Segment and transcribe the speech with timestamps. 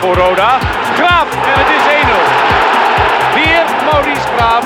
[0.00, 0.58] Voor Roda.
[0.96, 3.34] Graaf en het is 1-0.
[3.34, 4.64] Weer Maurice Graaf.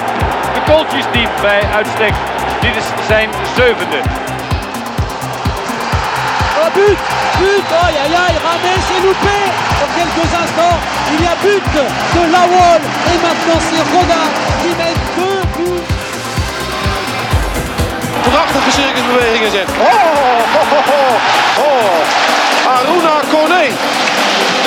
[0.55, 2.15] De kooltjes diep bij uitstek.
[2.61, 3.99] Dit is zijn zevende.
[6.61, 6.99] Oh but
[7.41, 7.99] But aïe
[8.45, 9.39] Rames est loupé
[9.81, 10.79] Dans quelques instants,
[11.13, 11.65] il y a but
[12.15, 14.23] de Lawol Et maintenant c'est Roda
[14.61, 15.95] qui met deux buts
[18.31, 19.69] Prachtige circusbewegingen zet.
[19.69, 19.85] Oh,
[20.59, 22.75] oh, oh, oh, oh.
[22.77, 23.65] Aruna Kone.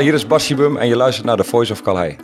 [0.00, 2.14] Hier is Basje Bum en je luistert naar The Voice of Calais.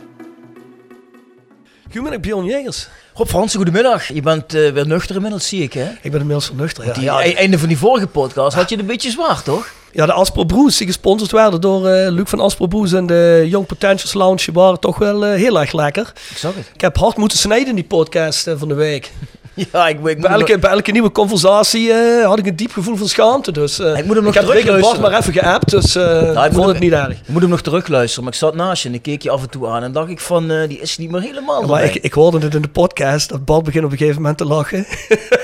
[1.83, 2.87] Goedemiddag Bjorn Jegers.
[3.13, 4.07] Rob Fransen, goedemiddag.
[4.13, 5.89] Je bent eh, weer nuchter inmiddels, zie ik hè?
[6.01, 6.85] Ik ben inmiddels vernuchter.
[6.85, 9.43] Ja, Die, ja, e- einde van die vorige podcast had je het een beetje zwaar,
[9.43, 9.73] toch?
[9.91, 13.45] ja, de Aspro Broes die gesponsord werden door eh, Luc van Aspro Broes en de
[13.49, 16.13] Young Potentials Lounge waren toch wel eh, heel erg lekker.
[16.29, 16.71] Ik zag het.
[16.73, 19.11] Ik heb hard moeten snijden in die podcast van de week.
[19.73, 22.71] Ja, ik, ik, Bij hem, elke, bij elke nieuwe conversatie eh, had ik een diep
[22.71, 23.51] gevoel van schaamte.
[23.51, 25.01] Dus eh, Ik moet hem nog ik heb terugluisteren.
[25.01, 27.09] maar even geappt, dus eh ik ik vond hem- het niet erg.
[27.09, 29.41] ik moet hem nog terugluisteren, maar ik zat naast je en ik keek je af
[29.41, 32.13] en toe aan en dacht ik van, die is niet meer helemaal Maar ik, ik
[32.13, 34.85] hoorde het in de podcast dat Bart begint op een gegeven moment te lachen.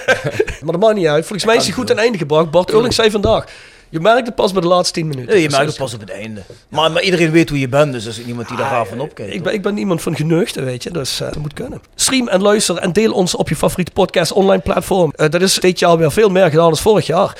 [0.63, 1.21] maar dat maakt niet uit.
[1.25, 2.51] Volgens mij is hij goed ten einde gebracht.
[2.51, 3.45] Bart Eurling zei vandaag,
[3.93, 5.29] je merkt het pas bij de laatste 10 minuten.
[5.31, 6.41] Nee, je Dus merkt het pas op het einde.
[6.69, 8.99] Maar, maar iedereen weet hoe je bent, dus er is niemand die daar gaaf van
[8.99, 9.33] opkijkt.
[9.33, 10.91] Ik ben, ik ben iemand van geneugde, weet je.
[10.91, 11.81] Dus eh, dat moet kunnen.
[11.95, 15.11] Stream en luister en deel ons op je favoriete podcast online platform.
[15.15, 17.37] Eh, dat is dit jaar weer veel meer gedaan dan vorig jaar.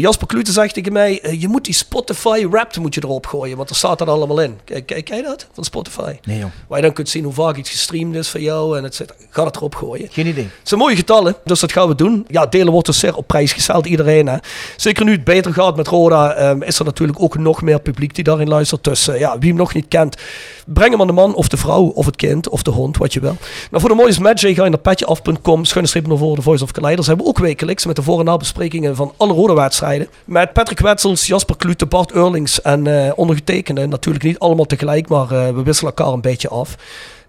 [0.00, 3.56] Jasper Klute zegt tegen mij, eh, je moet die Spotify Wrapped moet je erop gooien,
[3.56, 4.58] want er staat dat allemaal in.
[4.64, 5.46] Kijk, kijk jij dat?
[5.52, 6.16] Van Spotify?
[6.24, 8.84] Nee jong, Waar je dan kunt zien hoe vaak iets gestreamd is van jou en
[8.84, 9.18] et cetera.
[9.30, 10.08] Ga het erop gooien.
[10.10, 10.44] geen idee.
[10.44, 12.24] Het zijn mooie getallen, dus dat gaan we doen.
[12.28, 14.26] Ja, delen wordt dus zeer op prijs gesteld, iedereen.
[14.28, 14.36] Hè.
[14.76, 18.14] Zeker nu het beter gaat met Roda, ehm, is er natuurlijk ook nog meer publiek
[18.14, 18.84] die daarin luistert.
[18.84, 20.16] Dus eh, ja, wie hem nog niet kent,
[20.66, 23.12] breng hem aan de man of de vrouw of het kind of de hond, wat
[23.12, 23.36] je wil.
[23.70, 26.64] Nou, voor de mooiste match ga je naar petjeaf.com, schuine streep naar voren, de Voice
[26.64, 27.06] of Kaleiders.
[27.06, 29.84] hebben we ook wekelijks met de voor- en nabesprekingen van alle Roda-wedstrijden.
[30.24, 33.86] Met Patrick Wetsels, Jasper Klute, Bart Eurlings en eh ondergetekende.
[33.86, 36.76] Natuurlijk niet allemaal tegelijk, maar eh, we wisselen elkaar een beetje af.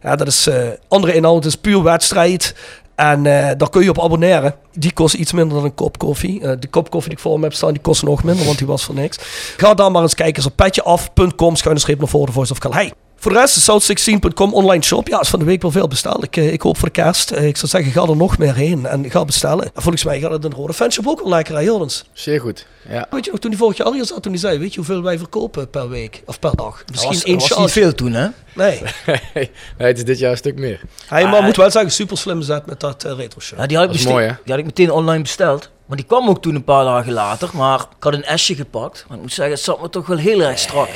[0.02, 2.56] Dat is eh, andere inhoud, het is puur wedstrijd.
[2.96, 3.24] En
[3.58, 4.56] daar kun je op abonneren.
[4.74, 6.40] Die kost iets minder dan een kop koffie.
[6.40, 8.68] De kop koffie die ik voor me heb staan, die kost nog minder, want die
[8.68, 9.18] was voor niks.
[9.58, 12.92] Ga dan maar eens kijken op petjeaf.com, schuine streep naar voren, Voice of Calais.
[13.20, 15.08] Voor de rest, south16.com online shop.
[15.08, 16.24] Ja, is van de week wel veel besteld.
[16.24, 17.32] Ik, eh, ik hoop voor de kerst.
[17.32, 19.66] eh, ik zou zeggen, ga er nog meer heen en ga bestellen.
[19.66, 22.06] En volgens mij gaat het de Rode Fanshop ook wel lekker, hè, Jordens?
[22.14, 22.66] Zeer goed.
[22.90, 23.08] Ja.
[23.10, 24.76] Weet je nog, toen die vorig jaar al hier zat, toen hij zei, weet je
[24.78, 26.22] hoeveel wij verkopen per week?
[26.26, 26.84] Of per dag?
[26.92, 28.28] Misschien was, één was niet veel toen, hè?
[28.56, 28.82] Nee.
[29.34, 30.82] nee, het is dit jaar een stuk meer.
[31.08, 33.60] Hij maar moet wel zeggen, super slim zet met dat eh, retro show.
[33.60, 34.42] Ja, die, had ik Dat is bestel- mooi, hè?
[34.44, 35.70] die had ik meteen online besteld.
[35.88, 37.50] Maar die kwam ook toen een paar dagen later.
[37.54, 39.06] Maar ik had een S'je gepakt.
[39.08, 40.88] Maar ik moet zeggen, het zat me toch wel heel erg strak.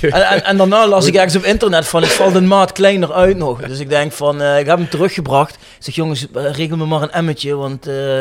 [0.00, 3.12] En, en, en daarna las ik ergens op internet van, het valt een maat kleiner
[3.12, 3.62] uit nog.
[3.62, 5.54] Dus ik denk van, eh, ik heb hem teruggebracht.
[5.54, 8.20] Ik zeg, jongens, eh, regel me maar een emmetje, want eh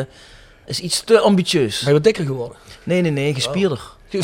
[0.66, 1.80] is iets te ambitieus.
[1.80, 2.58] Ben je wat dikker geworden?
[2.84, 3.80] Nee, nee, nee, gespierder.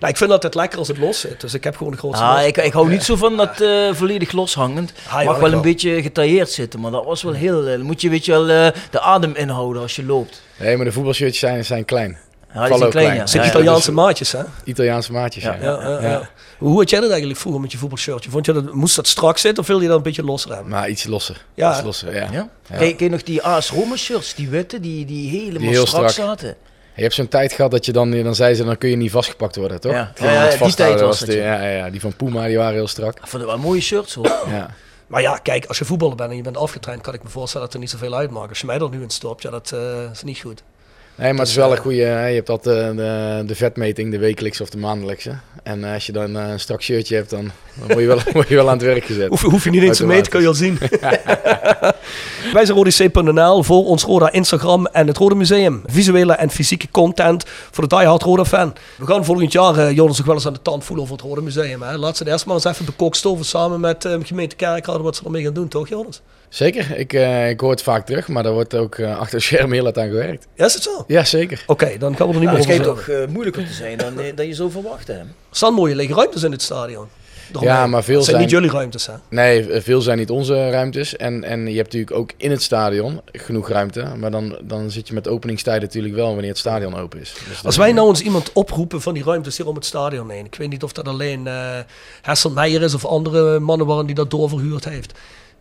[0.00, 1.40] Nou, ik vind altijd lekker als het los zit.
[1.40, 3.92] Dus ik heb gewoon de grootste Ah, ik, ik hou niet zo van dat eh,
[3.92, 4.92] volledig loshangend.
[5.08, 5.60] Ah, Mag wel een wel.
[5.60, 7.64] beetje getailleerd zitten, maar dat was wel heel...
[7.66, 10.42] eh, Dan moet je weet je wel eh, de adem inhouden als je loopt.
[10.58, 12.18] Nee, maar de voetbalshirtjes zijn, zijn klein.
[12.54, 13.14] Ja, die zijn ook klein, klein.
[13.14, 13.20] ja.
[13.20, 13.54] Het zijn Ja, ja.
[13.54, 14.40] Italiaanse maatjes, hè?
[14.64, 15.56] Italiaanse maatjes, ja.
[15.60, 15.80] Ja.
[15.82, 16.28] Ja, ja, ja.
[16.58, 18.30] Hoe had jij dat eigenlijk vroeger met je voetbalshirtje?
[18.30, 20.68] Vond je dat, moest dat strak zitten of wil je dat een beetje losser hebben?
[20.70, 21.44] Maar iets losser.
[21.54, 21.72] Ja.
[21.72, 22.20] Iets losser, ja.
[22.32, 22.48] Ja?
[22.70, 22.76] Ja.
[22.76, 25.68] Ken, je- ken je nog die AS Roma shirts, die witte, die, die helemaal Die
[25.68, 26.26] heel strak, strak.
[26.26, 26.56] zaten?
[26.96, 29.10] Je hebt zo'n tijd gehad dat je dan, dan zei ze, dan kun je niet
[29.10, 29.92] vastgepakt worden, toch?
[29.92, 30.12] Ja.
[30.62, 31.62] Die tijd was het, ja.
[31.62, 33.18] ja, die van Puma, die waren heel strak.
[33.18, 34.32] Ik vond het wel mooie shirts hoor.
[34.48, 34.70] Ja.
[35.06, 37.66] Maar ja, kijk, als je voetballer bent en je bent afgetraind, kan ik me voorstellen
[37.66, 38.48] dat er niet zoveel uitmaakt.
[38.48, 40.62] Als je mij er nu in stopt, ja, dat eh, is niet goed.
[41.16, 41.96] Nee, maar het is wel een goede.
[41.96, 45.38] Je hebt altijd eh, de, de vetmeting, de wekelijkse of de maandelijkse.
[45.62, 48.20] En eh, als je dan eh, een strak shirtje hebt, dan, dan word, je wel,
[48.32, 49.28] word je wel aan het werk gezet.
[49.28, 50.78] Hoef, hoef je niet eens te meten, kan je al zien.
[52.52, 55.82] Wij zijn RodyC.nl voor ons Roda Instagram en het Rode Museum.
[55.86, 58.74] Visuele en fysieke content voor de diehard Roda fan.
[58.96, 61.26] We gaan volgend jaar, eh, Jonas, nog wel eens aan de tand voelen over het
[61.26, 61.82] Rode Museum.
[61.82, 61.96] Hè?
[61.96, 65.24] Laat ze het eerst maar eens even bekokstoven samen met eh, gemeente Kerkrade wat ze
[65.24, 66.22] ermee gaan doen, toch Jonas?
[66.48, 69.44] Zeker, ik, eh, ik hoor het vaak terug, maar daar wordt ook eh, achter de
[69.44, 70.46] schermen heel hard aan gewerkt.
[70.54, 71.04] Ja, is het zo?
[71.06, 71.64] Ja, zeker.
[71.66, 73.98] Oké, dan gaan we er niet Ja, meer het schijnt toch eh, moeilijker te zijn
[73.98, 75.20] dan, dan je zo verwacht hebt.
[75.20, 77.06] Er staan mooie lege ruimtes in het stadion.
[77.52, 79.12] Daarom, Ja, maar veel het zijn zijn- niet jullie ruimtes, hè?
[79.28, 81.16] Nee, veel zijn niet onze ruimtes.
[81.16, 84.06] En, en je hebt natuurlijk ook in het stadion genoeg ruimte.
[84.18, 87.34] Maar dan, dan zit je met openingstijden natuurlijk wel wanneer het stadion open is.
[87.48, 90.44] Dus Als wij nou eens iemand oproepen van die ruimtes hier om het stadion heen.
[90.44, 91.78] Ik weet niet of dat alleen eh
[92.22, 95.12] Hessel Meijer is of andere mannen waren die dat doorverhuurd heeft.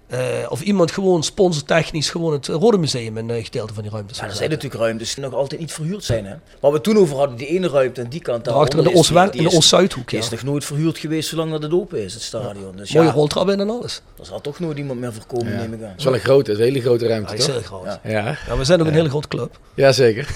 [0.07, 0.19] Eh,
[0.49, 4.17] of iemand gewoon sponsortechnisch gewoon het Rode Museum een eh, gedeelte van die ruimtes.
[4.17, 6.25] Ja, er zijn natuurlijk ruimtes die nog altijd niet verhuurd zijn.
[6.25, 6.33] Hè?
[6.59, 8.45] Waar we toen over hadden, die ene ruimte aan die kant.
[8.45, 10.43] Daarachter in de daaronder is die- Oost-West- die in de is- Oost-Zuidhoek, Die is nog
[10.43, 12.75] nooit verhuurd geweest zolang dat het open is, het stadion.
[12.75, 14.01] Dus Mooie ja, roltrap in en alles.
[14.19, 15.57] er zal toch nooit iemand meer voorkomen, Ja.
[15.59, 15.87] neem ik aan.
[15.89, 17.69] Het is wel een grote, een hele grote ruimte, Ja, die is toch?
[17.69, 17.99] heel groot.
[18.03, 18.37] Ja.
[18.47, 19.59] Ja, we zijn ook een hele grote club.
[19.73, 20.27] ja zeker.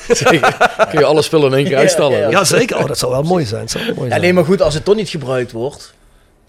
[0.90, 2.20] Kun je alle spullen in één keer Ja, uitstallen.
[2.20, 2.30] ja.
[2.30, 2.78] Ja, zeker.
[2.78, 3.70] Oh, dat zou wel mooi zijn.
[3.70, 4.22] Zou wel mooi Ja, zijn.
[4.22, 5.94] nee, maar goed, als het toch niet gebruikt wordt.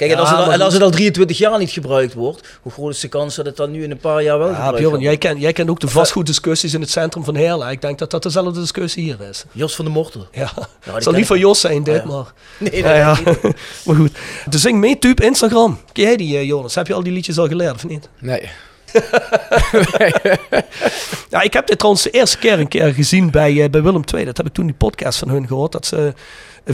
[0.00, 0.82] Kijk, en, als het, al- maar en als goed.
[0.82, 3.70] het al 23 jaar niet gebruikt wordt, hoe groot is de kans dat het dan
[3.70, 5.04] nu in een paar jaar wel Ja, gebruikt Bjorn, wordt?
[5.04, 7.70] jij kent, jij kent ook de vastgoeddiscussies in het centrum van Heerlen.
[7.70, 9.44] Ik denk dat dat dezelfde discussie hier is.
[9.52, 10.26] Jos van de Mortel.
[10.32, 10.50] Ja,
[10.84, 11.38] die het zal niet van.
[11.38, 12.04] Jos zijn, dit, Ja.
[12.04, 12.32] maar...
[12.70, 13.14] Nee, ja.
[13.24, 13.54] dat niet.
[13.84, 14.10] maar goed.
[14.50, 15.80] De Zing mee tube Instagram.
[15.92, 16.74] Ken jij die, eh, Jonas?
[16.74, 18.08] Heb je al die liedjes al geleerd, of niet?
[18.18, 18.48] Nee.
[21.30, 24.02] Ja, ik heb dit trouwens de eerste keer een keer gezien bij, eh, bij Willem
[24.14, 24.24] II.
[24.24, 25.72] Dat heb ik toen die podcast van hun gehoord.
[25.72, 26.14] Dat ze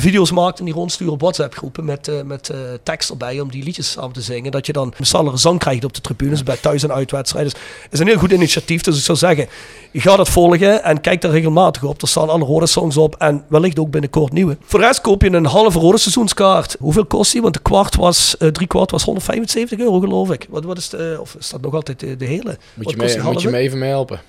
[0.01, 3.63] video's maakten die rondsturen op WhatsApp groepen met, eh, met eh, tekst erbij om die
[3.63, 4.53] liedjes samen te zingen.
[4.53, 7.53] Dat je dan allen zang krijgt op de tribunes bij thuis- en uitwedstrijden.
[7.53, 8.83] Dus het is een heel goed initiatief.
[8.83, 9.49] Dus ik zou zeggen,
[9.91, 12.03] je gaat het volgen en kijk daar regelmatig op.
[12.03, 14.57] Er staan alle rode songs op en wellicht ook binnenkort nieuwe.
[14.65, 16.77] Voor de rest koop je een halve rode seizoenskaart.
[16.79, 17.43] Hoeveel kost die?
[17.43, 20.47] Want de kwart was, eh, drie kwart was 175 euro geloof ik.
[20.51, 22.59] Wat, wat is de, of is dat nog altijd de, de hele?
[22.75, 24.21] Moet je, kost me, die moet je me even mee helpen?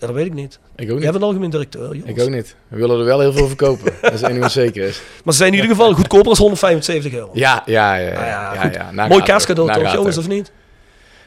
[0.00, 0.58] Ja, dat weet ik niet.
[0.76, 1.10] Ik ook Jij niet.
[1.10, 2.08] bent algemeen directeur, Jonas.
[2.08, 2.56] Ik ook niet.
[2.68, 3.92] We willen er wel heel veel verkopen.
[4.02, 5.00] dat is één ding wat zeker is.
[5.24, 7.30] Maar ze zijn in ieder geval goedkoper dan 175 euro.
[7.32, 8.08] Ja, ja, ja.
[8.08, 8.74] ja, Nou ja, ja, goed.
[8.74, 8.90] ja.
[8.92, 9.68] Na Mooi kerstcadeau.
[9.68, 10.52] Na toch, jongens, of niet?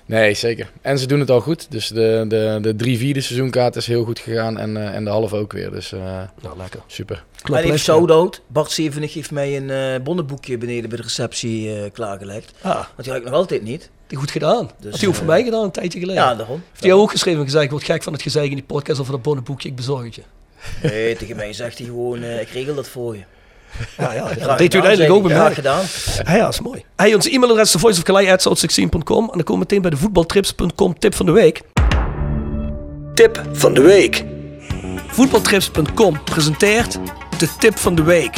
[0.06, 0.72] Nee, zeker.
[0.82, 1.72] En ze doen het al goed.
[1.72, 4.58] Dus de, de, de drie vierde seizoenkaart is heel goed gegaan.
[4.58, 5.72] En, eh, en de halve ook weer.
[5.72, 6.00] Dus eh,
[6.42, 6.80] Nou, lekker.
[6.88, 7.16] super.
[7.44, 8.42] En even Klopt, shout-out.
[8.48, 12.52] Bart Zevenig heeft mij een eh bonnenboekje beneden bij de receptie eh, klaargelegd.
[12.62, 13.90] Ah, Want die had ik nog altijd niet.
[14.18, 14.70] Goed gedaan.
[14.80, 16.24] Dus, had hij ook voor eh, mij gedaan een tijdje geleden.
[16.24, 16.62] Ja, daarom.
[16.70, 19.00] Heeft hij ook geschreven en gezegd, ik word gek van het gezeik in die podcast
[19.00, 20.24] over dat bonnenboekje, ik bezorg het je.
[20.82, 23.24] Nee, tegen mij zegt hij gewoon, eh, ik regel dat voor je.
[23.98, 25.54] Ja, ja, dat deed u uiteindelijk ook bij mij.
[25.54, 25.84] gedaan.
[26.26, 26.84] Ja, ja, dat is mooi.
[26.96, 31.26] Hey, onze e-mailadres is voiceofkalei.com en dan komen we meteen bij de voetbaltrips.com tip van
[31.26, 31.62] de week.
[33.14, 34.24] Tip van de week.
[35.08, 37.00] Voetbaltrips.com presenteert
[37.38, 38.38] de tip van de week.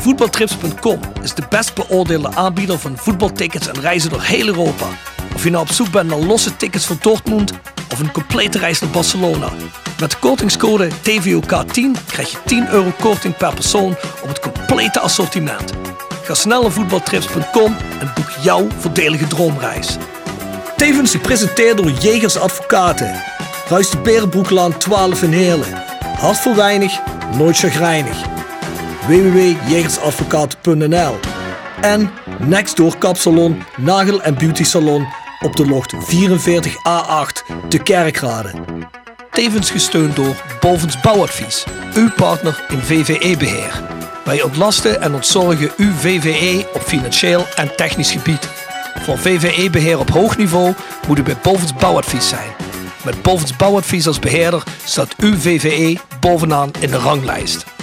[0.00, 4.86] Voetbaltrips.com is de best beoordeelde aanbieder van voetbaltickets en reizen door heel Europa.
[5.34, 7.52] Of je nou op zoek bent naar losse tickets voor Dortmund
[7.92, 9.48] of een complete reis naar Barcelona.
[10.00, 15.72] Met de kortingscode TVOK10 krijg je 10 euro korting per persoon op het complete assortiment.
[16.22, 19.96] Ga snel naar voetbaltrips.com en boek jouw voordelige droomreis.
[20.76, 23.22] Tevens gepresenteerd door Jegers Advocaten.
[23.68, 25.82] Ruist de Berenbroeklaan 12 in Heerlen.
[26.18, 26.98] Hart voor weinig,
[27.36, 28.37] nooit chagrijnig.
[29.08, 31.14] www.jegersadvocaten.nl
[31.80, 35.06] En Nextdoor Kapsalon, Nagel en Beauty Salon
[35.40, 38.50] op de locht 44A8 te Kerkrade.
[39.30, 43.82] Tevens gesteund door Bovens Bouwadvies, uw partner in VVE-beheer.
[44.24, 48.48] Wij ontlasten en ontzorgen uw VVE op financieel en technisch gebied.
[49.02, 50.74] Voor VVE-beheer op hoog niveau
[51.06, 52.50] moet u bij Bovens Bouwadvies zijn.
[53.04, 57.77] Met Bovens Bouwadvies als beheerder staat uw VVE bovenaan in de ranglijst.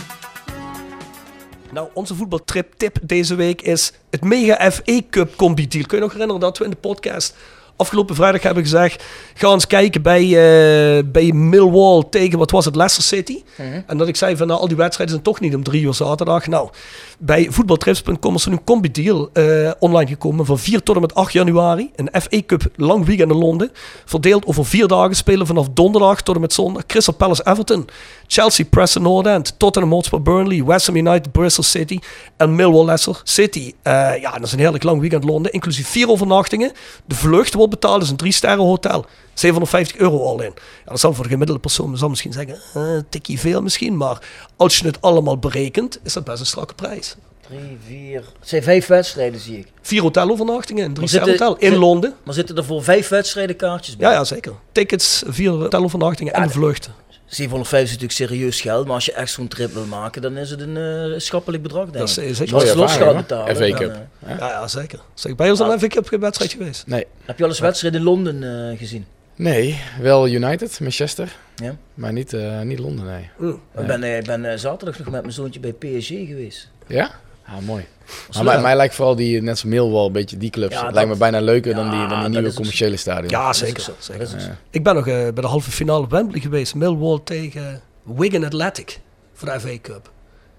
[1.75, 5.86] Nou, onze voetbaltrip tip deze week is het Mega FA Cup combi deal.
[5.86, 7.36] Kun je nog herinneren dat we in de podcast
[7.75, 9.03] afgelopen vrijdag hebben gezegd...
[9.34, 13.44] ga eens kijken bij, eh, bij Millwall tegen, wat was het, Leicester City.
[13.88, 15.94] En dat ik zei van, nou, al die wedstrijden zijn toch niet om drie uur
[15.94, 16.48] zaterdag.
[16.48, 16.70] Nou,
[17.17, 21.01] bij voetbaltrips.com is er nu een combi deal eh, online gekomen van 4 tot en
[21.01, 21.91] met 8 januari.
[21.96, 23.72] Een FA Cup lang weekend in Londen.
[24.05, 26.86] Verdeeld over vier dagen spelen vanaf donderdag tot en met zondag.
[26.86, 27.88] Crystal Palace Everton,
[28.27, 32.00] Chelsea Preston North End, Tottenham Hotspur Burnley, West Ham United Bristol City
[32.38, 33.74] en Millwall Leicester City.
[33.82, 36.72] Eh, ja, dat is een heerlijk lang weekend Londen, inclusief vier overnachtingen.
[37.05, 39.05] De vlucht wordt betaald, is een drie sterren hotel.
[39.34, 40.53] 750 euro al in.
[40.86, 43.98] Ja, dat zal voor de gemiddelde persoon zal misschien zeggen, eh, tikkie veel misschien.
[43.98, 44.20] Maar
[44.55, 47.15] als je het allemaal berekent, is dat best een strakke prijs.
[47.48, 48.15] Drie, vier...
[48.39, 49.67] Het zijn vijf wedstrijden, zie ik.
[49.82, 52.13] Vier hotelovernachtingen, een drie zitten- hotel in zit- Londen.
[52.24, 54.10] Maar zitten er voor vijf wedstrijden kaartjes bij?
[54.10, 54.53] Ja, ja, zeker.
[54.72, 56.89] Tickets, vier hotelovernachtingen en de vlucht.
[57.36, 60.50] 750 is natuurlijk serieus geld, maar als je echt zo'n trip wil maken, dan is
[60.50, 63.56] het een eh, schappelijk bedrag, denk Dat is, zeker- Als je los gaat betalen.
[63.56, 63.92] FA dan, Cup.
[64.25, 65.00] eh, Ja, ja, zeker.
[65.13, 66.88] Zeg, bij ons een FA Cup wedstrijd geweest.
[66.88, 67.06] Nee.
[67.25, 69.06] heb je al eens wedstrijden in Londen eh, gezien?
[69.36, 71.36] Nee, wel United, Manchester.
[71.56, 71.75] Ja.
[71.94, 73.30] Maar niet, eh, niet Londen, nee.
[73.77, 76.70] Ik ben, eh, ik ben eh, zaterdag nog met mijn zoontje bij PSG geweest.
[76.88, 77.12] Ja?
[77.46, 77.86] Ah, mooi.
[78.34, 80.74] Maar mij, mij lijkt vooral die, net als Millwall, een beetje die clubs.
[80.74, 83.30] Ja, lijkt me bijna leuker dan die, dan die nieuwe commerciële stadion.
[83.30, 83.82] Ja, zeker.
[83.82, 83.92] zo.
[84.00, 84.28] zeker.
[84.28, 84.38] Zo.
[84.70, 86.76] Ik ben nog eh, bij de halve finale op Wembley geweest.
[86.76, 89.00] Millwall tegen Wigan Athletic
[89.34, 90.12] voor de FA Cup.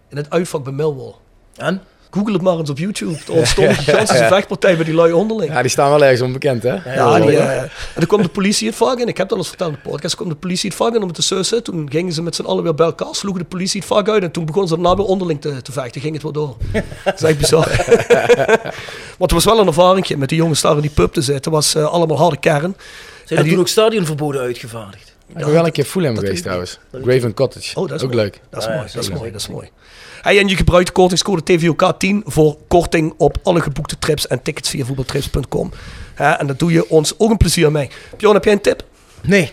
[0.09, 1.15] In het uitvak bij Millwall.
[1.57, 1.83] En?
[2.10, 3.16] Google het maar eens op YouTube.
[3.26, 5.52] Er ontstond een gigantische vechtpartij bij die lui onderling.
[5.52, 6.94] Ja, die staan wel ergens onbekend, hè?
[6.94, 9.08] Ja, die, eh, en toen kwam de politie het vak in.
[9.08, 10.14] Ik heb dat al eens verteld in de podcast.
[10.14, 11.62] kwam de politie het vak in om het te sussen.
[11.62, 13.14] Toen gingen ze met z'n allen weer bij elkaar.
[13.14, 14.22] Sloegen de politie het vak uit.
[14.22, 16.00] En toen begonnen ze daarna weer onderling te, te vechten.
[16.00, 16.56] Ging het weer door.
[17.04, 17.66] dat is echt bizar.
[19.18, 21.52] Want het was wel een ervaring met die jongens daar in die pub te zitten.
[21.52, 22.76] Het was eh, allemaal harde kern.
[23.25, 25.15] Zijn En er toen ook stadionverboden uitgevaardigd?
[25.28, 26.78] Ik ben wel een keer Fulham geweest trouwens.
[27.02, 27.80] Graven Cottage.
[27.80, 28.23] Oh, dat is ook mooi.
[28.23, 28.40] leuk.
[28.50, 29.71] Dat is ja, mooi, dat is mooi, dat is mooi.
[30.23, 34.71] Hey, en je gebruikt de kortingscode TVOK10 voor korting op alle geboekte trips en tickets
[34.71, 35.73] via voetbaltrips.com.
[36.14, 37.90] Hè, en dat doe je ons ook een plezier mee.
[38.16, 38.83] Bjorn, heb jij een tip?
[39.23, 39.52] Nee.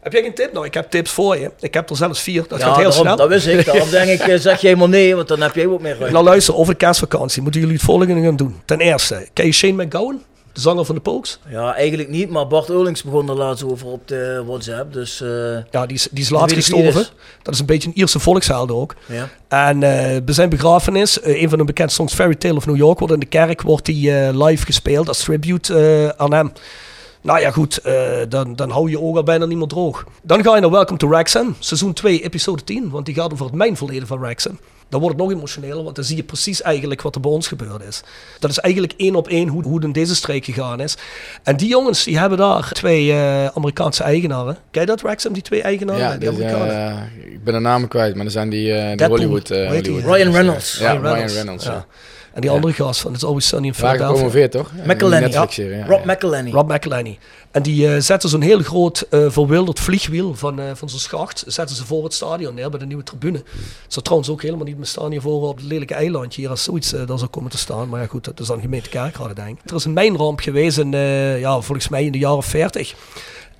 [0.00, 0.52] Heb jij geen tip?
[0.52, 1.50] Nou, ik heb tips voor je.
[1.60, 2.44] Ik heb er zelfs vier.
[2.48, 3.16] Dat ja, gaat heel daarom, snel.
[3.16, 3.64] dat wist ik.
[3.64, 6.12] Daarom denk ik, eh, zeg je helemaal nee, want dan heb jij ook meer ruimte.
[6.12, 8.60] Nou luister, over de kerstvakantie moeten jullie het volgende gaan doen.
[8.64, 10.22] Ten eerste, ken je Shane McGowan?
[10.52, 11.38] De zanger van de Pokes?
[11.48, 15.20] Ja, eigenlijk niet, maar Bart Eurlings begon er laatst over op de WhatsApp, dus...
[15.20, 15.28] eh,
[15.70, 17.06] Ja, die is, die is laatst gestorven.
[17.42, 18.94] Dat is een beetje een Ierse volksheld ook.
[19.06, 19.28] ja.
[19.48, 22.76] En eh, bij zijn begrafenis, eh, een van de bekendste songs, Fairy Tale of New
[22.76, 26.52] York, wordt in de kerk wordt die, live gespeeld als tribute aan hem.
[27.20, 27.80] Nou ja, goed,
[28.28, 30.04] dan, dan hou je ogen al bijna niet meer droog.
[30.22, 33.44] Dan ga je naar Welcome to Wrexham, seizoen 2, episode 10, want die gaat over
[33.46, 34.58] het mijnverleden van Wrexham.
[34.92, 37.48] Dan wordt het nog emotioneler, want dan zie je precies eigenlijk wat er bij ons
[37.48, 38.02] gebeurd is.
[38.38, 40.96] Dat is eigenlijk één op één hoe, hoe het in deze streek gegaan is.
[41.42, 44.56] En die jongens, die hebben daar twee eh, Amerikaanse eigenaren.
[44.70, 46.00] Ken je dat, Wrexham, die twee eigenaren?
[46.02, 47.06] Ja, die dus, Amerikanen?
[47.24, 49.06] eh, ik ben de namen kwijt, maar er zijn die, eh die.
[49.06, 49.50] Hollywood...
[49.50, 49.92] eh, Hoe heet die?
[49.92, 50.78] Hollywood Ryan Reynolds.
[50.78, 51.64] Ja, Ryan Ryan Reynolds.
[51.64, 51.86] ja.
[52.34, 54.14] En die andere gast van It's Always Sunny in Waar Philadelphia.
[54.14, 54.70] gepromoveerd, toch?
[54.76, 55.30] Ja, die McElhenney.
[55.30, 55.86] Ja.
[55.86, 56.12] Rob ja.
[56.12, 56.52] McElhenney.
[56.52, 57.18] Rob McElhenney.
[57.50, 61.44] En die eh, zetten zo'n heel groot eh, verwilderd vliegwiel van, eh, van zo'n schacht.
[61.46, 63.38] Zetten ze voor het stadion neer bij de nieuwe tribune.
[63.82, 66.62] Het zou trouwens ook helemaal niet meer staan hiervoor op het lelijke eilandje hier als
[66.62, 67.88] zoiets daar zou komen te staan.
[67.88, 69.70] Maar ja goed, dat is dan gemeente Kerkrade denk ik.
[69.70, 70.90] Er is een mijnramp geweest in,
[71.38, 72.94] ja, volgens mij in de jaren 40.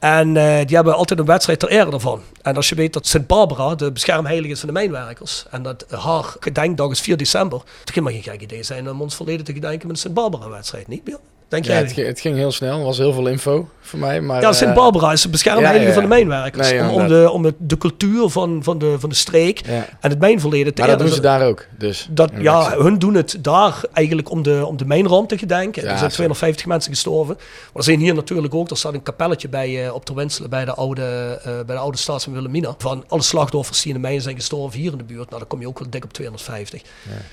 [0.02, 2.20] En eh, die hebben altijd een wedstrijd ter ere ervan.
[2.42, 5.44] En als je weet dat Sint Barbara de beschermheilige is van de mijnwerkers.
[5.50, 7.62] En dat haar gedenkdag is 4 december.
[7.80, 10.14] Het kan maar geen gek idee zijn om ons verleden te gedenken met een Sint
[10.14, 10.88] Barbara wedstrijd.
[10.88, 11.18] Niet meer?
[11.52, 11.82] Denk Ja, jij?
[11.82, 12.78] het, ging, het ging heel snel.
[12.78, 14.20] Er was heel veel info voor mij.
[14.20, 16.68] Maar, Ja, Sint eh, Barbara is de beschermheilige ja, ja, van de mijnwerkers.
[16.70, 19.66] Nee, ja, om, om, de, om het, de cultuur van, van, de, van de streek
[19.66, 19.86] Ja.
[20.00, 21.66] en het mijnverleden te Maar dat doen ze daar ook.
[21.78, 22.08] Dus.
[22.10, 25.82] Dat, ja, hun doen het daar eigenlijk om de, om de mijnramp te gedenken.
[25.82, 26.14] Ja, er zijn zo.
[26.16, 27.34] 250 mensen gestorven.
[27.36, 30.50] Maar er zijn hier natuurlijk ook, er staat een kapelletje bij eh, op de Wenselen
[30.50, 31.02] bij de oude,
[31.44, 32.74] eh, bij de oude staats van Wilhelmina.
[32.78, 35.26] Van alle slachtoffers die in de mijnen zijn gestorven hier in de buurt.
[35.28, 36.82] Nou, dan kom je ook wel dik op 250.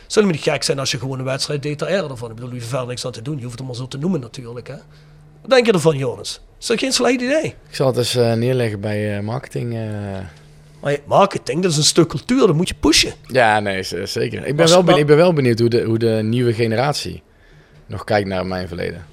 [0.07, 2.29] Zou het niet gek zijn als je gewoon een wedstrijd deed ter ere ervan.
[2.29, 3.37] Ik bedoel, je hoeft er verder niks aan te doen.
[3.37, 4.67] Je hoeft het maar zo te noemen natuurlijk.
[4.67, 4.75] Hè.
[5.41, 6.41] Wat denk je ervan, Jonas?
[6.59, 7.43] Is dat geen slecht idee?
[7.69, 9.73] Ik zal het eens eh, neerleggen bij eh, marketing.
[9.73, 9.79] eh.
[10.81, 13.13] Maar marketing, dat is een stuk cultuur, dat moet je pushen.
[13.27, 14.45] Ja, nee, zeker.
[14.45, 17.21] Ik ben, wel benieuwd, maar- ik ben wel benieuwd hoe de, hoe de nieuwe generatie
[17.85, 19.05] nog kijkt naar mijn verleden.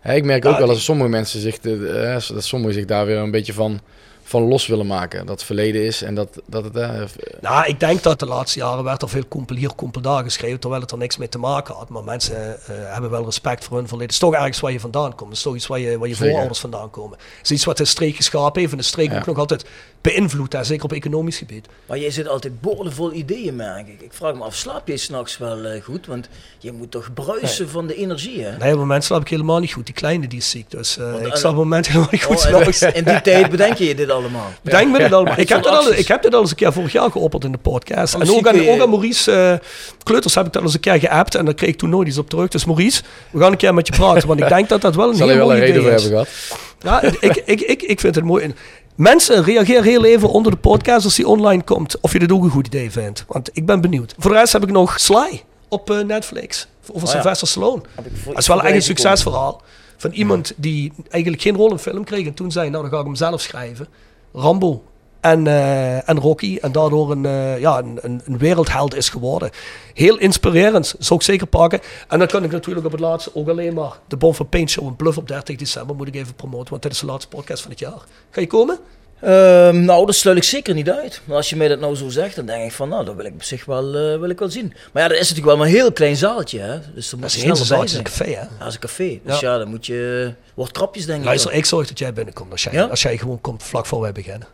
[0.00, 3.06] Hè, ik merk Ja, ook wel dat sommige mensen zich, de, dat sommigen zich daar
[3.06, 3.80] weer een beetje van,
[4.28, 5.18] van los willen maken.
[5.26, 6.76] Dat het verleden is en dat, dat het...
[6.76, 7.00] eh,
[7.40, 10.60] Nou, ik denk dat de laatste jaren werd er veel kompel hier, kompel daar geschreven,
[10.60, 11.88] terwijl het er niks mee te maken had.
[11.88, 14.14] Maar mensen eh, hebben wel respect voor hun verleden.
[14.14, 15.28] Het is toch ergens waar je vandaan komt.
[15.28, 16.28] Het is toch iets waar je, waar je Zeker.
[16.30, 17.18] voorouders vandaan komen.
[17.18, 19.18] Het is iets wat de streek geschapen heeft en de streek Ja.
[19.18, 19.64] ook nog altijd
[20.06, 21.66] beïnvloedt, hè, zeker op economisch gebied.
[21.86, 24.00] Maar jij zit altijd boordevol ideeën, merk ik.
[24.00, 26.06] Ik vraag me af, slaap je s'nachts wel eh, goed?
[26.06, 28.50] Want je moet toch bruisen van de energie, hè?
[28.50, 29.86] Nee, op het moment slaap ik helemaal niet goed.
[29.86, 32.24] Die kleine die is ziek, dus eh, ik eh, slaap op het moment helemaal niet
[32.24, 34.52] goed Oh, en in die tijd bedenk je dit allemaal.
[34.62, 35.38] Bedenk me dit allemaal.
[35.46, 37.52] Ik heb, dit al, ik heb dit al eens een keer vorig jaar geopperd in
[37.52, 38.14] de podcast.
[38.14, 39.60] Oh, en ook aan, ik, ook aan Maurice
[40.02, 41.34] Kleuters heb ik dat al eens een keer geappt.
[41.34, 42.48] En daar kreeg ik toen nooit iets op terug.
[42.48, 44.28] Dus Maurice, we gaan een keer met je praten.
[44.28, 45.98] Want ik denk dat dat wel een zal je heel wel mooi een reden idee
[45.98, 46.10] voor is.
[46.10, 47.02] hebben gehad.
[47.02, 48.54] Ja, ik, ik, ik, ik vind het mooi.
[48.96, 52.00] Mensen, reageer heel even onder de podcast als die online komt.
[52.00, 53.24] Of je dit ook een goed idee vindt.
[53.28, 54.14] Want ik ben benieuwd.
[54.18, 56.68] Voor de rest heb ik nog Sly op eh, Netflix.
[56.82, 57.06] Over Oh ja.
[57.10, 57.82] Sylvester Stallone.
[58.14, 59.62] Voor- Dat is wel echt een succesverhaal.
[59.96, 62.26] Van iemand die eigenlijk geen rol in film kreeg.
[62.26, 63.88] En toen zei, nou dan ga ik hem zelf schrijven.
[64.32, 64.82] Rambo
[65.30, 66.58] en, eh, en Rocky.
[66.60, 69.50] En daardoor een, eh, ja, een, een, een wereldheld is geworden.
[69.94, 70.94] Heel inspirerend.
[70.98, 71.80] Zou ik zeker pakken.
[72.08, 74.70] En dan kan ik natuurlijk op het laatste ook alleen maar de Bon van Paint
[74.70, 75.96] Show in Bluff op 30 december.
[75.96, 76.70] Moet ik even promoten.
[76.70, 78.00] Want dit is de laatste podcast van het jaar.
[78.30, 78.78] Ga je komen?
[79.20, 81.20] Ehm, nou, dat sluit ik zeker niet uit.
[81.24, 83.24] Maar als je mij dat nou zo zegt, dan denk ik van, nou, dat wil
[83.24, 84.74] ik op zich wel, eh, wil ik wel zien.
[84.92, 86.78] Maar ja, dat is natuurlijk wel maar een heel klein zaaltje, hè.
[86.94, 88.30] Dus Dat is je geen snel zaal, bij het is een café hè.
[88.30, 89.20] Ja, dat is een café.
[89.24, 90.32] Dus ja, dan moet je...
[90.54, 91.24] Wordt trapjes, denk ik.
[91.24, 92.52] Luister, ik zorg dat jij binnenkomt.
[92.52, 92.84] Als jij, Ja?
[92.84, 94.46] als jij gewoon komt vlak voor wij beginnen.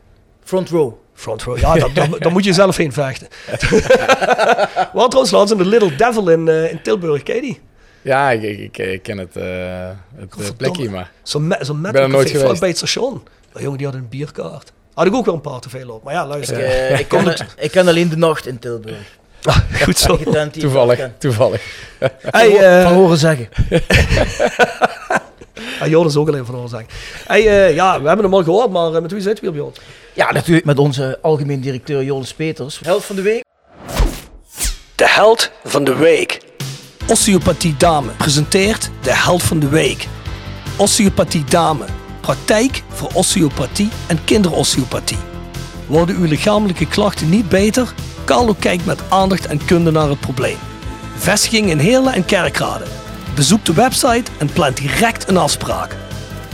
[0.45, 0.93] Front row.
[1.15, 1.59] Front row.
[1.59, 3.29] Ja, dan, dan, dan moet je zelf heen vechten.
[4.93, 7.61] Wat trouwens laatst in de Little Devil in, eh, in Tilburg, ken je die?
[8.03, 9.45] Ja, ik, ik, ken het, eh,
[10.17, 11.11] het eh, plekje, maar...
[11.23, 12.61] Zo'n me, zo ben er nooit vlak geweest.
[12.61, 13.23] bij het station.
[13.59, 14.73] Jongen die had een bierkaart.
[14.95, 16.03] Had ik ook wel een paar te veel op.
[16.03, 16.99] Maar ja, Ik, luister.
[17.01, 19.19] ik, ken, ik ken alleen de nacht in Tilburg.
[19.43, 20.19] Ah, goed zo.
[20.51, 21.63] Toevallig, toevallig.
[22.21, 23.49] Hey, eh, Van horen zeggen.
[25.81, 26.89] ah, Joris is ook alleen van ons zeggen.
[27.27, 29.71] Hey, eh, ja, we hebben hem al gehoord, maar eh, met wie zitten we?
[30.13, 32.81] Ja, natuurlijk met onze algemeen directeur Joris Peters.
[32.83, 33.45] Held van de week.
[34.95, 36.41] De held van de week.
[37.09, 40.07] Osteopathie Dame presenteert de held van de week.
[40.77, 41.85] Osteopathie Dame.
[42.21, 45.19] Praktijk voor osteopathie en kinderosteopathie.
[45.87, 47.95] Worden uw lichamelijke klachten niet beter?
[48.25, 50.57] Carlo kijkt met aandacht en kunde naar het probleem.
[51.17, 53.02] Vestiging in Heerlen en Kerkrade.
[53.35, 55.97] Bezoek de website en plan direct een afspraak.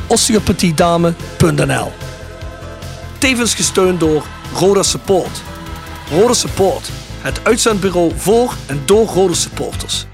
[0.07, 1.93] osteopathiedame.nl
[3.19, 5.43] Tevens gesteund door Roda Support.
[6.11, 10.07] Rode Support, het uitzendbureau voor en door Rode supporters.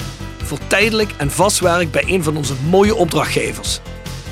[0.42, 3.80] Voor tijdelijk en vast werk bij een van onze mooie opdrachtgevers.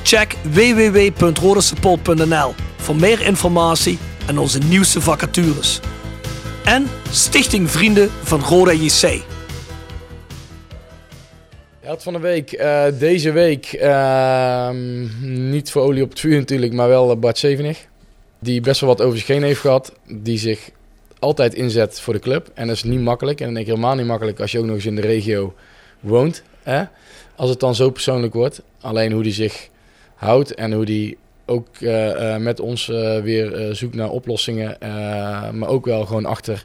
[0.02, 5.80] Check www.rodesupport.nl voor meer informatie en onze nieuwste vacatures.
[6.64, 9.31] En Stichting Vrienden van Roda JC.
[11.82, 12.52] Held van de week.
[12.52, 17.38] eh, deze week ehm, niet voor olie op het vuur natuurlijk, maar wel eh, Bart
[17.38, 17.86] Zevenig.
[18.38, 19.92] Die best wel wat over zich heen heeft gehad.
[20.06, 20.70] Die zich
[21.18, 22.50] altijd inzet voor de club.
[22.54, 23.38] En dat is niet makkelijk.
[23.38, 25.54] En dan denk ik helemaal niet makkelijk als je ook nog eens in de regio
[26.00, 26.42] woont.
[26.62, 26.84] Hè?
[27.36, 28.62] Als het dan zo persoonlijk wordt.
[28.80, 29.68] Alleen hoe die zich
[30.14, 32.86] houdt en hoe die ook eh, met ons
[33.22, 34.76] weer zoekt naar oplossingen.
[35.58, 36.64] maar ook wel gewoon achter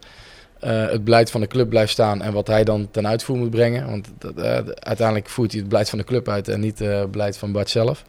[0.60, 3.50] eh, het beleid van de club blijft staan en wat hij dan ten uitvoer moet
[3.50, 3.90] brengen.
[3.90, 7.00] Want dat, eh, uiteindelijk voert hij het beleid van de club uit en niet eh,
[7.00, 8.04] het beleid van Bart zelf.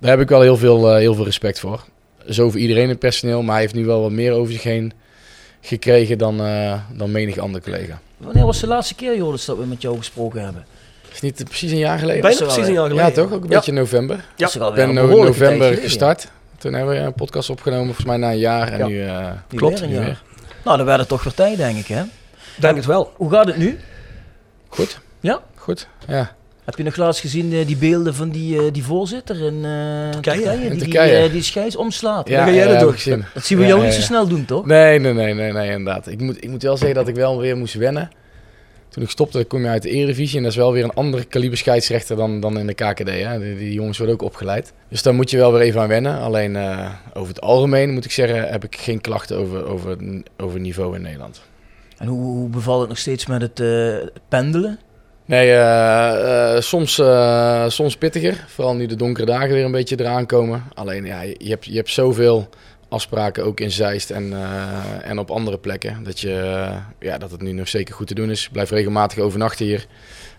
[0.00, 1.84] Daar heb ik wel heel veel, eh, heel veel respect voor.
[2.28, 4.62] Zo voor iedereen in het personeel, maar hij heeft nu wel wat meer over zich
[4.62, 4.92] heen
[5.60, 8.00] gekregen dan, eh, dan menig andere collega.
[8.16, 10.64] Wanneer was de laatste keer, Joris, dat we met jou gesproken hebben?
[11.12, 12.20] Is niet precies een jaar geleden?
[12.22, 13.06] Bijna precies een jaar geleden.
[13.06, 13.32] Ja, toch?
[13.32, 13.54] Ook een Ja.
[13.56, 14.24] beetje in november.
[14.36, 14.46] Ja.
[14.46, 16.28] Ik ben tijd november gestart.
[16.58, 18.72] Toen hebben we een podcast opgenomen, volgens mij na een jaar.
[18.72, 18.86] En Ja.
[18.86, 19.80] nu, eh, Nu Klopt.
[19.80, 20.22] weer een nu weer.
[20.64, 22.02] Nou, dan werd het toch weer tijd, denk ik, hè?
[22.56, 23.12] Denk het wel.
[23.16, 23.78] Hoe gaat het nu?
[24.68, 25.00] Goed.
[25.20, 25.40] Ja?
[25.54, 26.34] Goed, ja.
[26.64, 30.08] Heb je nog laatst gezien eh, die beelden van die, eh, die voorzitter in eh,
[30.20, 30.68] Turkije?
[30.70, 31.20] Die, Turkije.
[31.20, 32.28] Die, die scheids omslaat.
[32.28, 33.16] Ja, ga jij dat ja.
[33.34, 34.66] Dat zien we jou ja, niet zo snel doen, toch?
[34.66, 36.06] Nee, nee, nee, nee, nee, inderdaad.
[36.06, 38.10] Ik moet, ik moet wel zeggen dat ik wel weer moest wennen.
[38.90, 40.36] Toen ik stopte, kom je uit de Eredivisie.
[40.36, 43.08] En dat is wel weer een andere kaliber scheidsrechter dan, dan in de KKD.
[43.08, 43.38] Hè.
[43.38, 44.72] Die, die jongens worden ook opgeleid.
[44.88, 46.20] Dus daar moet je wel weer even aan wennen.
[46.20, 49.96] Alleen eh, over het algemeen moet ik zeggen, heb ik geen klachten over, over,
[50.36, 51.42] over niveau in Nederland.
[51.96, 54.78] En hoe, hoe bevalt het nog steeds met het eh, pendelen?
[55.24, 57.02] Nee, eh, soms,
[57.74, 58.44] soms pittiger.
[58.48, 60.62] Vooral nu de donkere dagen weer een beetje eraan komen.
[60.74, 62.48] Alleen ja, je hebt, je hebt zoveel
[62.90, 66.04] afspraken ook in Zeist en, eh, en op andere plekken.
[66.04, 66.76] Dat, je, eh,
[67.08, 68.44] ja, dat het nu nog zeker goed te doen is.
[68.46, 69.86] Ik blijf regelmatig overnachten hier.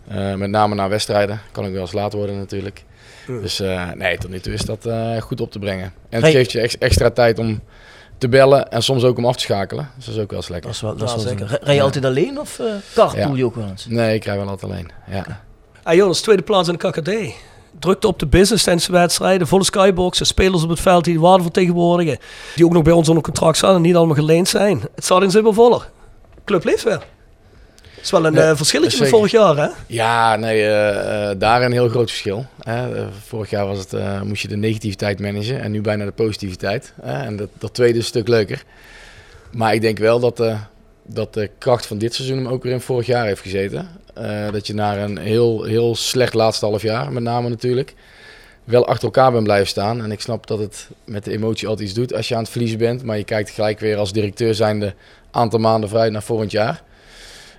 [0.08, 1.42] Eh, met name naar wedstrijden.
[1.52, 2.84] Kan ook wel eens laat worden natuurlijk.
[3.28, 5.94] Dus eh, nee, tot nu toe is dat eh, goed op te brengen.
[6.10, 7.62] En het geeft je ex- extra tijd om
[8.18, 9.90] te bellen en soms ook om af te schakelen.
[9.96, 10.68] Dus dat is ook wel eens lekker.
[10.68, 11.60] Dat is wel, dat is wel zeker.
[11.62, 13.36] Rij je altijd alleen of eh carpool Ja.
[13.36, 13.86] je ook wel eens?
[13.86, 14.90] Nee, ik rij wel altijd alleen.
[15.08, 15.42] Ja.
[15.84, 17.34] Hey Jonas, tweede plaats in de KKD.
[17.80, 19.48] Drukte op de business tijdens de wedstrijden.
[19.48, 22.18] Volle skyboxen, spelers op het veld die de waarde vertegenwoordigen.
[22.56, 24.82] Die ook nog bij ons onder contract staan en niet allemaal geleend zijn.
[24.96, 25.90] Het staat in zin wel voller.
[26.46, 27.04] Club leeft weer.
[28.02, 29.68] Het is wel een Nee, eh, verschilletje met vorig jaar, hè?
[29.88, 32.46] Ja, nee, eh, eh, daar een heel groot verschil.
[32.60, 33.08] Hè.
[33.26, 36.94] Vorig jaar was het, moest je de negativiteit managen en nu bijna de positiviteit.
[37.02, 37.24] Hè.
[37.24, 38.64] En dat, dat tweede is een stuk leuker.
[39.52, 40.44] Maar ik denk wel dat,
[41.14, 43.90] dat de kracht van dit seizoen hem ook weer in vorig jaar heeft gezeten.
[44.14, 47.94] Eh, dat je naar een heel, heel slecht laatste half jaar, met name natuurlijk,
[48.64, 50.04] wel achter elkaar bent blijven staan.
[50.04, 52.52] En ik snap dat het met de emotie altijd iets doet als je aan het
[52.52, 53.04] verliezen bent.
[53.04, 54.94] Maar je kijkt gelijk weer als directeur zijnde
[55.32, 56.84] aantal maanden vooruit naar volgend jaar.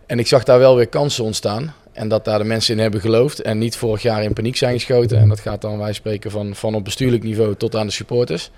[0.06, 1.74] En ik zag daar wel weer kansen ontstaan.
[1.92, 3.42] En dat daar de mensen in hebben geloofd.
[3.42, 5.18] En niet vorig jaar in paniek zijn geschoten.
[5.18, 8.50] En dat gaat dan, wij spreken van, van op bestuurlijk niveau tot aan de supporters.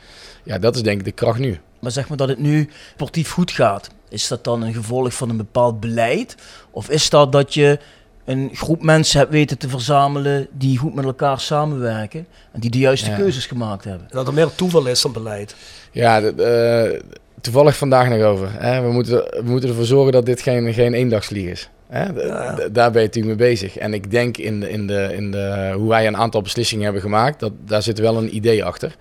[0.42, 1.58] Ja, dat is denk ik de kracht nu.
[1.80, 3.90] Maar zeg maar dat het nu sportief goed gaat.
[4.14, 6.36] Is dat dan een gevolg van een bepaald beleid?
[6.70, 7.78] Of is dat dat je
[8.24, 12.78] een groep mensen hebt weten te verzamelen die goed met elkaar samenwerken en die de
[12.78, 13.16] juiste Ja.
[13.16, 14.06] keuzes gemaakt hebben?
[14.10, 15.54] Dat er meer toeval is dan beleid.
[15.92, 17.02] Ja, de- de-
[17.40, 18.48] toevallig vandaag nog over.
[18.52, 18.80] Hè?
[18.82, 21.68] We, moeten, we moeten ervoor zorgen dat dit geen, geen eendagsvlieg is.
[21.88, 22.12] Hè?
[22.12, 22.54] De- Ja.
[22.54, 23.76] de- daar ben je natuurlijk mee bezig.
[23.76, 27.02] En ik denk in, de, in, de, in de, hoe wij een aantal beslissingen hebben
[27.02, 28.96] gemaakt, dat, daar zit wel een idee achter.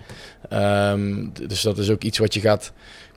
[0.49, 2.71] Ehm, dus dat is ook iets wat je gaat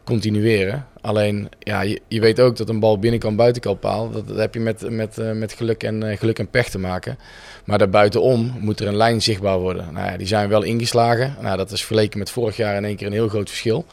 [0.07, 0.87] continueren.
[1.01, 4.61] Alleen, ja, je, je weet ook dat een bal binnenkant buitenkant paal, dat, heb je
[4.61, 7.19] met, met, eh, met geluk, en, eh, geluk en pech te maken.
[7.65, 9.93] Maar daarbuitenom moet er een lijn zichtbaar worden.
[9.93, 11.37] Nou ja, die zijn wel ingeslagen.
[11.41, 13.87] Nou, dat is vergeleken met vorig jaar in één keer een heel groot verschil.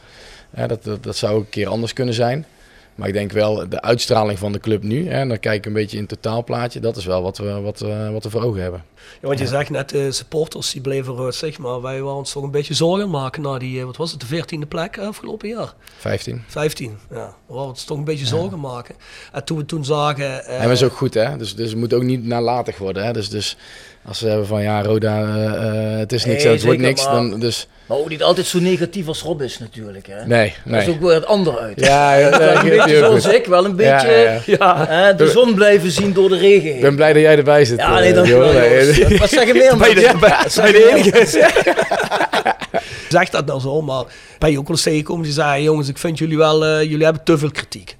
[0.66, 2.46] Dat, dat zou ook een keer anders kunnen zijn.
[2.94, 5.66] Maar ik denk wel, de uitstraling van de club nu, hè, en dan kijk ik
[5.66, 8.42] een beetje in het totaalplaatje, dat is wel wat we, wat, we- wat we voor
[8.42, 8.84] ogen hebben.
[9.20, 12.42] Ja, want je zegt net, de supporters die bleven rustig, maar wij waren ons toch
[12.42, 15.48] een beetje zorgen maken na die, eh, wat was het, de 14e plek eh, afgelopen
[15.48, 15.72] jaar?
[15.98, 16.42] 15.
[16.46, 17.34] 15, ja.
[17.46, 18.94] We waren ons toch een beetje zorgen maken.
[19.32, 20.44] En toen we toen zagen...
[20.44, 21.36] eh, En dat is ook goed, hè?
[21.36, 23.04] Dus, dus het moet ook niet nalatig worden.
[23.04, 23.12] Hè?
[23.12, 23.56] Dus, dus
[24.06, 25.44] als ze hebben van ja, Roda, eh,
[25.92, 27.04] eh, het is niks, Nee, het wordt niks.
[27.04, 30.06] maar- Dan, dus Maar ook niet altijd zo negatief als Rob is natuurlijk.
[30.06, 30.26] Hè?
[30.26, 30.94] nee, Dat is nee.
[30.94, 31.80] ook weer het andere uit.
[31.80, 34.86] Ja, ja, ja, een beetje zoals ik, wel een Ja, beetje ja, ja.
[34.88, 36.74] hè, de zon blijven zien door de regen heen.
[36.74, 37.78] Ik ben blij dat jij erbij zit.
[37.78, 38.52] Ja, eh, nee, dankjewel.
[38.52, 39.18] Nee, jongens.
[39.18, 41.26] Wat zeg je meer, bij de, Ja, bij, wat enige.
[43.08, 44.04] Zeg dat nou zo, maar
[44.38, 47.04] ben je ook wel eens tegengekomen die zei, jongens, ik vind jullie wel, eh, jullie
[47.04, 47.96] hebben te veel kritiek.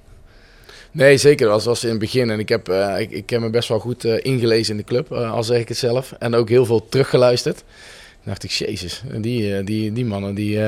[0.95, 1.47] Nee, zeker.
[1.47, 2.29] Dat was in het begin.
[2.29, 4.83] En ik heb, eh, ik, ik heb me best wel goed eh, ingelezen in de
[4.83, 6.13] club, eh, al zeg ik het zelf.
[6.19, 7.57] En ook heel veel teruggeluisterd.
[7.57, 10.59] Toen dacht ik, jezus, die, die, die mannen die,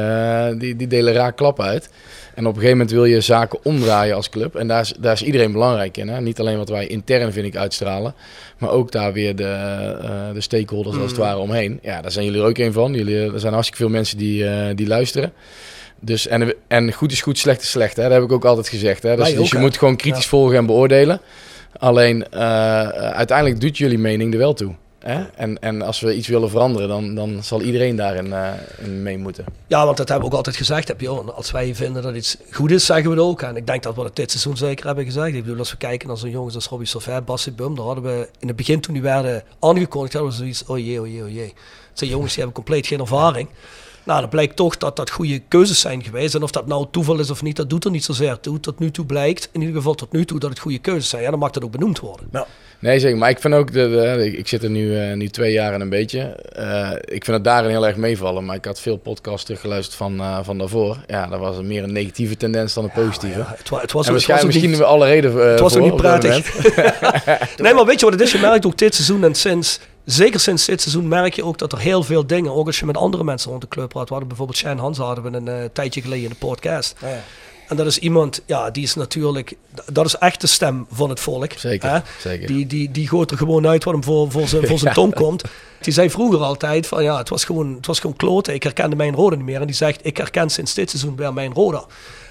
[0.58, 1.90] die, die delen raak klappen uit.
[2.34, 4.56] En op een gegeven moment wil je zaken omdraaien als club.
[4.56, 6.08] En daar is, daar is iedereen belangrijk in.
[6.08, 6.22] Hè?
[6.22, 8.14] Niet alleen wat wij intern, vind ik, uitstralen.
[8.58, 11.80] Maar ook daar weer de, de stakeholders als het ware omheen.
[11.82, 12.94] Ja, daar zijn jullie er ook een van.
[12.94, 15.34] Jullie, er zijn hartstikke veel mensen die, die luisteren.
[16.00, 17.96] Dus, en, en goed is goed, slecht is slecht.
[17.96, 18.04] Hè?
[18.04, 19.04] Dat heb ik ook altijd gezegd.
[19.04, 19.16] Hè?
[19.16, 19.62] Dus, dus je hè?
[19.62, 21.22] moet gewoon kritisch volgen en beoordelen.
[21.78, 22.40] Alleen eh,
[22.90, 24.76] uiteindelijk doet jullie mening er wel toe.
[25.00, 25.24] Hè?
[25.36, 28.34] En, en als we iets willen veranderen, dan, dan zal iedereen daarin
[28.78, 29.46] in mee moeten.
[29.68, 30.88] Ja, want dat hebben we ook altijd gezegd.
[30.88, 31.02] Heb.
[31.02, 33.42] En Als wij vinden dat iets goed is, zeggen we het ook.
[33.42, 35.28] En ik denk dat we dat dit seizoen zeker hebben gezegd.
[35.28, 38.04] Ik bedoel, als we kijken naar zo'n jongens als Robbie Sauvet, Bassi Bum, daar hadden
[38.04, 41.24] we in het begin toen die werden aangekondigd, hadden we zoiets, oh jee, oh jee,
[41.24, 41.54] oh jee.
[41.90, 43.50] Het zijn jongens die hebben compleet geen ervaring.
[44.08, 46.36] Nou, dan blijkt toch dat dat goede keuzes zijn geweest.
[46.36, 48.60] En of dat nou toeval is of niet, dat doet er niet zozeer toe.
[48.60, 51.24] Tot nu toe blijkt, in ieder geval tot nu toe, dat het goede keuzes zijn.
[51.24, 52.30] Ja, dan mag dat ook benoemd worden.
[52.80, 53.18] Nee, zeker.
[53.18, 55.82] Maar ik vind ook, de, de- ik zit er nu, eh, nu twee jaar en
[55.82, 56.20] een beetje.
[56.20, 58.46] Eh, ik vind het daarin heel erg meevallen.
[58.46, 60.98] Maar ik had veel podcasts teruggeluisterd van, eh, van daarvoor.
[61.08, 63.40] Ja, dat was meer een negatieve tendens dan een positieve.
[63.40, 65.42] Ja, het, wa- het was en ook- het was waarschijnlijk ook misschien niet- alle reden
[65.44, 66.66] eh, Het was voor ook niet prettig.
[67.64, 68.32] nee, maar weet je wat het is?
[68.32, 71.72] Je merkt ook dit seizoen en sinds, zeker sinds dit seizoen merk je ook dat
[71.72, 74.04] er heel veel dingen, ook als je met andere mensen rond de club praat.
[74.04, 76.96] We hadden bijvoorbeeld Shane Hans hadden we een eh, tijdje geleden in de podcast.
[77.68, 79.56] En dat is iemand, ja, die is natuurlijk,
[79.92, 81.52] dat is echt de stem van het volk.
[81.52, 82.00] Zeker, hè?
[82.20, 82.48] zeker.
[82.48, 85.14] Die, die, die gooit er gewoon uit wat hem voor, voor zijn, voor zijn tong
[85.14, 85.44] komt.
[85.82, 88.54] Die zei vroeger altijd van ja, het was gewoon, het was gewoon kloten.
[88.54, 89.62] Ik herkende mijn Roda niet meer.
[89.62, 91.86] En die zegt, ik herken sinds dit seizoen weer mijn Roda.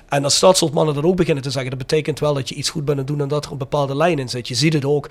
[0.09, 2.55] En als dat soort mannen dat ook beginnen te zeggen, dat betekent wel dat je
[2.55, 4.49] iets goed bent aan het doen en dat er een bepaalde lijn in zit.
[4.49, 5.09] Je ziet het ook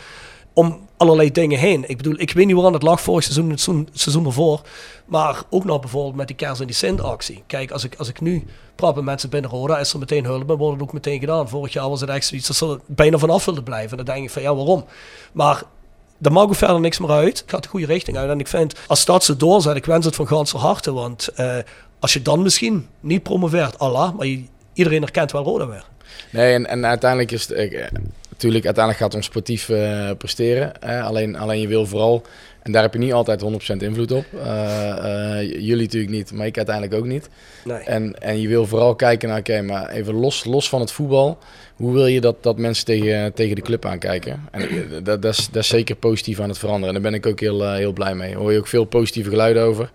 [0.56, 1.90] om allerlei dingen heen.
[1.90, 4.62] Ik bedoel, ik weet niet waar het lag vorig seizoen, het seizoen, seizoen ervoor.
[5.06, 7.44] Maar ook nog bijvoorbeeld met die kers en die Sint-actie.
[7.48, 10.50] Kijk, als ik, als ik nu praat met mensen binnen Roda, is er meteen hulp
[10.50, 11.50] en wordt het ook meteen gedaan.
[11.50, 13.98] Vorig jaar was het echt zoiets dat ze er bijna vanaf wilden blijven.
[13.98, 14.86] En dan denk ik van, ja, waarom?
[15.32, 15.64] Maar
[16.18, 17.40] daar mag ook verder niks meer uit.
[17.40, 18.30] Het gaat de goede richting uit.
[18.30, 20.94] En ik vind, als dat ze doorzet, ik wens het van ganse harte.
[20.94, 21.58] Want eh,
[22.00, 24.28] als je dan misschien niet promoveert, Allah, maar
[24.74, 25.86] iedereen herkent wel Roda weer.
[26.32, 27.58] Nee, en, en uiteindelijk is het...
[27.58, 27.88] ik, eh,
[28.36, 30.72] natuurlijk, uiteindelijk gaat het om sportief eh, presteren.
[30.80, 31.02] Hè?
[31.02, 32.24] Alleen, alleen je wil vooral...
[32.62, 33.46] En daar heb je niet altijd 100%
[33.78, 34.26] invloed op.
[34.44, 37.30] Eh, eh, jullie natuurlijk niet, maar ik uiteindelijk ook niet.
[37.64, 37.78] Nee.
[37.78, 41.38] En, en je wil vooral kijken naar, oké, maar even los, los van het voetbal.
[41.76, 44.42] Hoe wil je dat, dat mensen tegen, tegen de club aankijken?
[44.52, 44.70] En
[45.04, 46.96] dat, dat, is, dat is zeker positief aan het veranderen.
[46.96, 48.32] En daar ben ik ook heel, heel blij mee.
[48.32, 49.92] Daar hoor je ook veel positieve geluiden over.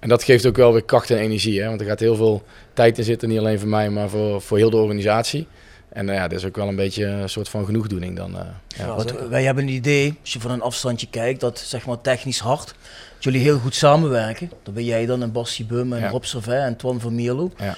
[0.00, 1.60] En dat geeft ook wel weer kracht en energie.
[1.60, 1.68] Hè?
[1.68, 4.58] Want er gaat heel veel tijd in zitten, niet alleen voor mij, maar voor, voor
[4.58, 5.46] heel de organisatie.
[5.92, 8.38] En nou ja, dat is ook wel een beetje een soort van genoegdoening dan.
[8.38, 8.94] eh, ja.
[8.94, 12.38] Wat, wij hebben een idee, als je van een afstandje kijkt, dat zeg maar technisch
[12.38, 12.66] hard,
[13.14, 14.50] dat jullie heel goed samenwerken.
[14.62, 16.08] Dat ben jij dan en Bassie Bum en Ja.
[16.08, 17.50] Rob Servet en Twan van Mierlo.
[17.58, 17.76] Ja.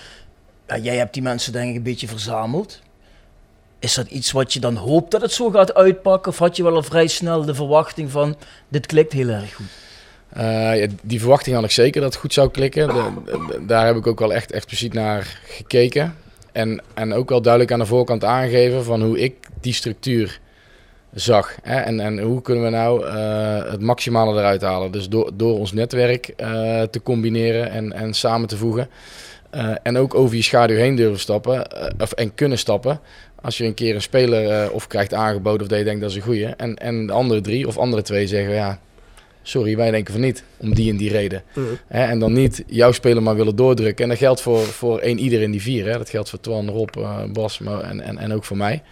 [0.67, 2.81] Ja, jij hebt die mensen denk ik een beetje verzameld.
[3.79, 6.33] Is dat iets wat je dan hoopt dat het zo gaat uitpakken?
[6.33, 8.37] Of had je wel al vrij snel de verwachting van,
[8.69, 9.67] dit klikt heel erg goed?
[10.29, 12.89] Eh, ja, die verwachting had ik zeker dat het goed zou klikken.
[12.89, 16.17] De- de- daar heb ik ook wel echt expliciet naar gekeken.
[16.53, 20.41] En, en ook wel duidelijk aan de voorkant aangegeven van hoe ik die structuur
[21.15, 21.57] zag.
[21.63, 21.81] Hè?
[21.81, 24.93] En, en hoe kunnen we nou eh, het maximale eruit halen.
[24.93, 28.89] Dus door, door ons netwerk eh, te combineren en, en samen te voegen.
[29.51, 31.67] Eh, en ook over je schaduw heen durven stappen.
[32.01, 33.01] of, en kunnen stappen.
[33.41, 36.17] Als je een keer een speler of krijgt aangeboden of dat je denkt dat is
[36.17, 36.47] een goeie.
[36.47, 38.79] En, en de andere drie of andere twee zeggen ja,
[39.43, 40.45] sorry, wij denken van niet.
[40.57, 41.43] Om die en die reden.
[41.87, 44.05] Hè, en dan niet jouw speler maar willen doordrukken.
[44.05, 45.87] En dat geldt voor, voor één ieder in die vier.
[45.87, 45.99] Hè.
[45.99, 48.83] Dat geldt voor Twan, Rob, eh, Bas maar, en, en, en ook voor mij.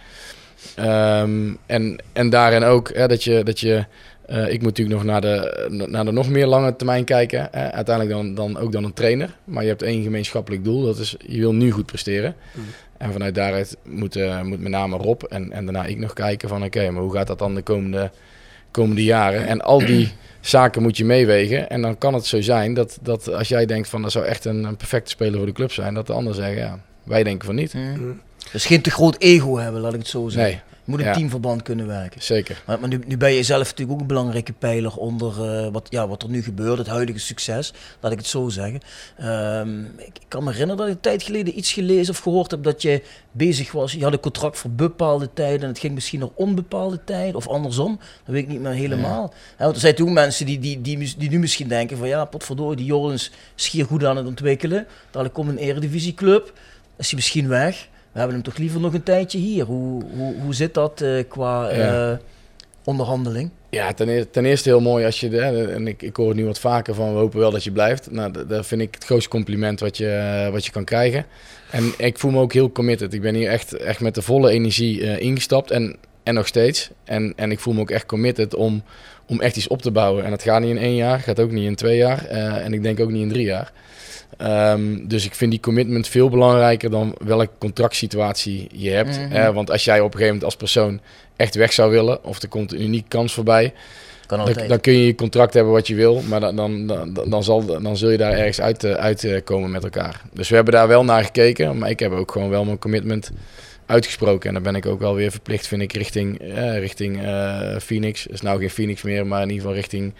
[0.75, 3.43] Ehm, en, en daarin ook hè, dat je...
[3.43, 3.85] Dat je
[4.31, 7.47] eh, ik moet natuurlijk nog naar de, naar de nog meer lange termijn kijken.
[7.51, 7.71] Hè.
[7.71, 9.35] Uiteindelijk dan, dan ook dan een trainer.
[9.43, 10.85] Maar je hebt één gemeenschappelijk doel.
[10.85, 12.35] Dat is, je wil nu goed presteren.
[12.97, 16.49] En vanuit daaruit moet, eh, moet met name Rob en, en daarna ik nog kijken
[16.49, 16.63] van...
[16.63, 18.11] Oké, maar hoe gaat dat dan de komende,
[18.71, 19.47] komende jaren?
[19.47, 20.11] En al die
[20.41, 21.69] zaken moet je meewegen.
[21.69, 24.01] En dan kan het zo zijn dat, dat als jij denkt van...
[24.01, 25.93] dat zou echt een, een perfecte speler voor de club zijn...
[25.93, 27.75] dat de anderen zeggen, ja, Wij denken van niet.
[28.51, 30.51] Dus geen te groot ego hebben, laat ik het zo zeggen.
[30.51, 30.70] Nee.
[30.91, 31.13] Moet Ja.
[31.13, 32.21] teamverband kunnen werken.
[32.21, 32.63] Zeker.
[32.65, 35.87] Maar, maar nu, nu ben je zelf natuurlijk ook een belangrijke pijler onder eh, wat,
[35.89, 38.79] ja, wat er nu gebeurt, het huidige succes, laat ik het zo zeggen.
[39.17, 42.51] Ehm, ik, ik kan me herinneren dat ik een tijd geleden iets gelezen of gehoord
[42.51, 43.91] heb dat je bezig was.
[43.91, 47.47] Je had een contract voor bepaalde tijden en het ging misschien naar onbepaalde tijden of
[47.47, 47.97] andersom.
[47.97, 49.33] Dat weet ik niet meer helemaal.
[49.57, 52.77] Want er zijn toen mensen die, die, die, die, nu misschien denken van ja, potverdorie,
[52.77, 54.87] die Jorens is schier goed aan het ontwikkelen.
[55.05, 56.53] Dadelijk komt een eredivisieclub,
[56.97, 57.87] is hij misschien weg.
[58.11, 59.65] We hebben hem toch liever nog een tijdje hier.
[59.65, 62.11] Hoe, hoe, hoe zit dat eh, qua Ja.
[62.11, 62.17] eh,
[62.83, 63.49] onderhandeling?
[63.69, 66.37] Ja, ten eerste, ten eerste heel mooi als je, hè, en ik, ik hoor het
[66.37, 68.11] nu wat vaker van we hopen wel dat je blijft.
[68.11, 71.25] Nou, dat, vind ik het grootste compliment wat je, eh, wat je kan krijgen.
[71.71, 73.13] En ik voel me ook heel committed.
[73.13, 76.89] Ik ben hier echt, echt met de volle energie ingestapt en, en nog steeds.
[77.03, 78.83] En, en ik voel me ook echt committed om,
[79.31, 80.23] om echt iets op te bouwen.
[80.23, 82.73] En dat gaat niet in één jaar, gaat ook niet in twee jaar eh, en
[82.73, 83.71] ik denk ook niet in drie jaar.
[84.37, 89.19] Ehm, dus ik vind die commitment veel belangrijker dan welke contractsituatie je hebt.
[89.19, 89.53] Mhm.
[89.53, 90.99] Want als jij op een gegeven moment als persoon
[91.35, 93.73] echt weg zou willen, of er komt een unieke kans voorbij,
[94.27, 97.43] dan, dan kun je je contract hebben wat je wil, maar dan, dan, dan, dan,
[97.43, 100.21] zal, dan zul je daar ergens uit, eh, uitkomen met elkaar.
[100.33, 103.31] Dus we hebben daar wel naar gekeken, maar ik heb ook gewoon wel mijn commitment
[103.91, 104.47] uitgesproken.
[104.47, 108.23] En dan ben ik ook wel weer verplicht, vind ik, richting, eh, richting eh, Phoenix.
[108.23, 110.13] Het is nou geen Phoenix meer, maar in ieder geval richting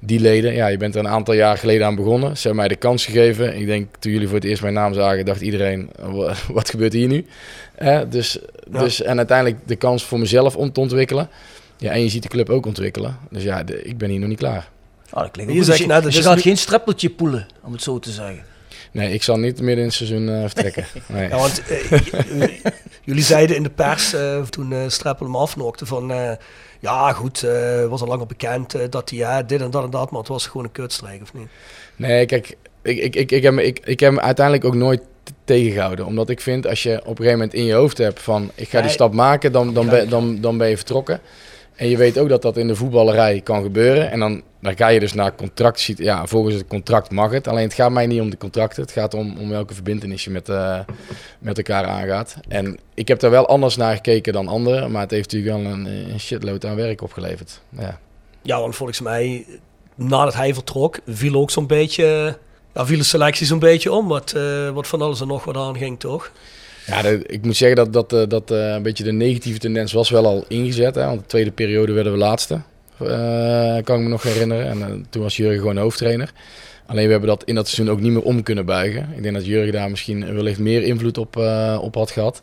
[0.00, 0.54] die leden.
[0.54, 2.36] Ja, je bent er een aantal jaar geleden aan begonnen.
[2.36, 3.56] Ze hebben mij de kans gegeven.
[3.56, 6.92] Ik denk, toen jullie voor het eerst mijn naam zagen, dacht iedereen, "Wa- wat gebeurt
[6.92, 7.26] hier nu?
[7.74, 8.38] Eh, dus,
[8.72, 8.78] Ja.
[8.78, 11.28] dus, en uiteindelijk de kans voor mezelf om te ontwikkelen.
[11.78, 13.16] Ja, en je ziet de club ook ontwikkelen.
[13.30, 14.68] Dus ja, de- ik ben hier nog niet klaar.
[15.10, 15.76] Ah, dat klinkt Je ook goed.
[15.76, 18.42] zegt Dus je, dus je gaat nu- geen streppeltje poelen, om het zo te zeggen.
[18.96, 20.84] Nee, ik zal niet midden in het seizoen eh, vertrekken.
[21.08, 21.28] Nee.
[21.28, 22.60] Ja, want eh, j-
[23.04, 26.30] jullie zeiden in de pers, eh, toen eh Streppel hem afnokte, van eh,
[26.80, 29.90] ja goed, eh was al langer bekend eh, dat hij ja, dit en dat en
[29.90, 31.48] dat, maar het was gewoon een kutstreek of niet?
[31.96, 35.00] Nee, kijk, ik, ik, ik, ik, heb, ik, ik heb me uiteindelijk ook nooit
[35.44, 36.06] tegengehouden.
[36.06, 38.50] Omdat ik vind, als je op een gegeven moment in je hoofd hebt van...
[38.54, 38.90] ik ga die Nee.
[38.94, 41.20] stap maken, dan, dan, ben, dan, dan ben je vertrokken.
[41.76, 44.10] En je weet ook dat dat in de voetballerij kan gebeuren.
[44.10, 45.92] En dan, dan ga je dus naar contract.
[45.96, 47.48] Ja, volgens het contract mag het.
[47.48, 48.82] Alleen het gaat mij niet om de contracten.
[48.82, 50.78] Het gaat om, om welke verbindenis je met, eh,
[51.38, 52.36] met elkaar aangaat.
[52.48, 54.90] En ik heb daar wel anders naar gekeken dan anderen.
[54.90, 57.60] Maar het heeft natuurlijk wel een, een shitload aan werk opgeleverd.
[57.68, 57.98] Ja.
[58.42, 59.46] Ja, want volgens mij,
[59.94, 62.38] nadat hij vertrok, viel ook zo'n beetje,
[62.74, 65.56] ja, viel de selectie zo'n beetje om, wat, eh, wat van alles en nog wat
[65.56, 66.32] aan ging, toch?
[66.86, 70.10] Ja, ik moet zeggen dat, dat, eh, dat eh, een beetje de negatieve tendens was
[70.10, 70.94] wel al ingezet.
[70.94, 72.60] Hè, want de tweede periode werden we laatste.
[72.98, 74.66] Eh, kan ik me nog herinneren.
[74.66, 76.32] En toen was Jurgen gewoon hoofdtrainer.
[76.86, 79.08] Alleen we hebben dat in dat seizoen ook niet meer om kunnen buigen.
[79.16, 81.36] Ik denk dat Jurgen daar misschien wellicht meer invloed op,
[81.80, 82.42] op had gehad.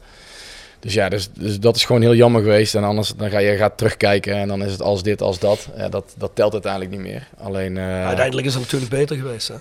[0.79, 2.75] Dus ja, dus, dus dat is gewoon heel jammer geweest.
[2.75, 5.67] En anders dan ga je gaat terugkijken en dan is het als dit, als dat.
[5.77, 7.27] Ja, dat, dat telt uiteindelijk niet meer.
[7.37, 9.55] Alleen, Uiteindelijk is het natuurlijk beter geweest, hè?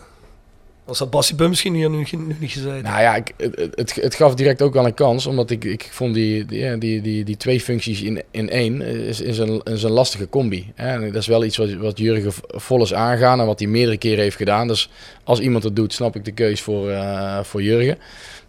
[0.85, 2.83] Als dat Bassie Bum misschien hier nu, nu niet gezeten.
[2.83, 5.89] Nou ja, ik, het, het, het gaf direct ook wel een kans, omdat ik, ik
[5.91, 9.83] vond die, die, die, die, die twee functies in, in één is, is, een, is
[9.83, 10.73] een lastige combi.
[10.75, 10.89] Hè?
[10.89, 13.99] En dat is wel iets wat, wat Jurgen vol is aangaan en wat hij meerdere
[13.99, 14.69] keren heeft gedaan.
[14.69, 14.91] Dus
[15.25, 17.99] als iemand het doet, snap ik de keus voor, eh, voor Jurgen.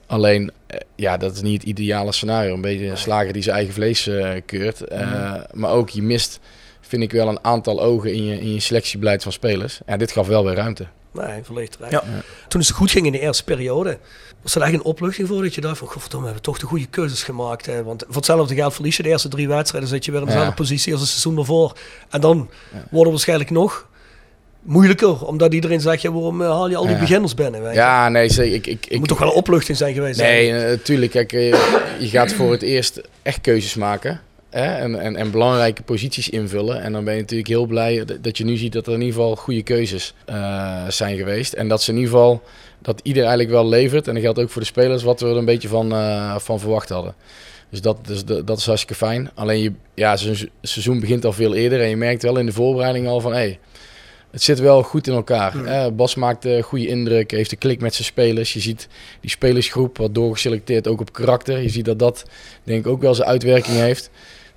[0.06, 2.54] Alleen, eh, ja, dat is niet het ideale scenario.
[2.54, 4.82] Een beetje een slager die zijn eigen vlees eh, keurt.
[4.82, 6.40] Eh, Maar ook, je mist,
[6.82, 9.80] vind ik wel, een aantal ogen in je, in je selectiebeleid van spelers.
[9.86, 10.86] Ja, dit gaf wel weer ruimte.
[11.14, 11.90] Nee, volledig.
[11.90, 12.04] Ja.
[12.48, 13.98] Toen het goed ging in de eerste periode,
[14.42, 16.66] was er echt een opluchting voor dat je dacht van, godverdomme, we hebben toch de
[16.66, 17.66] goede keuzes gemaakt.
[17.66, 17.84] Hè?
[17.84, 20.50] Want voor hetzelfde geld verlies je de eerste drie wedstrijden, zit je weer in dezelfde
[20.50, 20.56] Ja.
[20.56, 21.78] positie als het seizoen ervoor.
[22.10, 22.38] En dan
[22.72, 23.88] wordt het waarschijnlijk nog
[24.62, 27.00] moeilijker, omdat iedereen zegt, ja, waarom eh, haal je al die Ja.
[27.00, 27.62] beginners binnen?
[27.62, 27.80] Weet je?
[27.80, 28.28] Ja, nee.
[28.54, 30.20] Ik, ik, ik, moet toch wel een opluchting zijn geweest.
[30.20, 31.12] Nee, natuurlijk.
[31.12, 31.50] Kijk, eh,
[32.00, 34.22] je gaat voor het eerst echt keuzes maken.
[34.54, 34.76] Hè?
[34.76, 36.82] En, en, en belangrijke posities invullen.
[36.82, 39.16] En dan ben je natuurlijk heel blij dat- je nu ziet dat er in ieder
[39.16, 41.54] geval goede keuzes eh, zijn geweest.
[41.54, 42.42] En dat ze in ieder geval,
[42.82, 44.08] dat ieder eigenlijk wel levert.
[44.08, 46.60] En dat geldt ook voor de spelers, wat we er een beetje van, eh, van
[46.60, 47.16] verwacht hadden.
[47.70, 49.30] Dus dat, dus dat, is hartstikke fijn.
[49.34, 51.82] Alleen, je, ja, het seizoen- begint al veel eerder.
[51.82, 53.34] En je merkt wel in de voorbereiding al van...
[53.34, 53.60] Hey,
[54.32, 55.66] het zit wel goed in elkaar.
[55.66, 58.54] Eh, Bas maakt een goede indruk, heeft een klik met zijn spelers.
[58.54, 58.88] Je ziet
[59.22, 61.62] die spelersgroep wat doorgeselecteerd ook op karakter.
[61.62, 62.24] Je ziet dat dat
[62.64, 64.10] denk ik ook wel zijn uitwerking heeft.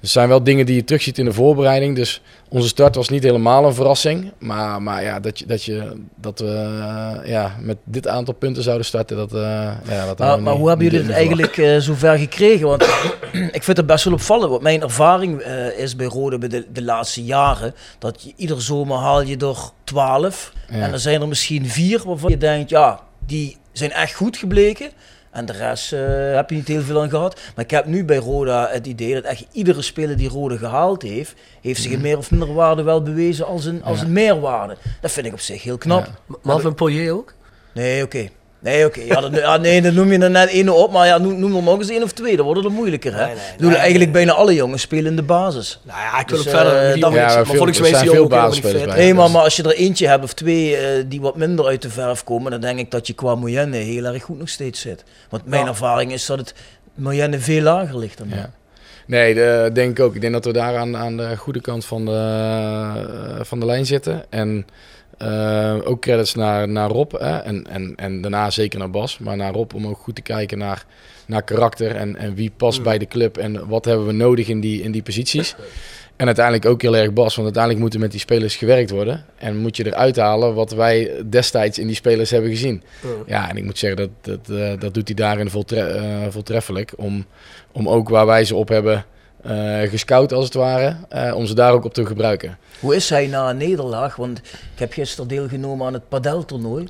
[0.06, 1.96] Er zijn wel dingen die je terugziet in de voorbereiding.
[1.96, 4.32] Dus onze start was niet helemaal een verrassing.
[4.38, 8.62] Maar, maar ja, dat, je, dat, je, dat we eh, ja, met dit aantal punten
[8.62, 9.40] zouden starten, dat, eh
[9.88, 12.66] ja, dat Maar, maar niet- hoe hebben jullie het eigenlijk eh zover gekregen?
[12.66, 12.82] Want
[13.58, 14.50] ik vind het best wel opvallend.
[14.50, 15.40] Want mijn ervaring
[15.76, 17.74] is bij Rode bij de, de laatste jaren...
[17.98, 20.52] dat je, ieder zomer haal je er 12.
[20.70, 20.74] Ja.
[20.74, 22.70] En dan zijn er misschien vier waarvan je denkt...
[22.70, 24.90] ja, die zijn echt goed gebleken.
[25.36, 27.40] En de rest eh, heb je niet heel veel aan gehad.
[27.54, 31.02] Maar ik heb nu bij Roda het idee dat echt iedere speler die Roda gehaald
[31.02, 31.34] heeft...
[31.60, 34.76] heeft zich in meer of minder waarde wel bewezen als een, als een meerwaarde.
[35.00, 36.06] Dat vind ik op zich heel knap.
[36.28, 36.36] Ja.
[36.42, 37.34] Marvin Poirier ook?
[37.74, 38.28] Nee, oké.
[38.66, 39.00] Nee, oké.
[39.00, 40.92] Ja, dat- ja, nee, dan noem je er net één op.
[40.92, 42.36] Maar ja, noem, noem er nog eens één of twee.
[42.36, 43.24] Dan wordt het moeilijker, hè?
[43.26, 43.78] Nee, nee, Ik bedoel, nee.
[43.78, 45.80] eigenlijk bijna alle jongens spelen in de basis.
[45.82, 46.76] Nou ja, ik wil Dus, ook verder.
[46.92, 48.96] eh, dan- Ja, maar veel- volgens mij is die veel ook helemaal basisspelers bij.
[48.96, 51.82] Nee, maar, maar als je er eentje hebt of twee eh, die wat minder uit
[51.82, 54.80] de verf komen, dan denk ik dat je qua Moyenne heel erg goed nog steeds
[54.80, 55.04] zit.
[55.28, 55.68] Want mijn Ja.
[55.68, 56.54] ervaring is dat het
[56.94, 58.28] Moyenne veel lager ligt dan.
[58.30, 58.50] Ja.
[59.06, 60.14] Nee, de, denk ik ook.
[60.14, 63.66] Ik denk dat we daar aan, aan de goede kant van de, eh, van de
[63.66, 64.24] lijn zitten.
[64.30, 64.66] En
[65.18, 67.12] eh, ook credits naar, naar Rob.
[67.12, 67.36] Hè?
[67.36, 69.18] En, en, en daarna zeker naar Bas.
[69.18, 70.84] Maar naar Rob om ook goed te kijken naar,
[71.26, 71.96] naar karakter.
[71.96, 73.36] En, en wie past bij de club.
[73.36, 75.54] En wat hebben we nodig in die, in die posities.
[76.16, 77.34] En uiteindelijk ook heel erg Bas.
[77.34, 79.24] Want uiteindelijk moet er met die spelers gewerkt worden.
[79.36, 82.82] En moet je eruit halen wat wij destijds in die spelers hebben gezien.
[83.26, 84.10] Ja, en ik moet zeggen, dat,
[84.46, 86.92] dat, eh, dat doet hij daarin voltre eh, voltreffelijk.
[86.96, 87.26] Om,
[87.72, 89.04] om ook waar wij ze op hebben
[89.88, 92.58] gescout, als het ware, eh, om ze daar ook op te gebruiken.
[92.80, 94.16] Hoe is hij na een nederlaag?
[94.16, 96.88] Want ik heb gisteren deelgenomen aan het padeltoernooi.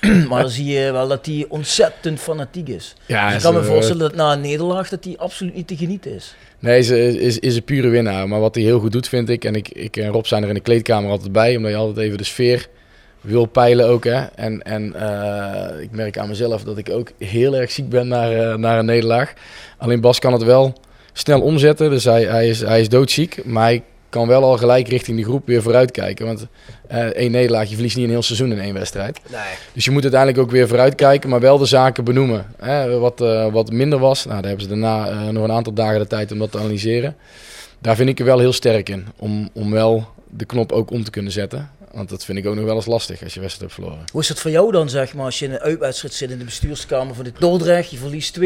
[0.28, 2.94] maar dan zie je wel dat hij ontzettend fanatiek is.
[3.06, 5.66] Ja, Dus ik kan me eh, voorstellen dat na een nederlaag dat hij absoluut niet
[5.66, 6.34] te genieten is.
[6.58, 8.28] Nee, ze is, is, is een pure winnaar.
[8.28, 10.48] Maar wat hij heel goed doet, vind ik, en ik, ik en Rob zijn er
[10.48, 12.68] in de kleedkamer altijd bij, omdat je altijd even de sfeer
[13.20, 14.04] wil peilen ook.
[14.04, 14.24] Hè.
[14.34, 18.32] En, en eh, ik merk aan mezelf dat ik ook heel erg ziek ben naar,
[18.32, 19.32] eh, naar een nederlaag.
[19.78, 20.74] Alleen Bas kan het wel
[21.20, 23.44] snel omzetten, dus hij, hij, is, hij is doodziek.
[23.44, 26.26] Maar hij kan wel al gelijk richting die groep weer vooruitkijken.
[26.26, 26.46] Want
[26.86, 29.20] eh één nederlaag, je verliest niet een heel seizoen in één wedstrijd.
[29.30, 29.40] Nee.
[29.72, 32.46] Dus je moet uiteindelijk ook weer vooruitkijken, maar wel de zaken benoemen.
[32.58, 35.72] Hè, wat, eh, wat minder was, nou, daar hebben ze daarna eh, nog een aantal
[35.72, 37.16] dagen de tijd om dat te analyseren.
[37.78, 41.04] Daar vind ik er wel heel sterk in, om, om wel de knop ook om
[41.04, 41.70] te kunnen zetten.
[41.90, 44.06] Want dat vind ik ook nog wel eens lastig als je wedstrijd hebt verloren.
[44.12, 46.38] Hoe is het voor jou dan, zeg maar, als je in een uitwedstrijd zit in
[46.38, 48.42] de bestuurskamer van de Dordrecht, je verliest 2-0.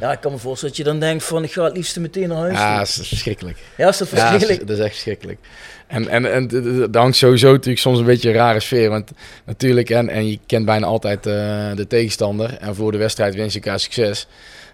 [0.00, 2.28] Ja, ik kan me voorstellen dat je dan denkt van, ik ga het liefst meteen
[2.28, 2.58] naar huis.
[2.58, 3.58] Ja, dat is verschrikkelijk.
[3.76, 4.60] Ja, is dat Ja, verschrikkelijk?
[4.60, 5.38] is, dat is echt verschrikkelijk.
[5.86, 6.48] En, en, en
[6.90, 8.88] daar hangt sowieso natuurlijk soms een beetje een rare sfeer.
[8.90, 9.10] Want
[9.44, 11.32] natuurlijk, en, en je kent bijna altijd eh,
[11.74, 12.56] de tegenstander.
[12.58, 14.26] En voor de wedstrijd wens je elkaar succes.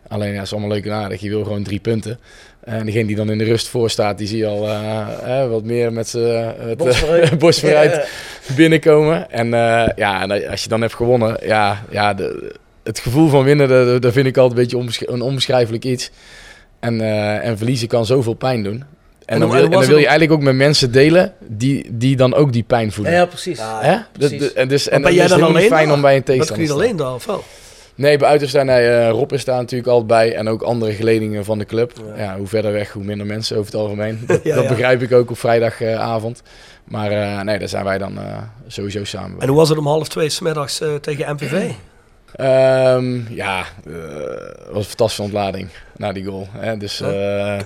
[0.09, 1.21] Alleen, ja, is allemaal leuk en aardig.
[1.21, 2.19] Je wil gewoon drie punten.
[2.69, 5.51] En degene die dan in de rust voor staat, die zie je al eh, eh,
[5.51, 7.39] wat meer met zijn vooruit.
[7.39, 8.09] borst vooruit
[8.57, 9.31] binnenkomen.
[9.31, 13.45] En eh, ja, en als je dan hebt gewonnen, ja, ja de, het gevoel van
[13.45, 16.11] winnen, dat, dat vind ik altijd een beetje onbesch- een onbeschrijfelijk iets.
[16.81, 18.75] En, eh, en verliezen kan zoveel pijn doen.
[18.75, 18.85] En,
[19.35, 22.35] En dan, wil, en dan wil je eigenlijk ook met mensen delen die, die dan
[22.35, 23.13] ook die pijn voelen.
[23.13, 23.59] Ja, ja, precies.
[23.59, 24.07] Ja?
[24.19, 26.27] Dat- en dus, en ben dan jij is dan alleen fijn om bij een Dat
[26.27, 27.45] kun tegenstander je alleen daar, of wel?
[27.99, 30.35] Nee, bij uiterste nee, eh, Rob is daar natuurlijk altijd bij.
[30.35, 31.93] En ook andere geledingen van de club.
[32.17, 32.37] Ja.
[32.37, 34.21] hoe verder weg, hoe minder mensen over het algemeen.
[34.27, 36.43] Dat, Ja, dat begrijp ik ook op vrijdagavond.
[36.85, 39.41] maar eh, nee, daar zijn wij dan eh, sowieso samen bij.
[39.41, 41.71] En hoe was het om half twee smiddags tegen MVV?
[42.35, 46.49] Ehm, ja, het was een fantastische ontlading na die goal.
[46.53, 46.77] Hè?
[46.77, 46.97] Dus,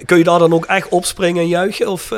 [0.05, 1.89] Kun je daar dan ook echt opspringen en juichen?
[1.89, 2.11] Of,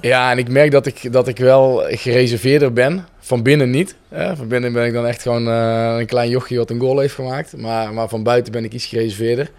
[0.00, 3.06] ja, en ik merk dat ik, dat ik wel gereserveerder ben.
[3.24, 3.94] Van binnen niet.
[4.08, 4.36] Hè?
[4.36, 7.14] Van binnen ben ik dan echt gewoon eh, een klein jochie wat een goal heeft
[7.14, 7.56] gemaakt.
[7.56, 9.50] Maar, maar van buiten ben ik iets gereserveerder.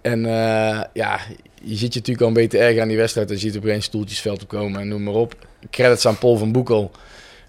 [0.00, 1.20] En eh, ja,
[1.62, 3.28] je ziet je natuurlijk al een beetje erg aan die wedstrijd.
[3.30, 5.34] Je ziet opeens stoeltjesveld opkomen en noem maar op.
[5.70, 6.90] Credits aan Paul van Boekel.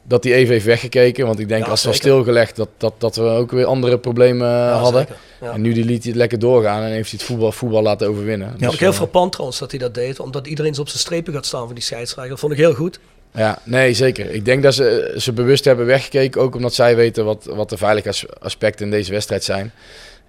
[0.04, 1.26] Dat hij even heeft weggekeken.
[1.26, 4.00] Want ik denk Ja, als het was stilgelegd dat, dat, dat we ook weer andere
[4.00, 5.08] problemen Ja, hadden.
[5.42, 5.52] Ja.
[5.52, 8.08] En nu die liet hij het lekker doorgaan en heeft hij het voetbal, voetbal laten
[8.08, 8.48] overwinnen.
[8.48, 10.20] Ja, Dus, ook heel eh, frappant trouwens dat hij dat deed.
[10.20, 12.30] Omdat iedereen zo op zijn strepen gaat staan van die scheidsrechter.
[12.30, 13.00] Dat vond ik heel goed.
[13.34, 14.32] Ja, nee, zeker.
[14.32, 17.78] Ik denk dat ze, ze bewust hebben weggekeken, ook omdat zij weten wat, wat de
[17.78, 19.72] veiligheidsaspecten in deze wedstrijd zijn.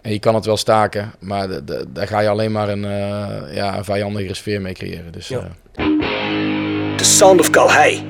[0.02, 2.84] En je kan het wel staken, maar de- de- daar ga je alleen maar een,
[2.84, 5.12] eh, ja, een vijandigere sfeer mee creëren.
[5.12, 5.48] Dus, Ja.
[5.74, 5.84] eh,
[6.96, 8.02] The Sound of Calhei.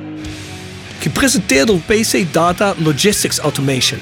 [0.98, 4.00] Gepresenteerd door PC Data Logistics Automation.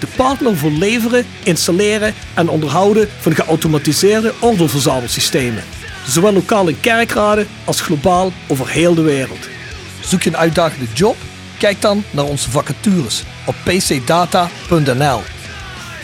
[0.00, 5.62] De partner voor leveren, installeren en onderhouden van geautomatiseerde ordeelverzamelsystemen.
[6.06, 9.48] Zowel lokaal in kerkraden als globaal over heel de wereld.
[10.00, 11.16] Zoek je een uitdagende job?
[11.58, 15.20] Kijk dan naar onze vacatures op pcdata.nl.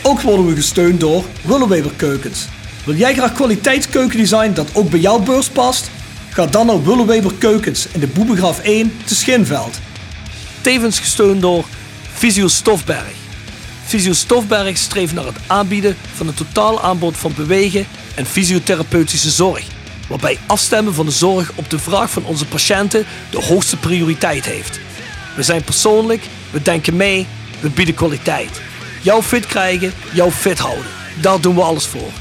[0.03, 2.47] Ook worden we gesteund door Willeweber Keukens.
[2.85, 5.89] Wil jij graag kwaliteitskeukendesign dat ook bij jouw beurs past?
[6.29, 9.79] Ga dan naar Willeweber Keukens in de Boebegraaf 1 te Schinveld.
[10.61, 11.65] Tevens gesteund door
[12.13, 13.13] Visio Stofberg.
[13.85, 19.76] Visio Stofberg streeft naar het aanbieden van een totaal aanbod van bewegen en fysiotherapeutische zorg.
[20.07, 24.79] Waarbij afstemmen van de zorg op de vraag van onze patiënten de hoogste prioriteit heeft.
[25.35, 27.27] We zijn persoonlijk, we denken mee,
[27.59, 28.61] we bieden kwaliteit.
[29.01, 30.91] Jou fit krijgen, jou fit houden.
[31.21, 32.11] Daar doen we alles voor.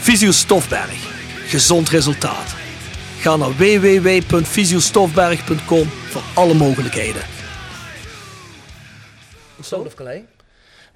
[0.00, 1.16] Visio Stofberg.
[1.46, 2.54] Gezond resultaat.
[3.20, 7.22] Ga naar www.visiostofberg.com voor alle mogelijkheden.
[9.60, 9.94] Sound of?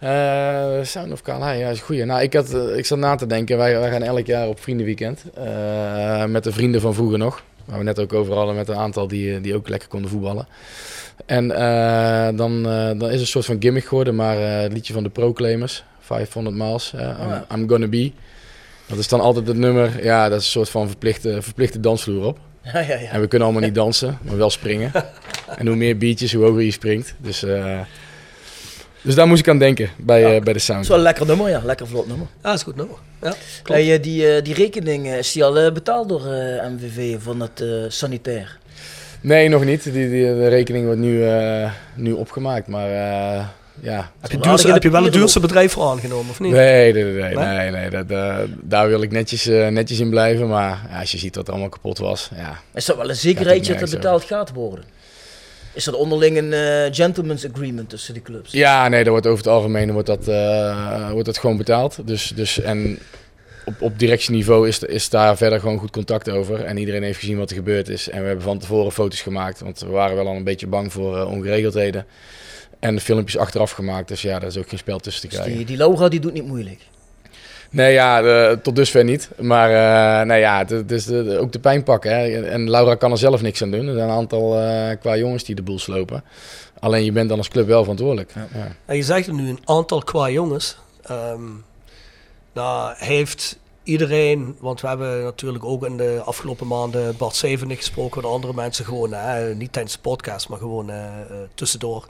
[0.03, 2.05] Eh, Sound of Calais, ja, is een goeie.
[2.05, 4.61] Nou, ik, had, eh, ik zat na te denken, wij, wij gaan elk jaar op
[4.61, 5.25] vriendenweekend.
[5.35, 7.43] eh, met de vrienden van vroeger nog.
[7.65, 10.47] Waar we net ook over hadden met een aantal die, die ook lekker konden voetballen.
[11.27, 15.03] En eh, dan, dan is het een soort van gimmick geworden, maar het liedje van
[15.03, 15.85] de Proclaimers.
[16.01, 17.57] 500 miles, I'm, Oh.
[17.59, 18.13] I'm gonna be.
[18.87, 22.25] Dat is dan altijd het nummer, ja, dat is een soort van verplichte, verplichte dansvloer
[22.27, 22.39] op.
[22.73, 23.11] Ja, ja, ja.
[23.11, 24.93] En we kunnen allemaal niet dansen, maar wel springen.
[25.59, 27.15] en hoe meer beatjes, hoe hoger je springt.
[27.19, 27.81] Dus, eh,
[29.03, 30.79] dus daar moest ik aan denken bij, eh, bij de sound.
[30.79, 31.61] Dat is wel een lekker nummer, ja.
[31.65, 32.27] Lekker vlot nummer.
[32.43, 32.97] Ja, dat is goed nummer.
[33.23, 33.29] Ja,
[33.63, 33.81] klopt.
[33.81, 37.61] Hey, eh, die, eh, die rekening, is die al betaald door eh, MVV van het
[37.61, 38.59] eh, sanitair?
[39.21, 39.83] Nee, nog niet.
[39.83, 43.45] Die, die, de rekening wordt nu, eh, nu opgemaakt, maar eh,
[43.81, 44.11] ja.
[44.21, 46.53] Heb je, duurste, heb je wel het duurste bedrijf voor aangenomen, of niet?
[46.53, 47.71] Nee, nee, nee, nee, Nee?
[47.71, 50.49] nee, nee, dat, eh, daar wil ik netjes, eh, netjes in blijven.
[50.49, 52.59] Maar ja, als je ziet wat er allemaal kapot was, ja.
[52.75, 54.85] Is dat wel een zekerheidje dat het betaald gaat worden?
[55.75, 58.53] Is dat onderling een eh, gentleman's agreement tussen die clubs?
[58.53, 62.07] Ja, nee, dat wordt over het algemeen wordt dat, eh, wordt dat gewoon betaald.
[62.07, 62.99] Dus, dus, en
[63.65, 66.65] op, op directieniveau is, is daar verder gewoon goed contact over.
[66.65, 68.09] En iedereen heeft gezien wat er gebeurd is.
[68.09, 70.93] En we hebben van tevoren foto's gemaakt, want we waren wel al een beetje bang
[70.93, 72.07] voor eh, ongeregeldheden.
[72.81, 75.37] En de filmpjes achteraf gemaakt, dus ja, daar is ook geen spel tussen te Dus
[75.37, 75.57] krijgen.
[75.57, 76.81] die, die Laura die doet niet moeilijk.
[77.73, 79.29] Nee, ja, eh, tot dusver niet.
[79.39, 82.11] Maar eh, nou ja, het, het is de, de- ook de pijn pakken.
[82.11, 82.43] Hè.
[82.43, 83.87] En Laura kan er zelf niks aan doen.
[83.87, 86.25] Er zijn een aantal eh, qua jongens die de boel slopen.
[86.81, 88.33] Alleen je bent dan als club wel verantwoordelijk.
[88.35, 88.67] Ja.
[88.85, 90.79] En je zegt er nu een aantal qua jongens.
[91.03, 91.43] Ehm,
[92.53, 98.23] nou, heeft iedereen, want we hebben natuurlijk ook in de afgelopen maanden Bart Zevenig gesproken
[98.23, 100.91] met andere mensen, gewoon, hè, niet tijdens de podcast, maar gewoon
[101.55, 102.07] tussendoor.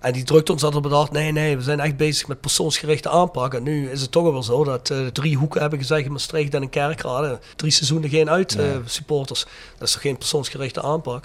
[0.00, 3.54] En die drukt ons altijd bedacht, nee, nee, we zijn echt bezig met persoonsgerichte aanpak.
[3.54, 6.54] En nu is het toch wel zo dat eh, drie hoeken hebben gezegd in Maastricht
[6.54, 7.38] en in Kerkrade.
[7.56, 9.46] Drie seizoenen geen uit eh, supporters.
[9.78, 11.24] Dat is toch geen persoonsgerichte aanpak?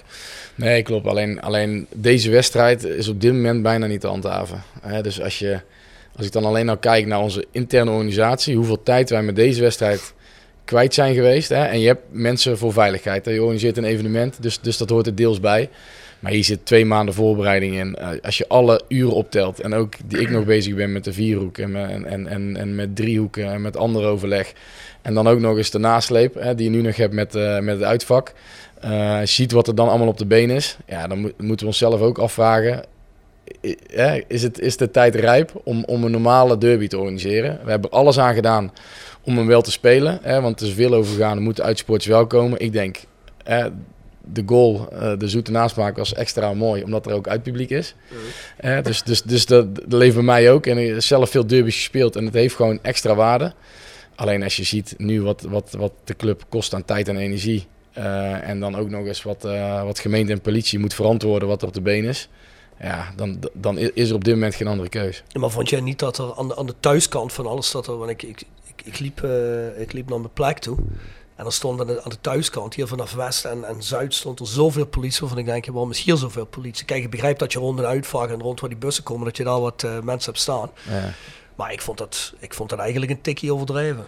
[0.55, 1.07] Nee, klopt.
[1.07, 4.63] Alleen, alleen deze wedstrijd is op dit moment bijna niet te handhaven.
[4.81, 5.59] Hè, dus als, je,
[6.15, 9.61] als ik dan alleen al kijk naar onze interne organisatie, hoeveel tijd wij met deze
[9.61, 10.13] wedstrijd
[10.65, 11.49] kwijt zijn geweest.
[11.49, 13.25] Hè, en je hebt mensen voor veiligheid.
[13.25, 15.69] Hè, je organiseert een evenement, dus, dus dat hoort er deels bij.
[16.23, 17.95] Maar hier zit twee maanden voorbereiding in.
[17.95, 21.13] Eh, als je alle uren optelt en ook die ik nog bezig ben met de
[21.13, 24.53] vierhoek en, en, en, en, met driehoeken en met ander overleg.
[25.01, 27.59] En dan ook nog eens de nasleep hè, die je nu nog hebt met, eh,
[27.59, 28.33] met het uitvak.
[28.79, 30.77] Eh, ziet wat er dan allemaal op de been is.
[30.87, 32.83] Ja, dan moet- moeten we onszelf ook afvragen.
[34.27, 37.59] Is, het, is de tijd rijp om, om een normale derby te organiseren?
[37.63, 38.73] We hebben alles aan gedaan
[39.23, 40.19] om hem wel te spelen.
[40.21, 41.37] Hè, want er is veel over gegaan.
[41.37, 42.59] Er moeten uitsporters wel komen.
[42.59, 42.97] Ik denk,
[43.43, 43.67] hè,
[44.31, 46.83] de goal, eh, de zoete nasmaak was extra mooi.
[46.83, 47.95] Omdat er ook uitpubliek is.
[48.57, 50.65] Hè, dus dus, dus dat, dat leeft bij mij ook.
[50.65, 52.15] En ik heb zelf veel derby's gespeeld.
[52.15, 53.53] En het heeft gewoon extra waarde.
[54.15, 57.67] Alleen als je ziet nu wat, wat, wat de club kost aan tijd en energie.
[57.93, 61.61] eh, en dan ook nog eens wat, eh, wat gemeente en politie moet verantwoorden wat
[61.61, 62.29] er op de been is.
[62.81, 65.23] Ja, dan, dan is er op dit moment geen andere keus.
[65.39, 67.97] Maar vond jij niet dat er aan de, aan de thuiskant van alles dat er,
[67.97, 70.77] want ik, ik, ik, ik, liep, eh, ik liep naar mijn plek toe.
[71.35, 74.39] En er stond aan de, aan de thuiskant, hier vanaf West en, en Zuid, stond
[74.39, 75.19] er zoveel politie.
[75.19, 76.85] Waarvan ik denk, waarom is hier zoveel politie?
[76.85, 79.37] Kijk, ik begrijp dat je rond een uitvaart en rond waar die bussen komen, dat
[79.37, 80.69] je daar wat eh, mensen hebt staan.
[80.89, 81.13] Ja.
[81.55, 84.05] Maar ik vond, dat, ik vond dat eigenlijk een tikje overdreven.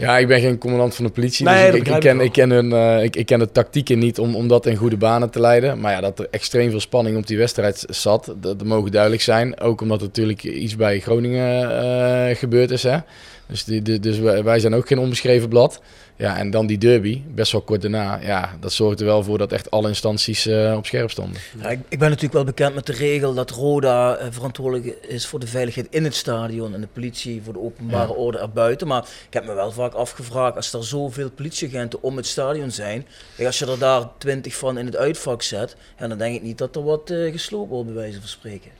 [0.00, 1.44] Ja, ik ben geen commandant van de politie.
[1.44, 4.34] Nee, dus ik, ken, ik ken hun, eh, ik, ik ken de tactieken niet om,
[4.34, 5.80] om dat in goede banen te leiden.
[5.80, 9.60] Maar ja, dat er extreem veel spanning op die wedstrijd zat, dat, mogen duidelijk zijn.
[9.60, 12.82] Ook omdat er natuurlijk iets bij Groningen eh, gebeurd is.
[12.82, 12.98] Hè?
[13.46, 15.80] Dus, die, dus wij, wij zijn ook geen onbeschreven blad.
[16.20, 18.20] Ja, en dan die derby, best wel kort daarna.
[18.22, 21.40] Ja, dat zorgde er wel voor dat echt alle instanties eh, op scherp stonden.
[21.62, 25.26] Ja, ik, ik ben natuurlijk wel bekend met de regel dat Roda eh, verantwoordelijk is
[25.26, 28.14] voor de veiligheid in het stadion en de politie voor de openbare Ja.
[28.14, 28.86] orde erbuiten.
[28.86, 33.06] Maar ik heb me wel vaak afgevraagd, als er zoveel politieagenten om het stadion zijn,
[33.36, 36.42] kijk, als je er daar twintig van in het uitvak zet, ja, dan denk ik
[36.42, 38.70] niet dat er wat eh gesloopt wordt, bij wijze van spreken.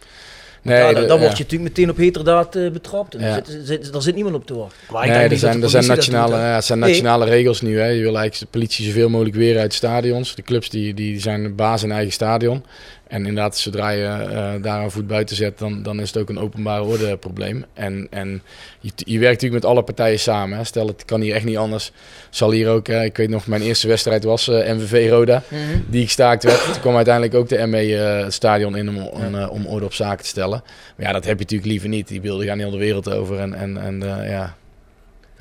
[0.63, 3.15] Nee, ja, dan word je natuurlijk meteen op heterdaad eh, betrapt.
[3.15, 3.35] En Ja.
[3.45, 4.79] zit, zit, daar zit niemand op te wachten.
[4.91, 6.89] Maar ik Nee, denk er zijn, er zijn nationale, doet, ja, zijn Nee.
[6.89, 7.79] nationale regels nu.
[7.79, 7.87] Hè.
[7.87, 10.35] Je wil eigenlijk de politie zoveel mogelijk weer uit stadions.
[10.35, 12.65] De clubs die, die zijn baas in eigen stadion.
[13.11, 16.29] En inderdaad, zodra je eh, daar een voet buiten zet, dan, dan is het ook
[16.29, 17.65] een openbare orde probleem.
[17.75, 18.43] En, en
[18.81, 20.59] je, je werkt natuurlijk met alle partijen samen.
[20.59, 20.65] Hè.
[20.65, 21.93] Stel, het kan hier echt niet anders.
[22.31, 25.43] Zal hier ook, eh, ik weet nog, mijn eerste wedstrijd was eh, MVV Roda.
[25.89, 26.65] Die gestaakt werd.
[26.65, 29.95] Toen kwam uiteindelijk ook de ME eh, het stadion in om, om, om orde op
[29.95, 30.63] zaken te stellen.
[30.97, 32.09] Maar ja, dat heb je natuurlijk liever niet.
[32.09, 33.39] Die beelden gaan heel de wereld over.
[33.39, 34.59] En, en, en ja...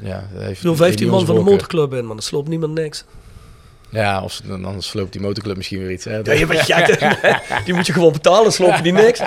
[0.01, 2.17] Ja, dat heeft, Er doen heeft 15 niet man van de motorclub in, man.
[2.17, 3.05] Er sloopt niemand niks.
[3.91, 6.05] Ja, of dan, dan sloopt die motorclub misschien weer iets.
[6.05, 6.17] Hè?
[6.17, 7.39] Ja, je bent gek.
[7.65, 9.19] die moet je gewoon betalen, slopen die niks.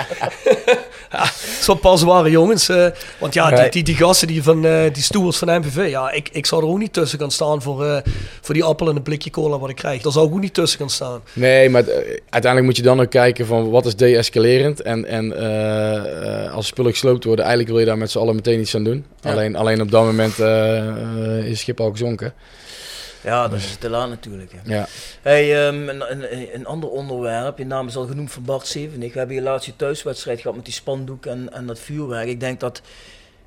[1.11, 1.25] ja,
[1.61, 2.69] Zo'n paar zware jongens.
[2.69, 2.87] eh,
[3.19, 6.29] want ja, die, die, die gasten die, van, eh, die stewards van MVV, ja, ik,
[6.31, 7.97] ik zou er ook niet tussen gaan staan voor, eh,
[8.41, 10.01] voor die appel en een blikje cola wat ik krijg.
[10.01, 11.21] Daar zou ik ook niet tussen gaan staan.
[11.33, 11.83] Nee, maar
[12.29, 14.81] uiteindelijk moet je dan ook kijken van wat is de-escalerend.
[14.81, 15.31] En, en
[16.51, 19.05] als spullen gesloopt worden, eigenlijk wil je daar met z'n allen meteen iets aan doen.
[19.21, 19.31] Ja.
[19.31, 20.39] Alleen, alleen op dat moment
[21.43, 22.33] is het schip al gezonken.
[23.23, 24.51] Ja, dat is te laat natuurlijk.
[24.55, 24.75] hè.
[24.75, 24.87] Ja.
[25.21, 29.11] Hey, ehm, een, een, een ander onderwerp, je naam is al genoemd van Bart Zevenig.
[29.13, 32.27] We hebben hier laatst je thuiswedstrijd gehad met die spandoek en, en dat vuurwerk.
[32.27, 32.81] Ik denk dat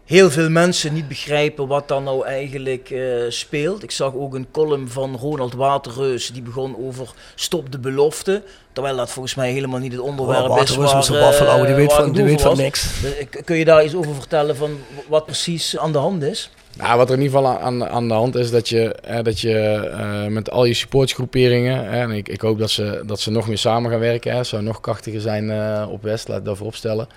[0.04, 3.82] heel veel mensen niet begrijpen wat dan nou eigenlijk eh, speelt.
[3.82, 8.42] Ik zag ook een column van Ronald Waterreus, die begon over stop de belofte.
[8.72, 11.08] Terwijl dat volgens mij helemaal niet het onderwerp Oh, is Waterreus waar, is
[11.38, 12.58] Buffalo, die eh, weet van- die weet van was.
[12.58, 12.90] niks.
[13.04, 16.50] Eh, Kun je daar iets over vertellen van wat precies aan de hand is?
[16.76, 19.40] Nou, wat er in ieder geval aan, aan de hand is, dat je, eh, dat
[19.40, 23.30] je eh, met al je supportsgroeperingen, hè, en ik, ik hoop dat ze, dat ze
[23.30, 26.44] nog meer samen gaan werken, hè, zou nog krachtiger zijn eh, op West, laat ik
[26.44, 27.08] dat voorop stellen.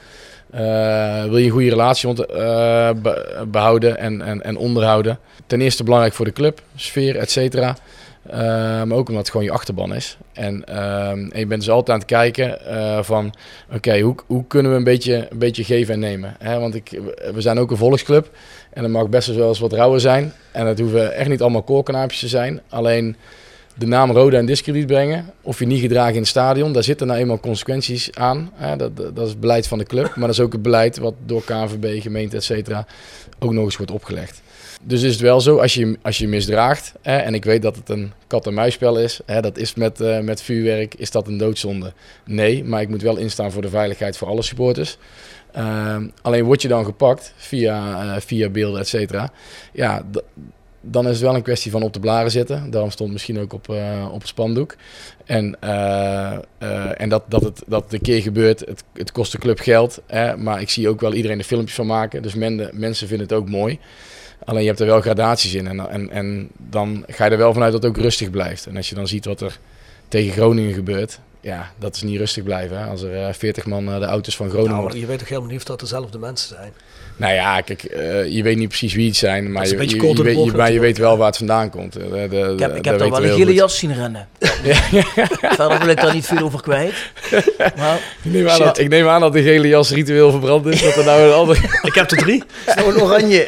[0.51, 2.89] Eh, wil je een goede relatie eh,
[3.47, 5.19] behouden en, en, en onderhouden.
[5.47, 7.75] Ten eerste belangrijk voor de club, sfeer, et cetera.
[8.23, 8.39] Eh,
[8.83, 10.17] maar ook omdat het gewoon je achterban is.
[10.33, 13.33] En, ehm, en je bent dus altijd aan het kijken eh, van...
[13.73, 16.35] Oké, hoe, hoe kunnen we een beetje, een beetje geven en nemen?
[16.39, 16.59] Hè?
[16.59, 16.99] Want ik,
[17.33, 18.29] we zijn ook een volksclub.
[18.69, 20.33] En er mag best wel eens wat rauwer zijn.
[20.51, 22.61] En het hoeven echt niet allemaal koorkanaapjes te zijn.
[22.69, 23.15] Alleen
[23.75, 25.25] de naam Roda in discrediet brengen.
[25.41, 26.73] Of je niet gedragen in het stadion.
[26.73, 28.51] Daar zitten nou eenmaal consequenties aan.
[28.53, 28.75] Hè?
[28.75, 30.15] Dat, dat dat is het beleid van de club.
[30.15, 32.85] Maar dat is ook het beleid wat door KNVB, gemeente, et cetera...
[33.39, 34.41] ook nog eens wordt opgelegd.
[34.81, 37.75] Dus is het wel zo, als je als je misdraagt, hè, en ik weet dat
[37.75, 41.93] het een kat-en-muisspel is, hè, dat is met, eh, met vuurwerk, is dat een doodzonde?
[42.25, 44.97] Nee, maar ik moet wel instaan voor de veiligheid voor alle supporters.
[45.51, 49.31] Ehm, alleen word je dan gepakt via, eh, via beelden, et cetera.
[49.73, 50.05] Ja,
[50.81, 52.69] dan is het wel een kwestie van op de blaren zitten.
[52.71, 54.75] Daarom stond misschien ook op, eh, op spandoek.
[55.25, 55.59] En,
[56.97, 60.01] en dat, dat, het, dat een keer gebeurt, het, het kost de club geld.
[60.07, 62.21] Hè, maar ik zie ook wel iedereen er filmpjes van maken.
[62.21, 63.79] Dus men, mensen vinden het ook mooi.
[64.45, 65.67] Alleen je hebt er wel gradaties in.
[65.67, 68.65] En, en, en dan ga je er wel vanuit dat het ook rustig blijft.
[68.65, 69.59] En als je dan ziet wat er
[70.07, 71.19] tegen Groningen gebeurt.
[71.41, 72.79] Ja, dat is niet rustig blijven.
[72.79, 72.85] Hè?
[72.85, 74.83] Als er eh, 40 man eh, de auto's van Groningen...
[74.83, 76.73] Nou, je weet toch helemaal niet of dat dezelfde mensen zijn.
[77.19, 80.51] Nou ja, kijk, eh, je weet niet precies wie het zijn, maar je, weet, je,
[80.55, 81.95] maar je weet wel waar het vandaan komt.
[81.95, 84.27] Eh, de- de- Ik heb, ik heb daar wel we een gele jas zien rennen.
[85.57, 86.93] Verder wil ik daar niet veel over kwijt.
[87.77, 90.81] Maar, Ik neem, aan dat, ik neem aan dat de gele jas ritueel verbrand is.
[90.81, 91.57] Dat er nou een ander...
[91.89, 92.43] Ik heb er drie.
[92.75, 93.47] nou een oranje.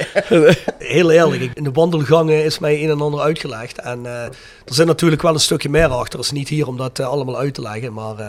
[0.80, 3.80] Heel eerlijk, in de wandelgangen is mij een en ander uitgelegd.
[3.82, 4.24] En eh,
[4.66, 6.18] er zit natuurlijk wel een stukje meer achter.
[6.20, 7.94] Het is niet hier om dat allemaal uit te leggen.
[7.94, 8.28] Maar eh,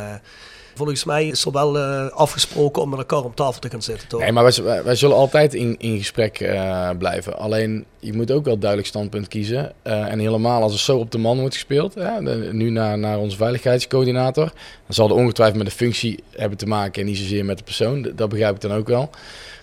[0.74, 4.08] volgens mij is er wel eh, afgesproken om met elkaar om tafel te gaan zitten.
[4.08, 4.20] Toch?
[4.20, 7.38] Nee, maar wij, wij- wij zullen altijd in, in gesprek eh, blijven.
[7.38, 9.72] Alleen, je moet ook wel duidelijk standpunt kiezen.
[9.82, 12.98] Eh, en helemaal als er zo op de man wordt gespeeld, hè, de- nu naar,
[12.98, 14.44] naar onze veiligheidscoördinator,
[14.86, 17.64] dan zal er ongetwijfeld met de functie hebben te maken en niet zozeer met de
[17.64, 18.10] persoon.
[18.14, 19.10] Dat begrijp ik dan ook wel.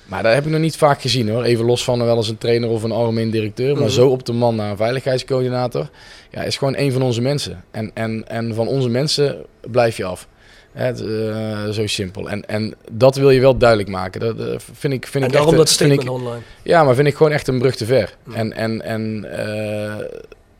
[0.06, 1.44] Maar dat heb ik nog niet vaak gezien hoor.
[1.44, 3.74] Even los van wel eens een trainer of een algemeen directeur.
[3.74, 3.92] Maar Mhm.
[3.92, 5.90] zo op de man naar een veiligheidscoördinator.
[6.32, 7.64] Ja, is gewoon een van onze mensen.
[7.72, 10.28] En, en, en van onze mensen blijf je af.
[10.72, 12.30] Het, eh, zo simpel.
[12.30, 14.20] En, en dat wil je wel duidelijk maken.
[14.20, 16.42] Dat eh, vind ik, vind en ik daarom echt, dat statement ik, online.
[16.64, 18.16] ja, maar vind ik gewoon echt een brug te ver.
[18.34, 20.06] En, en, en eh,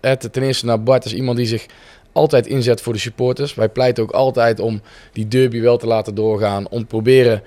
[0.02, 1.66] het, ten eerste naar Bart is iemand die zich
[2.12, 3.56] altijd inzet voor de supporters.
[3.56, 4.82] Wij pleiten ook altijd om
[5.14, 6.70] die derby wel te laten doorgaan.
[6.70, 7.42] Om te proberen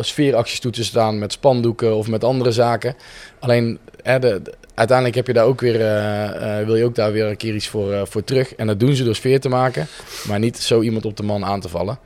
[0.00, 2.94] sfeeracties toe te staan met spandoeken of met andere zaken.
[3.38, 6.94] Alleen hè, de, de- uiteindelijk heb je daar ook weer, eh, eh, wil je ook
[6.94, 8.54] daar weer een keer iets voor, eh, voor terug.
[8.54, 9.86] En dat doen ze door sfeer te maken,
[10.26, 11.98] maar niet zo iemand op de man aan te vallen.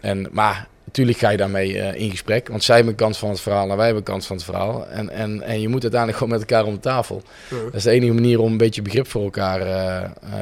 [0.00, 2.48] En, maar natuurlijk ga je daarmee eh, in gesprek.
[2.48, 4.44] Want zij hebben een kans van het verhaal en wij hebben een kans van het
[4.44, 4.86] verhaal.
[4.86, 7.22] En, en, en je moet uiteindelijk gewoon met elkaar om de tafel.
[7.48, 9.60] Dat is de enige manier om een beetje begrip voor elkaar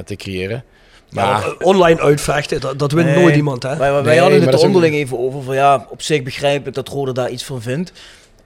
[0.05, 0.65] te creëren.
[1.11, 3.23] Maar Ja, online uitvechten, dat, dat wint Nee.
[3.23, 3.63] nooit iemand.
[3.63, 3.77] Hè?
[3.77, 5.43] Wij, wij Nee, hadden het er onderling even over.
[5.43, 7.93] Van, ja, op zich begrijp ik dat Rode daar iets van vindt.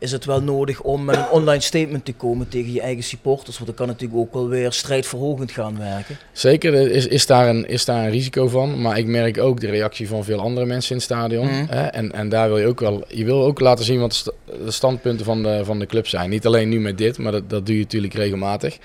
[0.03, 3.57] Is het wel nodig om met een online statement te komen tegen je eigen supporters?
[3.57, 6.17] Want dat kan natuurlijk ook wel weer strijdverhogend gaan werken.
[6.33, 8.81] Zeker, er is, is, daar een, is daar een risico van.
[8.81, 11.47] Maar ik merk ook de reactie van veel andere mensen in het stadion.
[11.47, 11.65] Mhm.
[11.69, 11.87] Hè?
[11.87, 14.33] En, en daar wil je ook wel, je wil ook laten zien wat de, sta-
[14.65, 16.31] de standpunten van de, van de club zijn.
[16.31, 18.79] Niet alleen nu met dit, maar dat, dat doe je natuurlijk regelmatig.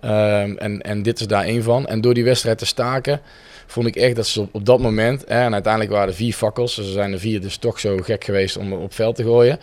[0.00, 1.86] Ehm, en, en dit is daar één van.
[1.86, 3.20] En door die wedstrijd te staken,
[3.66, 6.32] vond ik echt dat ze op, op dat moment, hè, en uiteindelijk waren er vier
[6.32, 9.22] fakkels, dus er zijn er vier dus toch zo gek geweest om op veld te
[9.22, 9.58] gooien.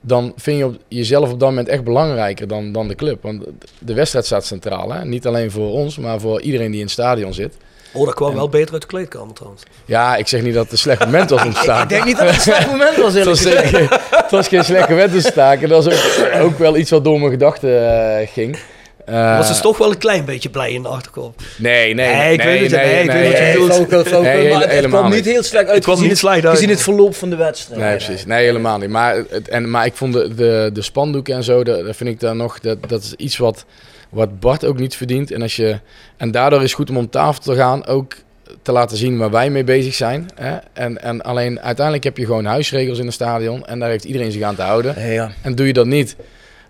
[0.00, 3.22] Dan vind je op, jezelf op dat moment echt belangrijker dan, dan de club.
[3.22, 3.44] Want
[3.78, 4.92] de wedstrijd staat centraal.
[4.92, 5.04] Hè?
[5.04, 7.54] Niet alleen voor ons, maar voor iedereen die in het stadion zit.
[7.92, 9.62] Oh, dat kwam En- wel beter uit de kleedkamer trouwens.
[9.84, 11.82] Ja, ik zeg niet dat het een slecht moment was om te staken.
[11.82, 13.68] Ik denk niet dat het een slecht moment was, Het eerlijk was, gezegd.
[13.76, 15.68] geen- het was geen slecht moment om te staken.
[15.68, 17.88] Dat was ook, ook wel iets wat door mijn gedachten
[18.20, 18.58] eh, ging.
[19.06, 21.42] Eh, was dus toch wel een klein beetje blij in de achterkop.
[21.58, 24.10] Nee, nee, Nee, ik weet het, nee, ik weet wat je nee, bedoelt.
[24.22, 25.74] Nee, maar het kwam niet heel slecht uit.
[25.74, 26.54] Het kwam niet het- slecht uit.
[26.54, 27.80] Gezien het verloop van de wedstrijd.
[27.80, 28.24] Nee, precies.
[28.26, 28.88] Nee, helemaal niet.
[28.90, 32.10] Maar, het, en, maar ik vond de, de, de spandoeken en zo, dat, dat vind
[32.10, 33.64] ik dan nog, dat, dat is iets wat,
[34.08, 35.30] wat Bart ook niet verdient.
[35.32, 35.78] En, als je,
[36.16, 38.14] en daardoor is het goed om om tafel te gaan, ook
[38.62, 40.28] te laten zien waar wij mee bezig zijn.
[40.34, 40.56] Hè?
[40.72, 44.32] En, en alleen uiteindelijk heb je gewoon huisregels in een stadion en daar heeft iedereen
[44.32, 45.12] zich aan te houden.
[45.12, 45.30] Ja.
[45.42, 46.16] En doe je dat niet,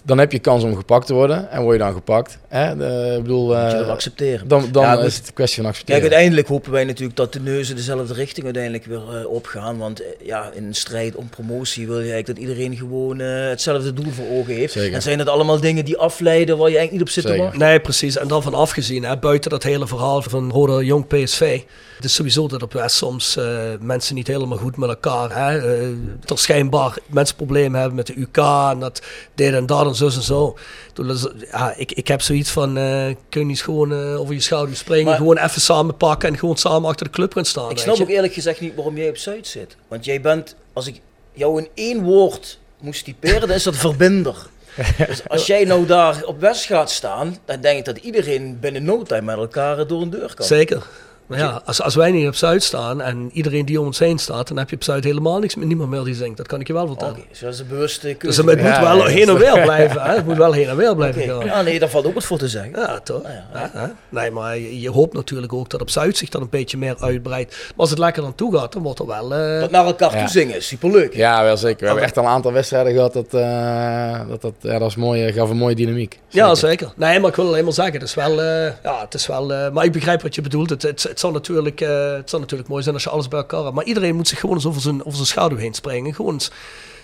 [0.07, 1.50] dan heb je kans om gepakt te worden.
[1.50, 2.38] En word je dan gepakt.
[2.48, 2.76] Hè?
[2.76, 4.48] De, ik bedoel, Moet je eh, dat accepteren.
[4.48, 5.04] dan, dan Ja, goed.
[5.04, 6.00] is het een kwestie van accepteren.
[6.00, 9.78] Kijk, uiteindelijk hopen wij natuurlijk dat de neuzen dezelfde richting uiteindelijk weer eh, opgaan.
[9.78, 13.48] Want eh, ja, in een strijd om promotie wil je eigenlijk dat iedereen gewoon eh,
[13.48, 14.72] hetzelfde doel voor ogen heeft.
[14.72, 14.94] Zeker.
[14.94, 17.59] En zijn dat allemaal dingen die afleiden waar je eigenlijk niet op zit te wachten?
[17.59, 18.16] Nee, precies.
[18.16, 21.61] En dan van afgezien, hè, buiten dat hele verhaal van Roda Jong PSV.
[21.96, 25.34] Het is sowieso dat op West soms eh, mensen niet helemaal goed met elkaar.
[25.34, 25.86] Hè, eh,
[26.26, 29.02] er schijnbaar mensen problemen hebben met de UK en dat
[29.34, 30.57] dit en dat en zo en zo.
[30.92, 34.34] Toen is- Ja, ik, ik heb zoiets van, eh, kun je niet gewoon eh, over
[34.34, 37.44] je schouder springen, Maar- gewoon even samen pakken en gewoon samen achter de club gaan
[37.44, 37.70] staan.
[37.70, 38.03] Ik snap je.
[38.03, 39.76] ook eerlijk gezegd niet waarom jij op Zuid zit.
[39.88, 41.01] Want jij bent, als ik
[41.32, 44.36] jou in één woord moest typeren, dan is dat verbinder.
[45.09, 48.84] Dus als jij nou daar op West gaat staan, dan denk ik dat iedereen binnen
[48.84, 50.47] no time met elkaar door een deur kan.
[50.47, 50.86] Zeker.
[51.27, 54.18] Maar ja, als, als wij niet op Zuid staan en iedereen die om ons heen
[54.18, 56.37] staat, dan heb je op Zuid helemaal niks, niemand meer die zingt.
[56.37, 57.14] Dat kan ik je wel vertellen.
[57.14, 60.03] Oké, dus een bewuste Dus het moet Ja, wel heen en weer blijven.
[60.03, 60.14] Hè?
[60.14, 61.45] Het moet wel heen en weer blijven gaan.
[61.45, 62.72] Ja, nee, daar valt ook wat voor te zeggen.
[62.81, 63.22] Ja, toch?
[63.53, 63.95] Nou ja?
[64.09, 66.97] Nee, maar je, je hoopt natuurlijk ook dat op Zuid zich dan een beetje meer
[67.01, 67.51] uitbreidt.
[67.51, 69.35] Maar als het lekker aan toe gaat, dan wordt er wel...
[69.35, 70.18] eh, Dat naar elkaar Ja.
[70.18, 71.14] toe zingen is superleuk.
[71.14, 71.79] Ja, wel zeker.
[71.81, 73.12] We hebben echt al een aantal wedstrijden gehad.
[73.12, 76.18] Dat, eh, dat, dat, ja, dat was mooi, gaf een mooie dynamiek.
[76.29, 76.93] ja, zeker.
[76.97, 78.43] Nee, maar ik wil alleen maar zeggen, het is wel...
[78.43, 80.70] eh, ja, het is wel eh, maar ik begrijp wat je bedoelt.
[80.70, 83.39] Het, het, het, zal natuurlijk, eh, het zal natuurlijk mooi zijn als je alles bij
[83.39, 83.75] elkaar hebt.
[83.75, 86.14] Maar iedereen moet zich gewoon eens over zijn, over zijn schaduw heen springen.
[86.14, 86.51] Gewoon eens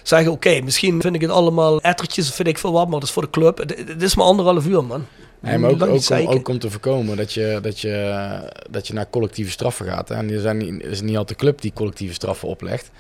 [0.03, 3.15] zeggen, oké, misschien vind ik het allemaal ettertjes, vind ik veel wat, maar dat is
[3.15, 3.59] voor de club.
[3.59, 5.07] Het, is maar anderhalf uur, man.
[5.41, 8.95] Nee, maar ook, ook, om, ook om te voorkomen dat je, dat je, dat je
[8.95, 10.09] naar collectieve straffen gaat.
[10.09, 10.15] Hè.
[10.15, 12.91] En er zijn het is niet altijd de club die collectieve straffen oplegt.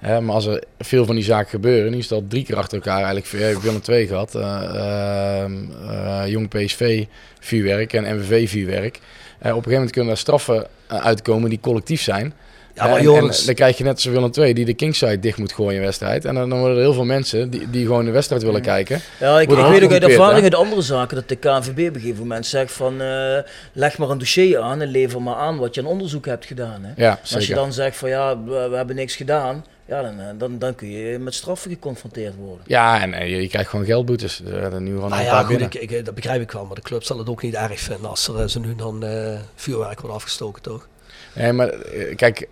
[0.00, 2.74] Hè, maar als er veel van die zaken gebeuren, nu is dat drie keer achter
[2.78, 3.26] elkaar eigenlijk.
[3.28, 4.34] Heb Willem twee gehad.
[4.34, 4.62] eh,
[5.42, 5.52] ehm,
[5.90, 7.04] eh, Jong PSV
[7.40, 8.94] vuurwerk en MVV vuurwerk.
[8.96, 9.00] Eh,
[9.38, 12.32] op een gegeven moment kunnen er straffen eh, uitkomen die collectief zijn.
[12.74, 15.52] Ja, maar en, dan krijg je net zoals Willem II die de kingside dicht moet
[15.52, 16.24] gooien in wedstrijd.
[16.24, 19.00] En dan, dan worden er heel veel mensen die, die gewoon de wedstrijd willen kijken.
[19.20, 22.00] Ja, ik, ik weet ook uit ervaring uit andere zaken dat de KNVB op een
[22.00, 23.38] gegeven moment zegt van eh,
[23.72, 26.84] leg maar een dossier aan en lever maar aan wat je aan onderzoek hebt gedaan.
[26.84, 27.02] Hè?
[27.04, 30.26] Ja, Als je dan zegt van ja, we, we hebben niks gedaan, ja, dan, eh,
[30.38, 32.64] dan, dan kun je met straffen geconfronteerd worden.
[32.66, 34.40] Ja, en eh, je, je krijgt gewoon geldboetes.
[34.40, 36.64] Nu gewoon Nou een ja, paar goed, ik, ik, dat begrijp ik wel.
[36.64, 39.04] Maar de club zal het ook niet erg vinden als er eh, ze nu dan
[39.54, 40.88] vuurwerk wordt afgestoken, toch?
[41.34, 41.74] Nee, maar
[42.16, 42.48] kijk,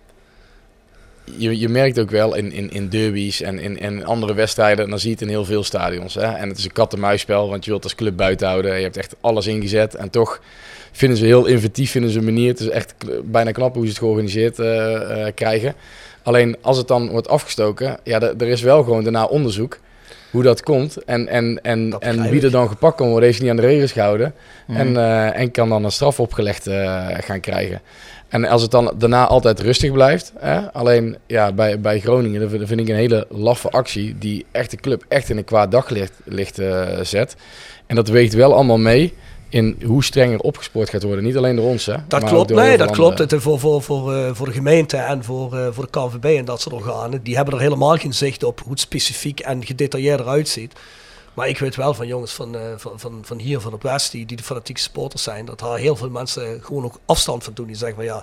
[1.23, 4.99] je, je merkt ook wel in, in, in derbies en in, in andere wedstrijden, dan
[4.99, 6.13] zie je het in heel veel stadions.
[6.13, 6.21] Hè?
[6.35, 8.75] En het is een kat-en-muisspel, want je wilt als club buiten houden.
[8.75, 10.41] Je hebt echt alles ingezet en toch
[10.91, 12.47] vinden ze heel inventief, vinden ze een manier.
[12.47, 14.55] Het is echt bijna knap hoe ze het georganiseerd
[15.35, 15.75] krijgen.
[16.23, 19.77] Alleen als het dan wordt afgestoken, ja, er is wel gewoon daarna onderzoek
[20.31, 21.03] hoe dat komt.
[21.03, 23.61] En, en, en, Dat en wie er dan gepakt kan worden, heeft niet aan de
[23.61, 24.33] regels gehouden.
[24.67, 24.79] Mhm.
[24.79, 27.81] En, eh, en kan dan een straf opgelegd eh, gaan krijgen.
[28.29, 30.33] En als het dan daarna altijd rustig blijft.
[30.39, 34.15] Hè, alleen ja, bij, bij Groningen, dat vind- ik een hele laffe actie.
[34.17, 37.35] Die echt de club echt in een kwaad daglicht licht, eh, zet.
[37.85, 39.13] En dat weegt wel allemaal mee
[39.49, 41.23] in hoe strenger opgespoord gaat worden.
[41.23, 41.95] Niet alleen door ons, hè.
[42.07, 43.19] Dat klopt, nee, dat klopt.
[43.19, 46.45] Het, voor, voor, voor, eh, voor de gemeente en voor, eh, voor de KNVB en
[46.45, 50.19] dat soort organen, die hebben er helemaal geen zicht op hoe het specifiek en gedetailleerd
[50.19, 50.73] eruit ziet.
[51.33, 54.11] Maar ik weet wel van jongens van, eh, van, van, van hier, van op West,
[54.11, 57.53] die, die de fanatieke supporters zijn, dat daar heel veel mensen gewoon ook afstand van
[57.53, 57.67] doen.
[57.67, 58.13] Die zeggen van ja,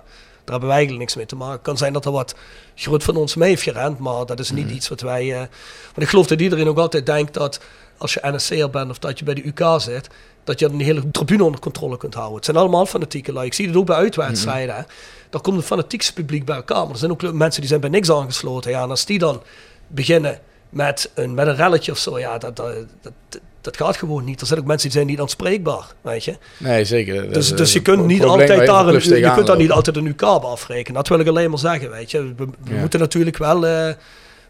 [0.47, 1.55] daar hebben wij eigenlijk niks mee te maken.
[1.55, 2.35] Het kan zijn dat er wat
[2.75, 5.33] groot van ons mee heeft gerend, maar dat is niet iets wat wij...
[5.33, 5.39] eh,
[5.85, 7.61] want ik geloof dat iedereen ook altijd denkt dat
[7.99, 10.09] als je NSC'er bent of dat je bij de UK zit,
[10.45, 12.37] dat je een hele tribune onder controle kunt houden.
[12.37, 13.47] Het zijn allemaal fanatieke lui.
[13.47, 14.75] Ik zie het ook bij uitwedstrijden.
[14.75, 14.83] hè.
[15.31, 16.83] Daar komt een fanatiekste publiek bij elkaar.
[16.83, 18.71] Maar er zijn ook mensen die zijn bij niks aangesloten.
[18.71, 19.43] Ja, en als die dan
[19.87, 20.39] beginnen
[20.71, 23.13] met een, met een relletje of zo, ja, dat, dat, dat,
[23.61, 24.41] dat gaat gewoon niet.
[24.41, 26.37] Er zijn ook mensen die zijn niet aanspreekbaar, weet je.
[26.59, 27.33] Nee, zeker.
[27.33, 30.07] Dus, dus je een kunt niet altijd daar een, je kunt daar niet altijd een
[30.07, 30.95] UK afrekenen.
[30.95, 32.23] Dat wil ik alleen maar zeggen, weet je.
[32.23, 32.35] We,
[32.65, 32.81] we Ja.
[32.81, 33.89] moeten natuurlijk wel, eh,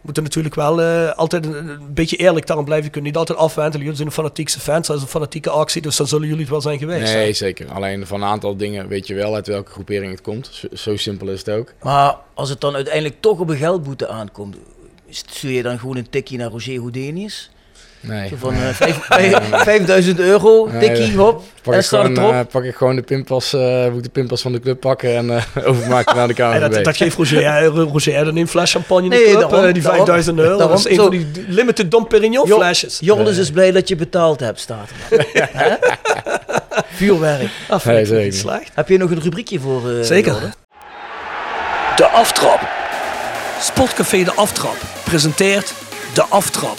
[0.06, 2.86] moeten natuurlijk wel eh, altijd een, een beetje eerlijk daarom blijven.
[2.86, 3.80] Je kunt niet altijd afwentelen.
[3.80, 6.50] Jullie zijn een fanatieke fans, dat is een fanatieke actie, dus dan zullen jullie het
[6.50, 7.12] wel zijn geweest.
[7.12, 7.70] Nee, zeker.
[7.70, 10.50] Alleen van een aantal dingen weet je wel uit welke groepering het komt.
[10.52, 11.72] Zo, zo simpel is het ook.
[11.82, 14.56] Maar als het dan uiteindelijk toch op een geldboete aankomt,
[15.08, 17.50] stuur je dan gewoon een tikje naar Roger Houdinius?
[18.06, 18.28] Nee.
[18.28, 22.34] Zo van eh, vijf- vijf- 5000 euro, Nee, tikkie, hop, Pak en ik, staat gewoon,
[22.34, 25.16] eh, pak ik gewoon de pinpas, eh moet ik de pinpas van de club pakken
[25.16, 26.72] en eh, overmaken naar de En KNVB.
[26.74, 29.66] dat, dat geeft Roger, ja, Roger dan een fles champagne in de Nee, club, daarom,
[29.66, 30.04] eh, die daarom.
[30.06, 30.56] 5000 euro.
[30.58, 31.02] Daarom, dat is een zo.
[31.02, 32.98] van die limited Dom Perignon Jo- flesjes.
[33.00, 35.26] Joris is blij dat je betaald hebt, staat er.
[35.52, 35.74] Hè?
[36.94, 37.48] Vuurwerk.
[37.84, 38.70] Nee, zeker slecht.
[38.74, 39.90] Heb je nog een rubriekje voor?
[39.90, 40.34] eh, Zeker.
[41.96, 42.60] De Aftrap.
[43.60, 45.72] Sportcafé De Aftrap presenteert
[46.14, 46.78] De Aftrap.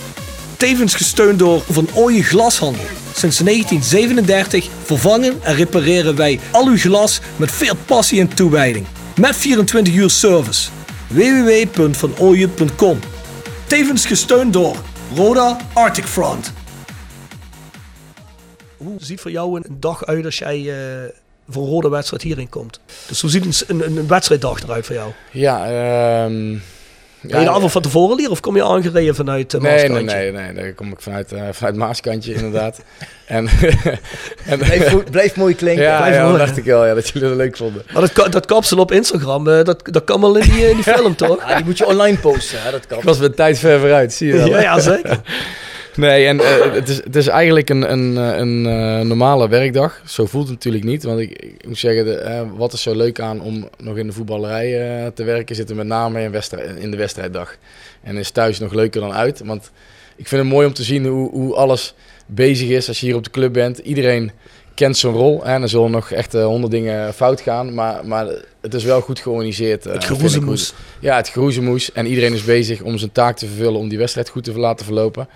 [0.61, 2.83] Tevens gesteund door Van Ooyen Glashandel.
[3.13, 8.85] Sinds 1937 vervangen en repareren wij al uw glas met veel passie en toewijding.
[9.19, 10.69] Met 24 uur service.
[11.07, 12.99] www.vanooyen.com
[13.67, 14.75] Tevens gesteund door
[15.15, 16.53] Roda Arctic Front.
[18.77, 20.75] Hoe ziet voor jou een dag uit als jij uh,
[21.49, 22.79] voor een rode wedstrijd hierin komt?
[23.07, 25.11] Dus hoe ziet een, een, een wedstrijddag eruit voor jou?
[25.31, 26.61] Ja, um,
[27.21, 30.03] ben je de avond van tevoren leren of kom je aangereden vanuit uh, nee, nee,
[30.03, 32.81] nee, nee, daar kom ik vanuit, uh, vanuit Maaskantje inderdaad.
[33.25, 33.47] en,
[34.51, 35.83] en blijf, blijf, mooi klinken.
[35.83, 37.83] Ja, blijf ja dat dacht ik wel, ja, dat jullie dat leuk vonden.
[37.93, 40.93] Maar dat, dat kapsel op Instagram, uh, dat, dat kan wel in die, in die
[40.95, 41.47] film, toch?
[41.47, 42.97] Ja, die moet je online posten, hè, dat kapsel.
[42.97, 44.47] Ik was met tijd ver vooruit, zie je wel.
[44.47, 45.21] ja, ja, zeker.
[45.95, 50.01] Nee, en uh, het, is, het is eigenlijk een, een, een uh, normale werkdag.
[50.05, 51.03] Zo voelt het natuurlijk niet.
[51.03, 54.07] Want ik, ik moet zeggen, de, uh, wat is zo leuk aan om nog in
[54.07, 56.33] de voetballerij te werken, zit er met name in,
[56.77, 57.55] in de wedstrijddag.
[58.03, 59.41] En is thuis nog leuker dan uit.
[59.45, 59.71] Want
[60.15, 61.93] ik vind het mooi om te zien hoe, hoe alles
[62.25, 63.77] bezig is als je hier op de club bent.
[63.77, 64.31] Iedereen
[64.73, 65.45] kent zijn rol.
[65.45, 67.73] En er zullen nog echt honderd dingen fout gaan.
[67.73, 68.27] Maar, maar
[68.61, 69.83] het is wel goed georganiseerd.
[69.83, 70.73] het geroezemoes.
[70.99, 71.91] Ja, het geroezemoes.
[71.91, 74.85] En iedereen is bezig om zijn taak te vervullen om die wedstrijd goed te laten
[74.85, 75.27] verlopen.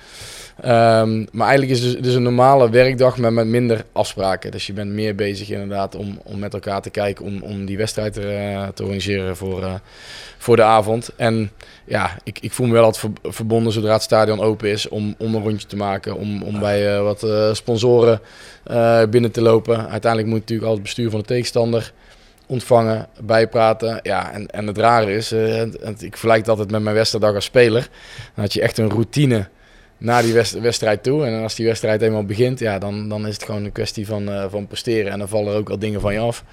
[0.57, 4.51] Um, maar eigenlijk is het dus, dus een normale werkdag met, met minder afspraken.
[4.51, 7.77] Dus je bent meer bezig inderdaad om, om met elkaar te kijken, om, om die
[7.77, 9.73] wedstrijd te, uh, te organiseren voor, uh,
[10.37, 11.09] voor de avond.
[11.15, 11.51] En
[11.85, 15.35] ja, ik, ik voel me wel altijd verbonden zodra het stadion open is om, om
[15.35, 17.27] een rondje te maken, om, om bij uh, wat
[17.57, 18.21] sponsoren
[19.09, 19.89] binnen te lopen.
[19.89, 21.93] Uiteindelijk moet natuurlijk al het bestuur van de tegenstander
[22.45, 23.99] ontvangen, bijpraten.
[24.03, 25.31] Ja, en, en het rare is,
[25.99, 27.89] ik vergelijk het altijd met mijn wedstrijddag als speler.
[28.35, 29.47] Dan had je echt een routine
[29.97, 31.25] naar die wedstrijd toe.
[31.25, 34.29] En als die wedstrijd eenmaal begint, ja, dan, dan is het gewoon een kwestie van,
[34.29, 35.11] uh, van presteren.
[35.11, 36.43] En dan vallen er ook al dingen van je af.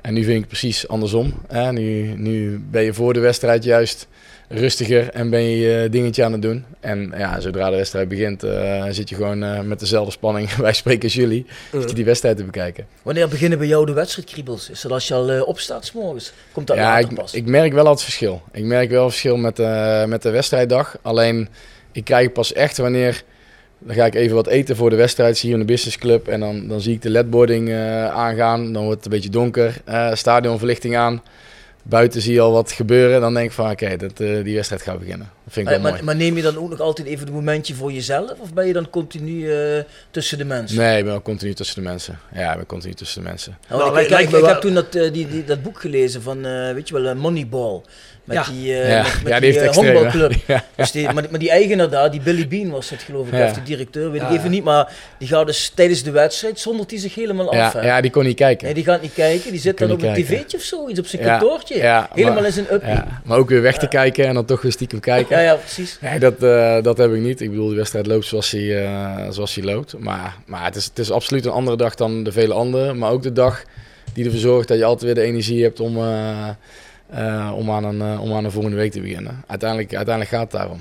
[0.00, 1.34] En nu vind ik het precies andersom.
[1.48, 1.72] Hè?
[1.72, 4.08] Nu, nu ben je voor de wedstrijd juist
[4.48, 6.64] rustiger en ben je je dingetje aan het doen.
[6.80, 10.72] En ja, zodra de wedstrijd begint, uh, zit je gewoon uh, met dezelfde spanning, wij
[10.72, 12.86] spreken als jullie, zit je die wedstrijd te bekijken.
[13.02, 14.70] Wanneer beginnen bij jou de wedstrijdkriebels?
[14.70, 16.32] Is dat als je al uh, opstaat s morgens?
[16.52, 17.34] Komt dat ja, ik, pas?
[17.34, 18.42] ik merk wel het verschil.
[18.52, 19.56] Ik merk wel het verschil met,
[20.08, 20.98] met de wedstrijddag.
[21.02, 21.48] Alleen
[21.92, 23.22] ik krijg pas echt wanneer.
[23.78, 26.28] Dan ga ik even wat eten voor de wedstrijd hier in de businessclub.
[26.28, 28.72] En dan, dan zie ik de ledboarding uh, aangaan.
[28.72, 29.80] Dan wordt het een beetje donker.
[29.88, 31.22] Uh, stadionverlichting aan.
[31.82, 33.20] Buiten zie je al wat gebeuren.
[33.20, 35.30] Dan denk ik van oké, okay, uh, die wedstrijd gaat beginnen.
[35.44, 36.04] Dat vind ik maar, wel maar, mooi.
[36.04, 38.38] maar, neem je dan ook nog altijd even een momentje voor jezelf?
[38.38, 39.50] Of ben je dan continu
[40.10, 40.78] tussen de mensen?
[40.78, 42.18] Nee, ik ben wel continu tussen de mensen.
[42.34, 43.58] Ja, ik ben continu tussen de mensen.
[43.68, 46.42] Nou, nou, ik, ik, ik, ik heb toen dat, die, die, dat boek gelezen van,
[46.74, 47.82] weet je wel, Moneyball.
[48.28, 48.52] Met ja.
[48.52, 49.02] die, uh, ja.
[49.02, 50.32] met, met ja, die, die uh, honkbalclub.
[50.46, 50.64] ja.
[50.74, 53.52] Dus die, maar, maar, die eigenaar daar, die Billy Bean was het geloof ik, of
[53.52, 54.64] de directeur, weet ik even niet.
[54.64, 57.72] Maar die gaat dus tijdens de wedstrijd, zondert hij zich helemaal af.
[57.72, 58.64] Ja, ja, die kon niet kijken.
[58.64, 59.50] Nee, die gaat niet kijken.
[59.50, 61.74] Die zit dan op een tv'tje of zo, iets op zijn kantoortje.
[61.74, 63.02] helemaal maar, in zijn uppie.
[63.24, 65.36] maar ook weer weg te kijken en dan toch weer stiekem kijken.
[65.36, 65.98] Ja, ja, precies.
[66.00, 67.40] Nee, dat, uh, dat heb ik niet.
[67.40, 68.88] Ik bedoel, de wedstrijd loopt zoals hij,
[69.30, 69.98] zoals hij loopt.
[69.98, 72.94] Maar, maar het, is, het is absoluut een andere dag dan de vele andere.
[72.94, 73.62] Maar ook de dag
[74.12, 75.96] die ervoor zorgt dat je altijd weer de energie hebt om...
[77.14, 79.44] Uh, om, aan een, uh, om aan een volgende week te beginnen.
[79.46, 80.80] Uiteindelijk, uiteindelijk gaat het daarom.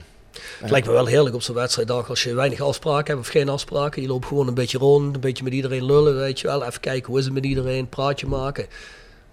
[0.60, 3.50] Het lijkt me wel heerlijk op zo'n wedstrijddag als je weinig afspraken hebt of geen
[3.50, 4.02] afspraken.
[4.02, 6.66] Je loopt gewoon een beetje rond, een beetje met iedereen lullen, weet je wel.
[6.66, 8.66] Even kijken hoe is het met iedereen, praatje maken.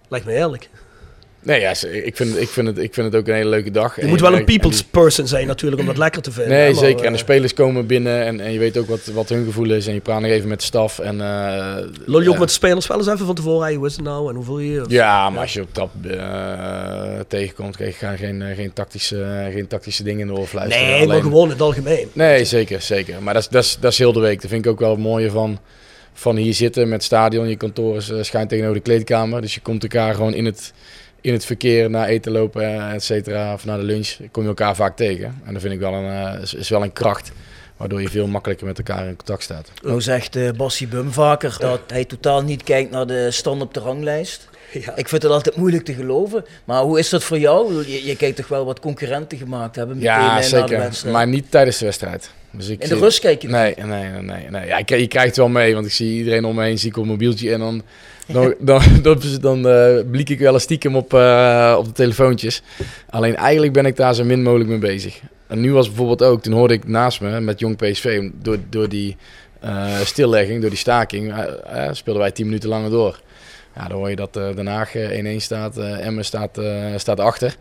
[0.08, 0.70] Lijkt me heerlijk.
[1.44, 3.96] Nee, ja, ik vind, ik, vind het, ik vind het ook een hele leuke dag.
[3.96, 4.86] Je en moet wel een people's die...
[4.90, 6.52] person zijn natuurlijk om dat lekker te vinden.
[6.52, 7.04] Nee, hè, zeker.
[7.04, 9.86] En de spelers komen binnen en, en je weet ook wat, wat hun gevoel is.
[9.86, 10.98] En je praat nog even met de staf.
[10.98, 13.66] En, uh, Lul je ook met de spelers wel eens even van tevoren?
[13.66, 14.84] Hey, hoe is het nou en hoe voel je je?
[14.88, 20.02] Ja, maar als je op trap uh, tegenkomt, krijg je geen, geen, tactische, geen tactische
[20.02, 20.86] dingen in de oorfluisteren.
[20.86, 21.08] Nee, Alleen...
[21.08, 22.08] maar gewoon in het algemeen.
[22.12, 23.22] Nee, zeker, zeker.
[23.22, 24.40] Maar dat is, dat, is, dat is heel de week.
[24.40, 25.58] Dat vind ik ook wel het mooie van
[26.14, 27.48] van hier zitten met stadion.
[27.48, 29.40] Je kantoor is, schijnt tegenover de kleedkamer.
[29.40, 30.72] Dus je komt elkaar gewoon in het,
[31.24, 34.16] in het verkeer naar eten lopen, et cetera, of naar de lunch.
[34.30, 35.40] Kom je elkaar vaak tegen.
[35.44, 37.32] En dat vind ik wel een, uh, is, is wel een kracht.
[37.76, 39.70] Waardoor je veel makkelijker met elkaar in contact staat.
[39.82, 43.74] Nou zegt uh, Bassie Bum vaker dat hij totaal niet kijkt naar de stand op
[43.74, 44.48] de ranglijst.
[44.72, 44.96] Ja.
[44.96, 46.44] Ik vind het altijd moeilijk te geloven.
[46.64, 47.88] Maar hoe is dat voor jou?
[47.88, 50.68] Je, je kijkt toch wel wat concurrenten gemaakt hebben meteen ja, na zeker.
[50.68, 51.14] de wedstrijd.
[51.14, 52.30] Maar niet tijdens de wedstrijd.
[52.56, 54.22] Dus ik in de rust kijk je Nee, nee, nee.
[54.22, 54.66] nee, nee.
[54.66, 56.96] Ja, je, je krijgt wel mee, want ik zie iedereen om me heen, zie ik
[56.96, 57.82] op mobieltje en dan,
[58.26, 62.62] dan, dan, dan, dan uh, blik ik wel eens stiekem op, uh, op de telefoontjes.
[63.10, 65.20] Alleen eigenlijk ben ik daar zo min mogelijk mee bezig.
[65.46, 68.88] En nu was bijvoorbeeld ook, toen hoorde ik naast me met Jong PSV, door, door
[68.88, 69.16] die
[69.64, 71.34] uh, stillegging, door die staking,
[71.90, 73.20] speelden wij 10 minuten langer door.
[73.76, 74.96] Ja, dan hoor je dat Den Haag 1-1
[75.36, 76.60] staat, Emmen staat,
[76.96, 77.56] staat achter.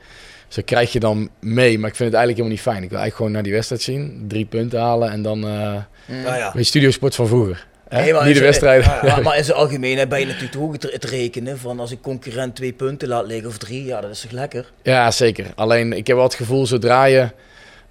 [0.54, 2.84] Dus dat krijg je dan mee, maar ik vind het eigenlijk helemaal niet fijn.
[2.84, 5.76] Ik wil eigenlijk gewoon naar die wedstrijd zien, drie punten halen en dan uh,
[6.24, 6.52] ja, ja.
[6.54, 7.68] weet studiosport van vroeger.
[7.88, 8.02] Hè?
[8.02, 8.88] Nee, maar Niet de wedstrijden.
[8.88, 12.02] Maar, maar in zijn algemeenheid ben je natuurlijk ook het, het rekenen van als een
[12.02, 14.72] concurrent twee punten laat liggen of drie, ja, dat is toch lekker?
[14.84, 15.46] Ja, zeker.
[15.56, 17.30] Alleen ik heb wel het gevoel, zodra je.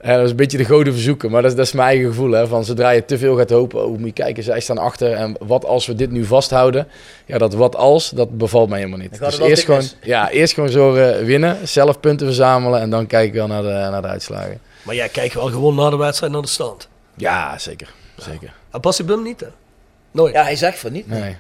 [0.03, 2.07] Eh, dat is een beetje de goden verzoeken, maar dat is, dat is mijn eigen
[2.07, 2.31] gevoel.
[2.31, 5.13] Hè, van zodra je te veel gaat hopen, oh, moet je kijken, zij staan achter.
[5.13, 6.89] En wat als we dit nu vasthouden?
[7.27, 9.19] Ja, dat wat als, dat bevalt mij helemaal niet.
[9.19, 13.35] Dus eerst gewoon, ja, eerst gewoon zorgen winnen, zelf punten verzamelen en dan kijk ik
[13.35, 14.61] wel naar de, naar de uitslagen.
[14.83, 16.89] Maar jij kijkt wel gewoon na de wedstrijd naar de stand.
[17.15, 17.93] Ja, zeker.
[18.17, 18.53] zeker.
[18.71, 19.47] En Bum niet, hè?
[20.11, 20.35] Nooit.
[20.35, 21.09] Ja, hij zegt van niet.
[21.09, 21.37] Nee.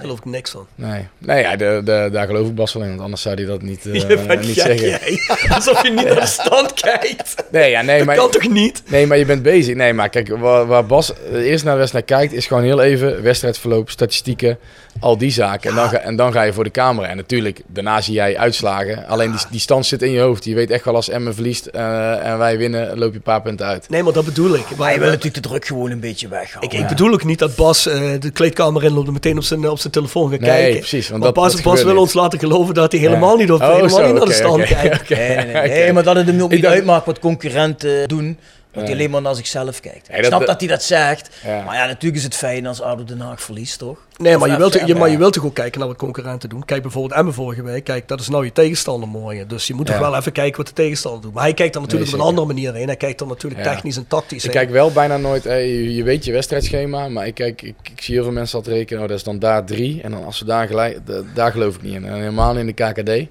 [0.00, 0.66] Geloof ik niks van.
[0.74, 3.44] Nee, nee ja, de, de, daar geloof ik Bas wel in, want anders zou hij
[3.44, 4.88] dat niet, eh, je bent niet zeggen.
[4.88, 5.18] jij.
[5.48, 7.34] Alsof je niet naar de stand kijkt.
[7.50, 8.82] Nee, ja, nee, dat maar, kan toch niet?
[8.86, 9.74] Nee, maar je bent bezig.
[9.74, 12.80] Nee, maar kijk, waar, waar Bas eh, eerst naar de wedstrijd kijkt, is gewoon heel
[12.82, 14.58] even wedstrijdverloop, statistieken,
[15.00, 15.70] al die zaken.
[15.70, 17.08] En, dan ga, en dan ga je voor de camera.
[17.08, 19.06] En natuurlijk, daarna zie jij uitslagen.
[19.06, 20.44] Alleen die, die stand zit in je hoofd.
[20.44, 23.42] Je weet echt wel als Emmen verliest eh, en wij winnen, loop je een paar
[23.42, 23.88] punten uit.
[23.88, 24.76] Nee, maar dat bedoel ik.
[24.76, 26.68] Maar je wil natuurlijk de druk gewoon een beetje weghalen.
[26.68, 29.78] Ik, ik bedoel ook niet dat Bas de kleedkamer inloopt en meteen op zijn, op
[29.78, 30.78] zijn telefoon gaat Nee, kijken.
[30.78, 32.02] precies, want Want dat- gebeurt wil niet.
[32.02, 34.62] ons laten geloven dat hij helemaal niet, op, Oh, helemaal zo, niet naar de stand
[34.62, 35.08] oké, kijkt.
[35.08, 35.92] Nee, nee, nee.
[35.92, 38.38] Maar dat het hem ook niet dacht- uitmaakt wat concurrenten doen.
[38.72, 40.08] Dat hij alleen maar naar zichzelf kijkt.
[40.08, 41.30] Ik dat- snap dat- dat hij dat zegt.
[41.44, 41.62] Ja.
[41.64, 43.98] Maar ja, natuurlijk is het fijn als ADO Den Haag verliest, toch?
[44.16, 46.64] Nee, maar je, wilt, je, maar je wilt toch ook kijken naar wat concurrenten doen.
[46.64, 47.84] Kijk bijvoorbeeld Emmen vorige week.
[47.84, 49.48] Kijk, dat is nou je tegenstander morgen.
[49.48, 51.32] Dus je moet toch wel even kijken wat de tegenstander doet.
[51.32, 52.86] Maar hij kijkt er natuurlijk Nee, op een andere manier heen.
[52.86, 53.72] Hij kijkt er natuurlijk Ja.
[53.72, 54.60] technisch en tactisch Ik heen.
[54.60, 58.14] kijk wel bijna nooit, eh, je, weet je wedstrijdschema, maar ik, kijk, ik, ik zie
[58.14, 60.02] heel veel mensen altijd rekenen, oh, dat is dan daar drie.
[60.02, 62.04] En dan als ze daar gelijk, da- daar geloof ik niet in.
[62.04, 63.28] En helemaal in de KKD.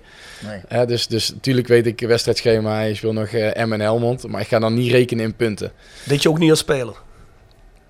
[0.69, 0.85] Nee.
[0.85, 4.47] Dus, dus natuurlijk weet ik wedstrijdschema, je speelt nog eh M en Helmond, maar ik
[4.47, 5.71] ga dan niet rekenen in punten.
[6.03, 6.95] Deed je ook niet als speler.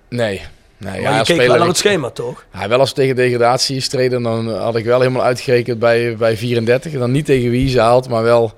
[0.08, 0.28] Nee.
[0.28, 2.44] nee maar ja, je als keek wel naar het schema, toch?
[2.52, 6.36] Ja, wel als we tegen degradatie streden, dan had ik wel helemaal uitgerekend bij, bij
[6.36, 6.92] 34.
[6.92, 8.54] En dan niet tegen wie ze haalt, maar wel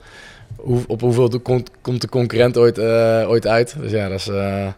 [0.57, 3.75] hoe, op hoeveel de komt, komt de concurrent ooit, eh, ooit uit.
[3.81, 4.75] Dus ja, dat is, eh, ja, op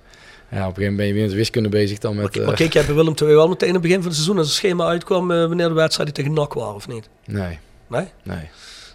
[0.51, 2.39] een gegeven moment ben je weer met wiskunde bezig dan met...
[2.39, 4.39] eh, Maar keek jij bij Willem II wel meteen in het begin van het seizoen
[4.39, 7.09] als het schema uitkwam wanneer de wedstrijden tegen NAC waren of niet?
[7.25, 7.59] nee,
[7.89, 8.07] Nee?
[8.23, 8.49] nee.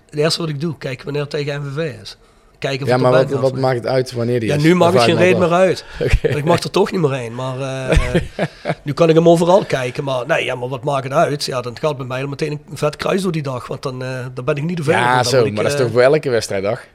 [0.09, 2.17] Het eerste wat ik doe, kijken wanneer het tegen MVV is.
[2.59, 4.63] Kijken of Ja, maar wat, maakt het uit wanneer die Ja, is?
[4.63, 5.85] nu maakt Dat het geen ik reet me meer uit.
[6.37, 7.35] Ik mag er toch niet meer heen.
[7.35, 8.21] Maar eh,
[8.83, 10.03] nu kan ik hem overal kijken.
[10.03, 11.43] Maar nee, ja, maar wat maakt het uit?
[11.45, 13.67] Ja, dan gaat bij mij al meteen een vet kruis door die dag.
[13.67, 15.05] Want dan, eh, dan ben ik niet de veilig.
[15.05, 16.85] Ja, zo, ik, maar dat is eh, toch voor elke wedstrijddag?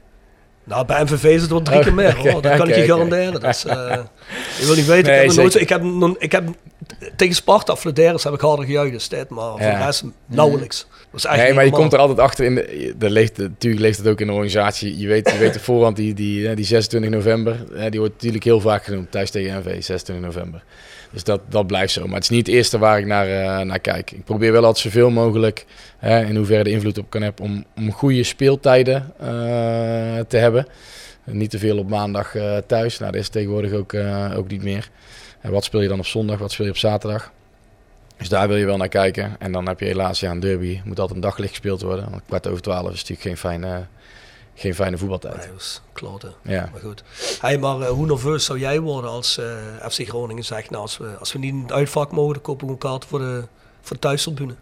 [0.63, 2.17] Nou, bij MVV is het wel drie keer Oh, meer.
[2.19, 2.41] oké, hoor.
[2.41, 3.33] Dat kan ik je garanderen.
[3.33, 4.05] Je
[4.65, 5.11] wil niet weten.
[5.11, 5.25] Nee,
[5.59, 6.43] ik, heb nooit, ik, heb,
[6.99, 9.29] ik tegen Sparta, Flederis heb ik harder gejuicht destijds.
[9.29, 9.77] Maar voor Ja.
[9.77, 10.87] de rest nauwelijks.
[10.91, 12.45] Echt Nee, maar je komt er altijd achter.
[12.45, 14.97] In de, de leeft, natuurlijk leeft het ook in de organisatie.
[14.97, 17.57] Je weet, je weet op voorhand, die, die, die 26 november,
[17.89, 19.11] die wordt natuurlijk heel vaak genoemd.
[19.11, 20.63] Thuis tegen NV, 26 november.
[21.15, 22.05] Dus dat, dat blijft zo.
[22.05, 24.11] Maar het is niet het eerste waar ik naar, eh, naar kijk.
[24.11, 25.65] Ik probeer wel altijd zoveel mogelijk,
[25.97, 29.27] hè, in hoeverre de invloed op kan hebben, om, om goede speeltijden eh,
[30.27, 30.67] te hebben.
[31.23, 32.99] Niet te veel op maandag eh, thuis.
[32.99, 33.93] Nou, dat is tegenwoordig ook,
[34.35, 34.89] ook niet meer.
[35.41, 36.39] En wat speel je dan op zondag?
[36.39, 37.31] Wat speel je op zaterdag?
[38.17, 39.35] Dus daar wil je wel naar kijken.
[39.39, 40.81] En dan heb je helaas ja, een derby.
[40.83, 42.09] Moet altijd een daglicht gespeeld worden.
[42.09, 43.85] Want kwart over twaalf is natuurlijk geen fijne,
[44.55, 45.35] geen fijne voetbaltijd.
[45.35, 45.57] Nee,
[45.93, 46.33] kloten.
[46.41, 46.69] Ja.
[46.71, 47.03] Maar goed.
[47.39, 49.45] Hey, maar eh, hoe nerveus zou jij worden als eh,
[49.89, 52.67] FC Groningen zegt, nou, als we, als we niet in het uitvak mogen, dan kopen
[52.67, 53.43] we een kaart voor de,
[53.81, 54.55] voor de thuistribune.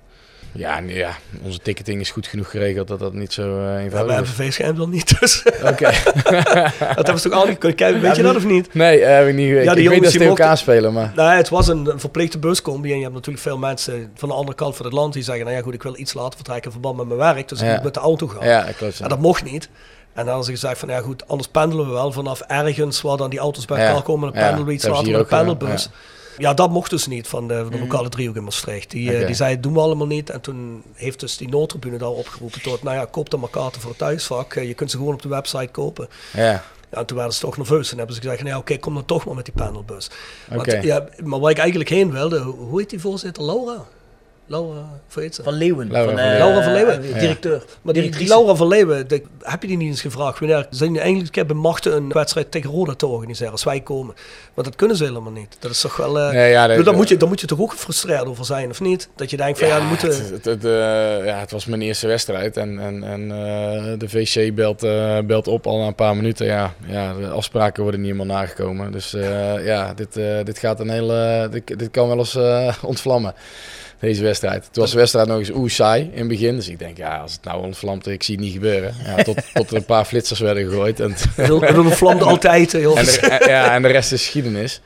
[0.52, 3.80] Ja, nee, ja, onze ticketing is goed genoeg geregeld dat dat niet zo eh, Ja,
[3.80, 4.30] eenvoudig bij is.
[4.30, 5.92] MVV schijnt wel niet, dus Oké.
[6.96, 7.76] dat hebben ze toch aangekondigd.
[7.76, 8.74] Kijk, weet je dat of niet?
[8.74, 9.48] Nee, eh, heb ik niet.
[9.48, 11.12] Ja, ik, weet dat ze tegen elkaar mochten- spelen, maar...
[11.16, 14.36] Nee, het was een, een verplichte buscombi en je hebt natuurlijk veel mensen van de
[14.36, 16.66] andere kant van het land die zeggen, nou ja goed, ik wil iets later vertrekken
[16.66, 17.74] in verband met mijn werk, dus ik Ja.
[17.74, 18.48] moet met de auto gaan.
[18.48, 19.00] Ja, klopt.
[19.00, 19.70] En dat mocht niet.
[20.14, 23.18] En dan hadden ze gezegd van, ja goed, anders pendelen we wel vanaf ergens waar
[23.18, 23.88] dan die auto's bij Ja.
[23.88, 24.32] elkaar komen.
[24.32, 25.90] Dan Ja, pendelen we iets later met een pendelbus.
[26.38, 26.54] Ja.
[26.54, 28.92] dat mocht dus niet van de, van de lokale driehoek in Maastricht.
[28.92, 29.26] Die, eh, Oké.
[29.26, 30.30] die zei, doen we allemaal niet.
[30.30, 33.82] En toen heeft dus die noodtribune daar opgeroepen tot, nou ja, koop dan maar kaarten
[33.82, 34.54] voor het thuisvak.
[34.54, 36.08] Eh, Je kunt ze gewoon op de website kopen.
[36.34, 37.92] Ja, en toen werden ze toch nerveus.
[37.92, 40.10] En hebben ze gezegd, nou ja, oké, kom dan toch maar met die panelbus.
[40.56, 40.78] Oké.
[40.78, 43.44] ja, maar waar ik eigenlijk heen wilde, hoe heet die voorzitter?
[43.46, 43.86] Laura?
[44.54, 45.44] Laura, hoe heet ze?
[45.44, 45.92] Van Leeuwen.
[45.92, 46.48] Laura van, van eh, Leeuwen.
[46.54, 47.14] Laura van Leeuwen.
[47.14, 47.20] Ja.
[47.20, 47.64] Directeur.
[47.82, 50.40] Maar die, die Laura van Leeuwen, de- heb je die niet eens gevraagd?
[50.40, 54.16] Wanneer zijn eigenlijk hebben machten een wedstrijd tegen Roda te organiseren als wij komen?
[54.54, 55.58] Maar dat kunnen ze helemaal niet.
[55.60, 56.20] Dat is toch wel...
[56.20, 58.70] eh Nee, ja, dat- daar, moet je, daar moet je toch ook gefrustreerd over zijn,
[58.70, 59.10] of niet?
[59.16, 60.10] Dat je denkt van ja, we moeten...
[60.10, 60.72] Het, het, het, eh,
[61.26, 65.48] ja, het was mijn eerste wedstrijd en, en, en eh, de VC belt, eh, belt
[65.48, 66.46] op al na een paar minuten.
[66.46, 68.92] Ja, ja, de afspraken worden niet helemaal nagekomen.
[68.92, 72.74] Dus eh, ja, dit, eh, dit gaat een hele, dit, dit kan wel eens eh,
[72.82, 73.34] ontvlammen.
[74.04, 74.70] Deze wedstrijd.
[74.72, 76.56] Toen was de wedstrijd nog eens oeh saai in het begin.
[76.56, 78.94] Dus ik denk, ja, als het nou ontvlamt, ik zie het niet gebeuren.
[79.06, 81.00] Ja, tot, tot er een paar flitsers werden gegooid.
[81.00, 84.82] En, Dat vlamde altijd, eh, heel en, de, ja, en de rest is geschiedenis.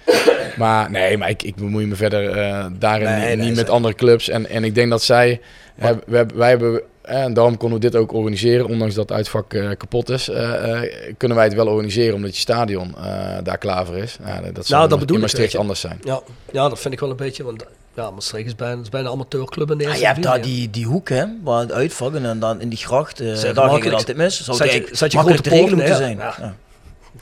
[0.58, 3.96] Maar nee, maar ik, ik bemoei me verder eh, daarin Nee, niet, nee, met andere
[3.96, 4.30] clubs.
[4.30, 5.42] En, en ik denk dat zij...
[5.76, 9.70] hebben, wij hebben en daarom konden we dit ook organiseren, ondanks dat het uitvak eh,
[9.78, 10.30] kapot is.
[10.30, 14.18] eh, eh, kunnen wij het wel organiseren omdat je stadion eh, daar klaar voor is.
[14.54, 16.00] Dat zou Nou, dat in Maastricht anders zijn.
[16.04, 17.44] Ja, ja, dat vind ik wel een beetje.
[17.44, 17.66] Want
[17.98, 20.70] ja, Maastricht is bijna, is bijna amateurclub in de Ja, eerste je hebt daar die,
[20.70, 23.94] die hoek, hè, waar het uitvak en dan in die gracht, Zeg, daar ging het
[23.94, 24.44] altijd mis.
[24.44, 26.18] Zou zet je- zet je grote regelen poorten, moeten zijn.
[26.18, 26.56] ja.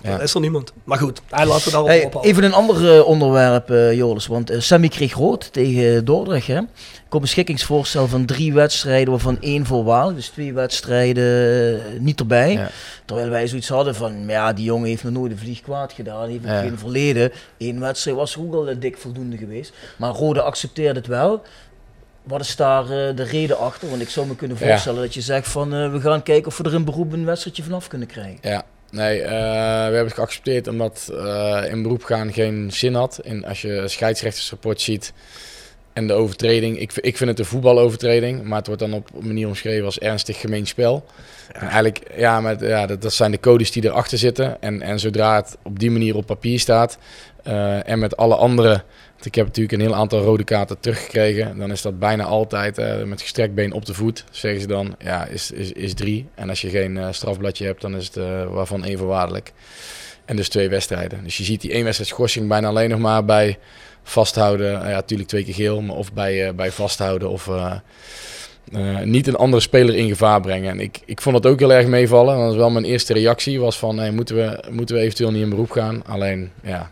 [0.01, 0.73] Er is er niemand.
[0.83, 2.31] Maar goed, hij laten we daarop Hey, ophouden.
[2.31, 4.27] even een ander eh, onderwerp, eh, Joris.
[4.27, 6.47] Want eh, Sammy kreeg rood tegen Dordrecht.
[6.47, 6.57] Hè?
[7.05, 10.15] Ik een beschikkingsvoorstel van drie wedstrijden, waarvan één voorwaardig.
[10.15, 12.51] Dus twee wedstrijden niet erbij.
[12.51, 12.69] Ja.
[13.05, 16.29] Terwijl wij zoiets hadden van, ja, die jongen heeft nog nooit een vlieg kwaad gedaan.
[16.29, 16.59] Heeft Ja.
[16.61, 17.31] geen verleden.
[17.57, 19.73] Eén wedstrijd was ook al dik voldoende geweest.
[19.97, 21.41] Maar Rode accepteerde het wel.
[22.23, 23.89] Wat is daar eh, de reden achter?
[23.89, 24.67] Want ik zou me kunnen Ja.
[24.67, 27.25] voorstellen dat je zegt van, eh, we gaan kijken of we er in beroep een
[27.25, 28.37] wedstrijdje vanaf kunnen krijgen.
[28.41, 28.63] Ja,
[28.95, 29.33] nee, eh, we
[29.93, 33.17] hebben het geaccepteerd omdat eh, in beroep gaan geen zin had.
[33.17, 35.13] En als je scheidsrechtersrapport ziet
[35.93, 39.27] en de overtreding, ik, ik vind het een voetbalovertreding, maar het wordt dan op een
[39.27, 41.05] manier omschreven als ernstig gemeen spel.
[41.51, 44.61] En eigenlijk, ja, ja dat, dat zijn de codes die erachter zitten.
[44.61, 46.97] En, en zodra het op die manier op papier staat
[47.43, 48.83] eh, en met alle andere,
[49.23, 53.03] ik heb natuurlijk een heel aantal rode kaarten teruggekregen, dan is dat bijna altijd eh,
[53.03, 56.25] met gestrekt been op de voet, zeggen ze dan, ja, is, is, is drie.
[56.35, 59.51] En als je geen eh, strafbladje hebt, dan is het eh, waarvan één voorwaardelijk.
[60.25, 61.23] En dus twee wedstrijden.
[61.23, 63.57] Dus je ziet die één wedstrijd schorsing bijna alleen nog maar bij
[64.03, 64.71] vasthouden.
[64.71, 67.49] Ja, natuurlijk twee keer geel, maar of bij, bij vasthouden of
[69.03, 70.69] niet een andere speler in gevaar brengen.
[70.69, 72.35] En ik, ik vond het ook heel erg meevallen.
[72.35, 73.59] Dat was wel mijn eerste reactie.
[73.59, 76.05] Was van, moeten, we, moeten we eventueel niet in beroep gaan?
[76.05, 76.91] Alleen, ja,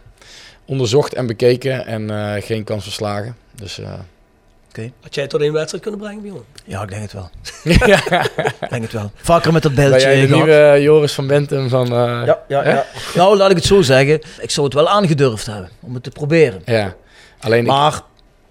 [0.65, 3.35] onderzocht en bekeken en eh, geen kans verslagen.
[3.55, 3.93] Dus eh,
[5.01, 6.43] Had jij tot één wedstrijd kunnen brengen, Bjorn?
[6.65, 7.29] Ja, ik denk het wel.
[8.61, 9.11] ik denk het wel.
[9.15, 10.45] Vaker met dat ben beltje jij de gehad.
[10.45, 11.85] nieuwe Joris van Bentum van...
[11.85, 12.85] eh, Ja, ja, ja.
[13.15, 14.21] Nou, laat ik het zo zeggen.
[14.39, 16.61] Ik zou het wel aangedurfd hebben om het te proberen.
[16.65, 16.93] Ja,
[17.39, 18.01] alleen ik- Maar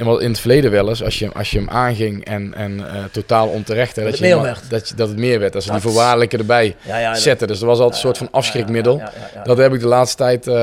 [0.03, 2.87] en wel in het verleden wel eens, als je, als je hem aanging en, en
[2.89, 4.71] eh, totaal onterecht, hè, Dat dat, het je, meer ma- werd.
[4.71, 5.53] dat, je- dat het meer werd.
[5.53, 7.49] Dat ze die voorwaardelijke erbij Ja, ja, dat- zetten.
[7.49, 9.03] Dus dat was altijd een soort van afschrikmiddel.
[9.45, 10.55] Dat heb ik de laatste tijd, eh,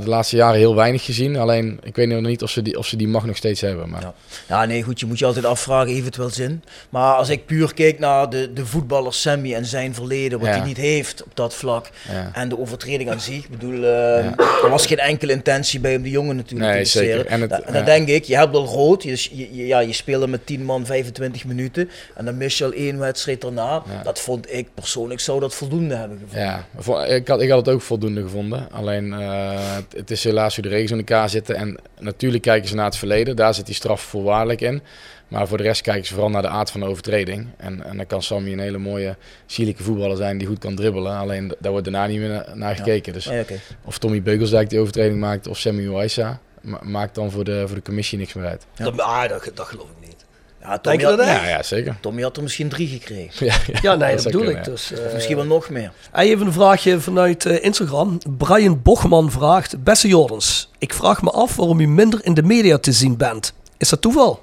[0.00, 1.36] de laatste jaren heel weinig gezien.
[1.36, 3.88] Alleen, ik weet nog niet of ze die, of ze die mag nog steeds hebben.
[3.90, 4.14] Maar Ja.
[4.48, 6.62] Ja, nee, goed, je moet je altijd afvragen, heeft het wel zin?
[6.90, 10.60] Maar als ik puur keek naar de, de voetballer Sammy en zijn verleden, wat hij
[10.60, 11.88] niet heeft op dat vlak,
[12.32, 14.24] en de overtreding aan zich, ik bedoel, eh,
[14.64, 17.16] er was geen enkele intentie bij om de jongen natuurlijk Nee, te interesseren.
[17.18, 17.32] zeker.
[17.32, 20.46] En het- dan denk ik, je hebt al je, je, je- ja, je speelde met
[20.46, 23.82] 10 man 25 minuten, en dan mis je al één wedstrijd daarna.
[23.90, 24.02] Ja.
[24.02, 26.44] Dat vond ik persoonlijk, zou dat voldoende hebben gevonden.
[26.44, 28.68] ja, ik had, ik had het ook voldoende gevonden.
[28.72, 31.56] Alleen, eh, het, is helaas hoe de regels in elkaar zitten.
[31.56, 33.36] En natuurlijk kijken ze naar het verleden.
[33.36, 34.82] Daar zit die straf voorwaardelijk in.
[35.28, 37.46] Maar voor de rest kijken ze vooral naar de aard van de overtreding.
[37.56, 39.16] En, en dan kan Sammy een hele mooie,
[39.46, 41.16] sierlijke voetballer zijn die goed kan dribbelen.
[41.16, 43.12] Alleen daar wordt daarna niet meer na- naar gekeken.
[43.12, 43.42] Dus Ja,
[43.84, 47.76] of Tommy Beugelsdijk die overtreding maakt of Sammy Waisa, ma- maakt dan voor de, voor
[47.76, 48.66] de commissie niks meer uit.
[48.76, 50.24] Dat, ah, dat, dat geloof ik niet.
[50.60, 51.26] Ja, Tommy, dat had?
[51.28, 51.96] Ja, ja zeker.
[52.00, 53.46] Tommy had er misschien drie gekregen.
[53.46, 54.64] Ja, Ja, nee, dat, bedoel kunnen, ik.
[54.66, 54.70] ja.
[54.72, 55.92] Dus, eh, misschien wel nog meer.
[56.12, 58.18] Hey, even een vraagje vanuit eh, Instagram.
[58.38, 62.78] Brian Bochman vraagt: Beste Jordans, ik vraag me af waarom u minder in de media
[62.78, 63.52] te zien bent.
[63.78, 64.42] Is dat toeval?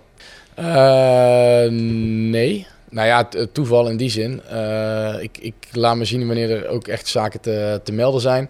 [0.56, 2.68] Eh, nee.
[2.90, 4.42] Nou ja, toeval in die zin.
[4.50, 8.50] Eh, ik, ik laat me zien wanneer er ook echt zaken te, te melden zijn.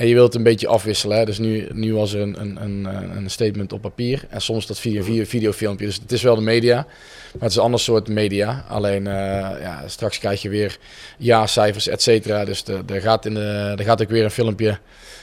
[0.00, 1.18] En je wilt het een beetje afwisselen.
[1.18, 1.24] Hè?
[1.24, 2.84] Dus nu, nu was er een, een, een,
[3.16, 4.24] een statement op papier.
[4.28, 5.86] En soms dat via een videofilmpje.
[5.86, 6.74] Dus het is wel de media.
[6.74, 8.64] Maar het is een ander soort media.
[8.68, 9.12] Alleen eh,
[9.60, 10.78] ja, straks krijg je weer
[11.18, 12.44] ja-cijfers, et cetera.
[12.44, 14.78] Dus de- er gaat, in de, er gaat ook weer een filmpje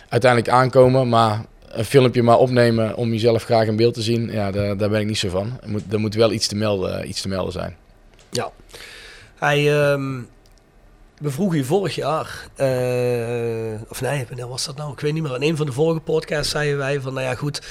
[0.10, 1.10] uiteindelijk aankomen.
[1.10, 4.32] Maar een filmpje maar opnemen om jezelf graag in beeld te zien.
[4.32, 5.60] Ja, daar, daar ben ik niet zo van.
[5.62, 7.76] Er moet, er moet wel iets te melden, iets te melden zijn.
[8.30, 8.52] Ja.
[9.36, 10.20] Hij, ehm,
[11.20, 14.92] we vroegen je vorig jaar, eh, of nee, wanneer was dat nou?
[14.92, 15.36] Ik weet niet meer.
[15.36, 17.62] In een van de vorige podcasts zeiden wij van, nou ja goed,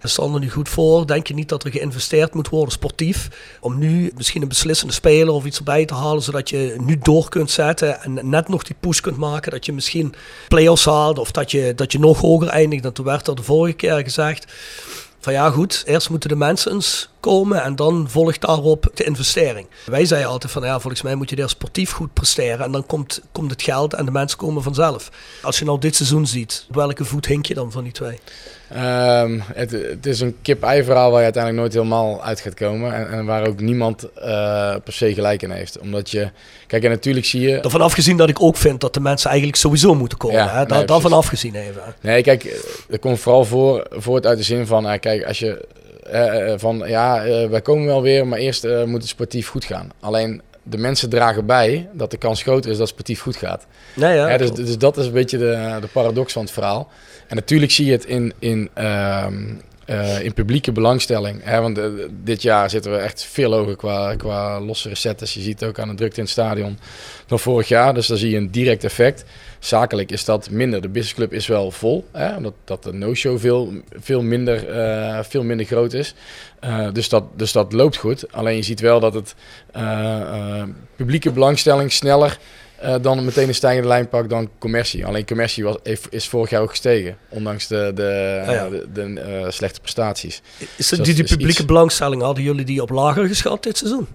[0.00, 1.06] we staan er nu goed voor.
[1.06, 3.28] Denk je niet dat er geïnvesteerd moet worden sportief?
[3.60, 7.28] Om nu misschien een beslissende speler of iets erbij te halen, zodat je nu door
[7.28, 9.50] kunt zetten en net nog die push kunt maken.
[9.50, 10.14] Dat je misschien
[10.48, 12.84] play-offs haalt of dat je, dat je nog hoger eindigt.
[12.84, 14.52] En toen werd er de vorige keer gezegd
[15.26, 19.68] van ja goed, eerst moeten de mensen eens komen en dan volgt daarop de investering.
[19.86, 22.86] Wij zeiden altijd van ja, volgens mij moet je eerst sportief goed presteren en dan
[22.86, 25.10] komt, komt het geld en de mensen komen vanzelf.
[25.42, 28.18] Als je nou dit seizoen ziet, op welke voet hink je dan van die twee?
[28.72, 32.94] Ehm, het, het is een kip-ei verhaal waar je uiteindelijk nooit helemaal uit gaat komen.
[32.94, 35.78] En, en waar ook niemand eh, per se gelijk in heeft.
[35.78, 36.30] Omdat je...
[36.66, 37.60] Kijk, en natuurlijk zie je...
[37.60, 40.36] Daarvan afgezien dat ik ook vind dat de mensen eigenlijk sowieso moeten komen.
[40.36, 40.56] Ja, hè?
[40.56, 41.82] nee, Daar, daarvan afgezien even.
[42.00, 44.88] Nee, kijk, er komt vooral voor, voort uit de zin van...
[44.88, 45.66] eh, kijk, als je...
[46.10, 49.90] eh, van, ja, wij komen wel weer, maar eerst moet het sportief goed gaan.
[50.00, 53.66] Alleen, de mensen dragen bij dat de kans groter is dat het sportief goed gaat.
[53.94, 56.90] Ja, Ja, dus, dus dat is een beetje de, de paradox van het verhaal.
[57.26, 59.44] En natuurlijk zie je het in, in, ehm,
[59.86, 61.40] eh, in publieke belangstelling.
[61.42, 61.84] Hè, want eh,
[62.24, 65.34] dit jaar zitten we echt veel hoger qua, qua losse recettes.
[65.34, 66.78] Je ziet het ook aan de drukte in het stadion
[67.26, 67.94] dan vorig jaar.
[67.94, 69.24] Dus daar zie je een direct effect.
[69.58, 70.80] Zakelijk is dat minder.
[70.80, 72.06] De businessclub is wel vol.
[72.12, 76.14] Hè, omdat dat de no-show veel, veel, minder, eh, veel minder groot is.
[76.92, 78.32] Dus, dat, dus dat loopt goed.
[78.32, 79.34] Alleen je ziet wel dat het
[80.96, 82.38] publieke belangstelling sneller
[82.84, 85.06] uh, dan meteen een stijgende lijn pakt dan commercie.
[85.06, 85.76] Alleen commercie was,
[86.10, 88.68] is vorig jaar ook gestegen, ondanks de, de, Ah, ja.
[88.68, 89.02] de, de,
[89.42, 90.42] uh, slechte prestaties.
[90.76, 94.06] Is Dus die, publieke iets- belangstelling, hadden jullie die op lager geschat dit seizoen?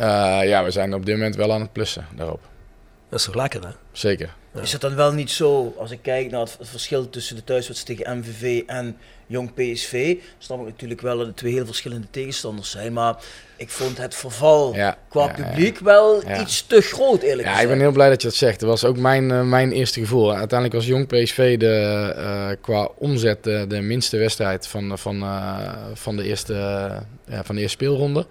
[0.00, 0.04] Uh,
[0.44, 2.40] ja, we zijn op dit moment wel aan het plussen daarop.
[3.08, 3.68] Dat is toch lekker, hè?
[3.92, 4.34] Zeker.
[4.60, 7.98] Is het dan wel niet zo, als ik kijk naar het verschil tussen de thuiswedstrijd
[7.98, 8.96] tegen MVV en
[9.26, 13.16] Jong PSV, snap ik natuurlijk wel dat het twee heel verschillende tegenstanders zijn, maar
[13.56, 17.52] ik vond het verval Ja, qua ja, publiek wel iets te groot eerlijk Ja, ik
[17.52, 17.68] gezegd.
[17.68, 18.60] ben heel blij dat je dat zegt.
[18.60, 20.34] Dat was ook mijn, uh, mijn eerste gevoel.
[20.34, 25.58] Uiteindelijk was Jong PSV de, uh, qua omzet de, de minste wedstrijd van, van, uh,
[25.94, 26.54] van, de eerste,
[27.28, 28.26] van de eerste speelronde.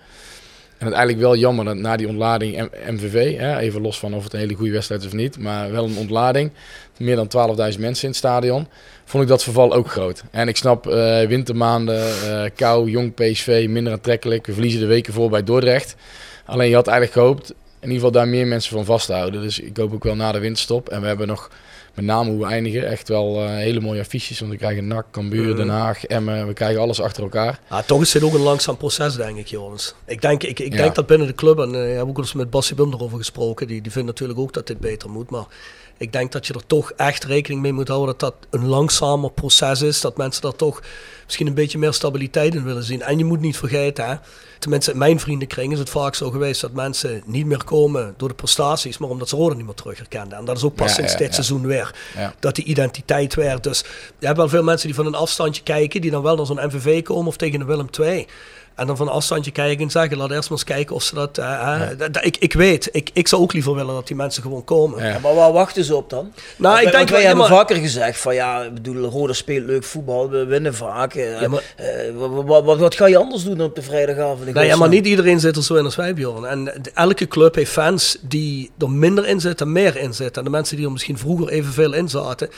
[0.82, 4.34] En uiteindelijk wel jammer dat na die ontlading MVV, hè, even los van of het
[4.34, 6.52] een hele goede wedstrijd is of niet, maar wel een ontlading,
[6.98, 7.28] meer dan
[7.74, 8.68] 12.000 mensen in het stadion,
[9.06, 10.24] vond ik dat verval ook groot.
[10.32, 14.46] En ik snap uh, wintermaanden, uh, kou, jong PSV, minder aantrekkelijk.
[14.46, 15.96] We verliezen de weken voor bij Dordrecht.
[16.46, 19.42] Alleen je had eigenlijk gehoopt in ieder geval daar meer mensen van vast te houden.
[19.42, 20.90] Dus ik hoop ook wel na de winterstop.
[20.90, 21.50] En we hebben nog
[21.94, 24.40] met name hoe we eindigen echt wel uh, hele mooie affiches.
[24.40, 25.56] Want we krijgen NAC, Cambuur, Mhm.
[25.56, 26.48] Den Haag, Emmen.
[26.48, 27.60] We krijgen alles achter elkaar.
[27.70, 29.96] Ja, toch is dit ook een langzaam proces, denk ik, jongens.
[30.06, 30.78] Ik denk, ik, ik Ja.
[30.82, 33.18] denk dat binnen de club, en uh, ik heb ook eens met Bassie Bum erover
[33.18, 35.30] gesproken, die, die vindt natuurlijk ook dat dit beter moet.
[35.30, 35.46] Maar
[36.02, 39.32] ik denk dat je er toch echt rekening mee moet houden dat dat een langzamer
[39.32, 40.02] proces is.
[40.02, 40.82] Dat mensen daar toch
[41.26, 43.02] misschien een beetje meer stabiliteit in willen zien.
[43.02, 44.16] En je moet niet vergeten, hè,
[44.60, 48.28] tenminste in mijn vriendenkring is het vaak zo geweest dat mensen niet meer komen door
[48.28, 50.38] de prestaties, maar omdat ze Roda niet meer terug herkenden.
[50.38, 51.34] En dat is ook pas Ja, sinds ja, dit ja.
[51.34, 51.96] seizoen weer.
[52.40, 53.62] Dat die identiteit weer.
[53.62, 53.84] Dus
[54.20, 56.66] je hebt wel veel mensen die van een afstandje kijken, die dan wel naar zo'n
[56.66, 58.28] MVV komen of tegen een Willem II.
[58.76, 61.16] En dan van een afstandje kijken en zeggen, laat eerst maar eens kijken of ze
[61.16, 61.38] dat...
[61.38, 64.44] eh, hè, dat- ik, ik weet, ik, ik zou ook liever willen dat die mensen
[64.44, 65.04] gewoon komen.
[65.04, 65.10] Ja.
[65.10, 66.34] Ja, maar waar wachten ze op dan?
[66.58, 69.34] Nou, ik Want denk wij wel- hebben maar- vaker gezegd van ja, ik bedoel, Roda
[69.34, 71.14] speelt leuk voetbal, we winnen vaak.
[71.14, 73.82] eh, Ja, maar- eh, wat, wat, wat, wat ga je anders doen dan op de
[73.82, 74.54] vrijdagavond?
[74.54, 76.46] Nee, ja, maar niet iedereen zit er zo in als wij, Bjorn.
[76.46, 80.36] En de- elke club heeft fans die er minder in zitten en meer in zitten.
[80.38, 82.50] En de mensen die er misschien vroeger evenveel in zaten,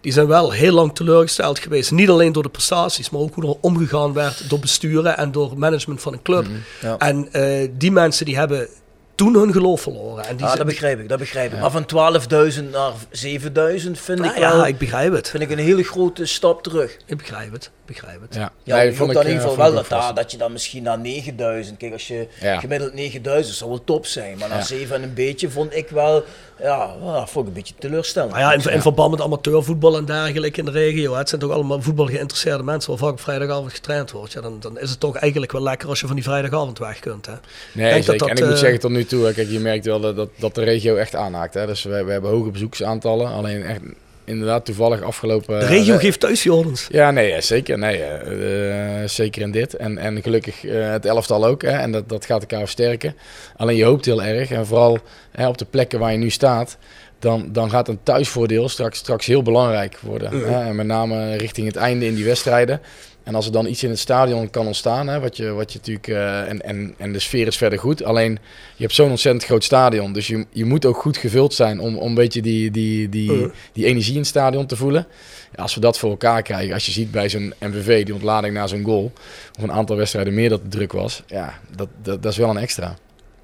[0.00, 1.90] die zijn wel heel lang teleurgesteld geweest.
[1.90, 5.58] Niet alleen door de prestaties, maar ook hoe er omgegaan werd door besturen en door
[5.58, 6.46] management van een club.
[6.80, 6.96] ja.
[6.98, 8.68] En eh, die mensen die hebben
[9.14, 10.24] toen hun geloof verloren.
[10.24, 11.60] En die Ja, zijn- dat begrijp ik, dat begrijp ik.
[11.60, 15.28] Maar van 12.000 naar 7.000 vind Nou ik ja, wel ik begrijp het.
[15.28, 16.96] vind ik een hele grote stap terug.
[17.06, 17.64] Ik begrijp het.
[17.64, 18.34] Ik begrijp het.
[18.34, 20.36] Ja, Ja, Nee, ik vond dan in ieder eh, geval wel dat, daar, dat je
[20.38, 22.60] dan misschien naar 9000, kijk als je Ja.
[22.60, 24.64] gemiddeld 9000 zou wel top zijn, maar naar Ja.
[24.64, 26.24] 7 en een beetje vond ik wel,
[26.62, 28.32] ja, ja vond ik een beetje teleurstellend.
[28.32, 31.12] Maar ja, in, in verband met amateurvoetbal en dergelijke in de regio.
[31.12, 34.32] hè, Het zijn toch allemaal voetbal geïnteresseerde mensen waar vaak op vrijdagavond getraind wordt.
[34.32, 36.98] Ja, dan, dan is het toch eigenlijk wel lekker als je van die vrijdagavond weg
[36.98, 37.26] kunt.
[37.26, 37.32] Hè.
[37.72, 38.18] Nee, denk dat zeker.
[38.18, 40.16] dat, en ik moet eh, zeggen tot nu toe, hè, kijk, je merkt wel dat,
[40.16, 41.54] dat, dat de regio echt aanhaakt.
[41.54, 41.66] Hè.
[41.66, 43.32] Dus we, we hebben hoge bezoeksaantallen.
[43.32, 43.80] Alleen echt
[44.28, 45.60] inderdaad toevallig afgelopen...
[45.60, 46.86] De regio eh, geeft thuis, Jordens.
[46.90, 47.78] Ja, nee, ja, zeker.
[47.78, 49.74] Nee, eh, eh, zeker in dit.
[49.74, 51.62] En, en gelukkig het elftal ook.
[51.62, 53.16] Hè, en dat, dat gaat elkaar versterken.
[53.56, 54.50] Alleen je hoopt heel erg.
[54.50, 54.98] En vooral
[55.30, 56.76] hè, op de plekken waar je nu staat.
[57.18, 60.30] Dan, dan gaat een thuisvoordeel straks, straks heel belangrijk worden.
[60.30, 62.80] Hè, en met name richting het einde in die wedstrijden.
[63.28, 65.78] En als er dan iets in het stadion kan ontstaan, hè, wat, je, wat je
[65.78, 66.08] natuurlijk.
[66.08, 68.04] eh, en, en, en de sfeer is verder goed.
[68.04, 68.38] Alleen
[68.76, 70.12] je hebt zo'n ontzettend groot stadion.
[70.12, 73.50] Dus je, je moet ook goed gevuld zijn om, om een beetje die, die, die,
[73.72, 75.06] die energie in het stadion te voelen.
[75.56, 78.54] Ja, als we dat voor elkaar krijgen, als je ziet bij zo'n MVV, die ontlading
[78.54, 79.12] na zo'n goal,
[79.56, 82.50] of een aantal wedstrijden meer dat de druk was, ja, dat, dat, dat is wel
[82.50, 82.96] een extra.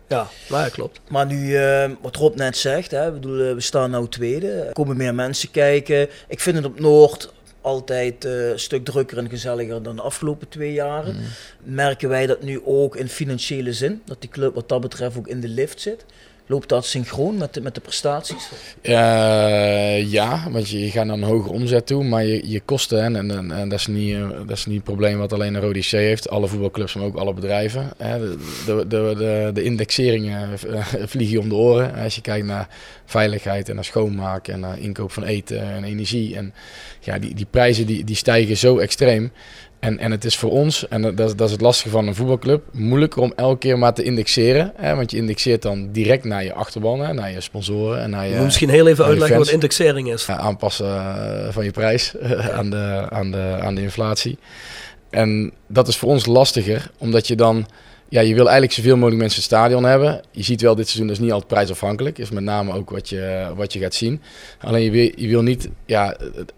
[0.08, 1.00] Ja, maar ja, klopt.
[1.08, 4.50] Maar nu, eh, wat Rob net zegt, hè, bedoel, we staan nou tweede.
[4.50, 6.08] Er komen meer mensen kijken.
[6.28, 7.32] Ik vind het op Noord
[7.64, 11.16] altijd eh, een stuk drukker en gezelliger dan de afgelopen twee jaren.
[11.62, 15.28] Merken wij dat nu ook in financiële zin, dat die club wat dat betreft ook
[15.28, 16.04] in de lift zit?
[16.46, 18.48] Loopt dat synchroon met de, met de prestaties?
[20.10, 23.30] Ja, want je, je gaat naar een hogere omzet toe, maar je, je kosten, en,
[23.30, 25.80] en, en, dat, is niet, eh, dat is niet het probleem wat alleen de Rode
[25.80, 27.92] C heeft, alle voetbalclubs, maar ook alle bedrijven.
[27.98, 31.94] De, de, de, de, de indexeringen eh, vliegen je om de oren.
[31.94, 32.68] Als je kijkt naar
[33.04, 36.36] veiligheid en naar schoonmaak en naar inkoop van eten en energie.
[36.36, 36.54] En
[37.00, 39.32] ja, die, die prijzen die, die stijgen zo extreem.
[39.84, 42.62] En, en het is voor ons, en dat, dat is het lastige van een voetbalclub,
[42.72, 44.72] moeilijker om elke keer maar te indexeren.
[44.76, 44.94] Hè?
[44.94, 48.44] Want je indexeert dan direct naar je achterban, naar je sponsoren en naar Je moet
[48.44, 50.28] misschien heel even uitleggen wat indexering is.
[50.28, 52.14] Aanpassen eh, van je prijs
[52.58, 54.38] aan, de, aan, de, aan de inflatie.
[55.10, 57.66] En dat is voor ons lastiger, omdat je dan
[58.14, 60.20] ja, je wil eigenlijk zoveel mogelijk mensen het stadion hebben.
[60.30, 62.18] Je ziet wel dit seizoen, is niet altijd prijsafhankelijk.
[62.18, 64.20] Is met name ook wat je, wat je gaat zien.
[64.60, 66.16] Alleen je wil, je wil niet, ja,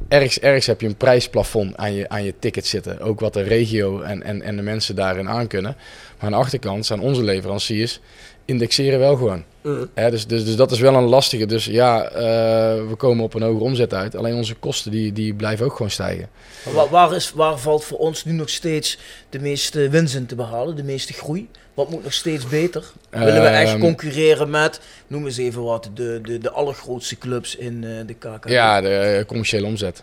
[0.08, 3.00] ergens, ergens heb je een prijsplafond aan je, aan je ticket zitten.
[3.00, 5.76] Ook wat de regio en, en, en de mensen daarin aan kunnen.
[6.16, 8.00] Maar aan de achterkant zijn onze leveranciers
[8.46, 9.44] indexeren wel gewoon.
[9.62, 9.88] Mm.
[9.94, 11.46] dus, dus, dus dat is wel een lastige.
[11.46, 14.16] Dus ja, eh, we komen op een hoge omzet uit.
[14.16, 16.28] Alleen onze kosten die, die blijven ook gewoon stijgen.
[16.62, 18.98] Waar, waar, is, waar valt voor ons nu nog steeds
[19.30, 21.48] de meeste winst in te behalen, de meeste groei?
[21.74, 22.84] Wat moet nog steeds beter?
[23.10, 27.56] Willen we echt Ehm, concurreren met, noem eens even wat, de, de, de allergrootste clubs
[27.56, 28.50] in eh, de KKD?
[28.50, 30.02] Ja, de eh, commerciële omzet.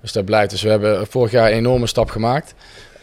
[0.00, 0.50] Dus dat blijft.
[0.50, 2.54] Dus we hebben vorig jaar een enorme stap gemaakt.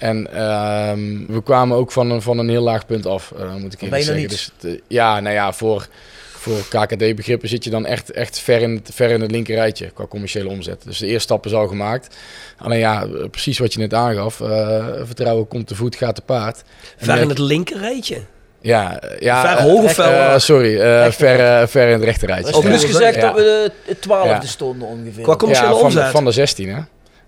[0.03, 3.73] En ehm, we kwamen ook van een, van een heel laag punt af, eh, moet
[3.73, 4.27] ik eerlijk zeggen.
[4.29, 4.51] Dus
[4.87, 5.87] ja, nou ja, voor,
[6.31, 9.89] voor KKD-begrippen zit je dan echt, echt ver, in het, ver in het linker rijtje
[9.89, 10.81] qua commerciële omzet.
[10.85, 12.15] Dus de eerste stap is al gemaakt.
[12.57, 14.41] Alleen ja, eh, precies wat je net aangaf.
[14.41, 16.63] eh, vertrouwen komt te voet, gaat te paard.
[16.97, 18.17] En Ver in het linkerrijtje.
[18.61, 19.57] Ja, eh, ja
[19.89, 20.77] Ver sorry,
[21.11, 22.53] ver, ver in het rechterrijtje.
[22.57, 23.21] Er nu eens gezegd Ja.
[23.21, 24.41] dat we de- de twaalfde Ja.
[24.41, 25.23] stonden ongeveer.
[25.23, 26.09] Qua commerciële ja, van, omzet.
[26.09, 26.79] van de 16, hè?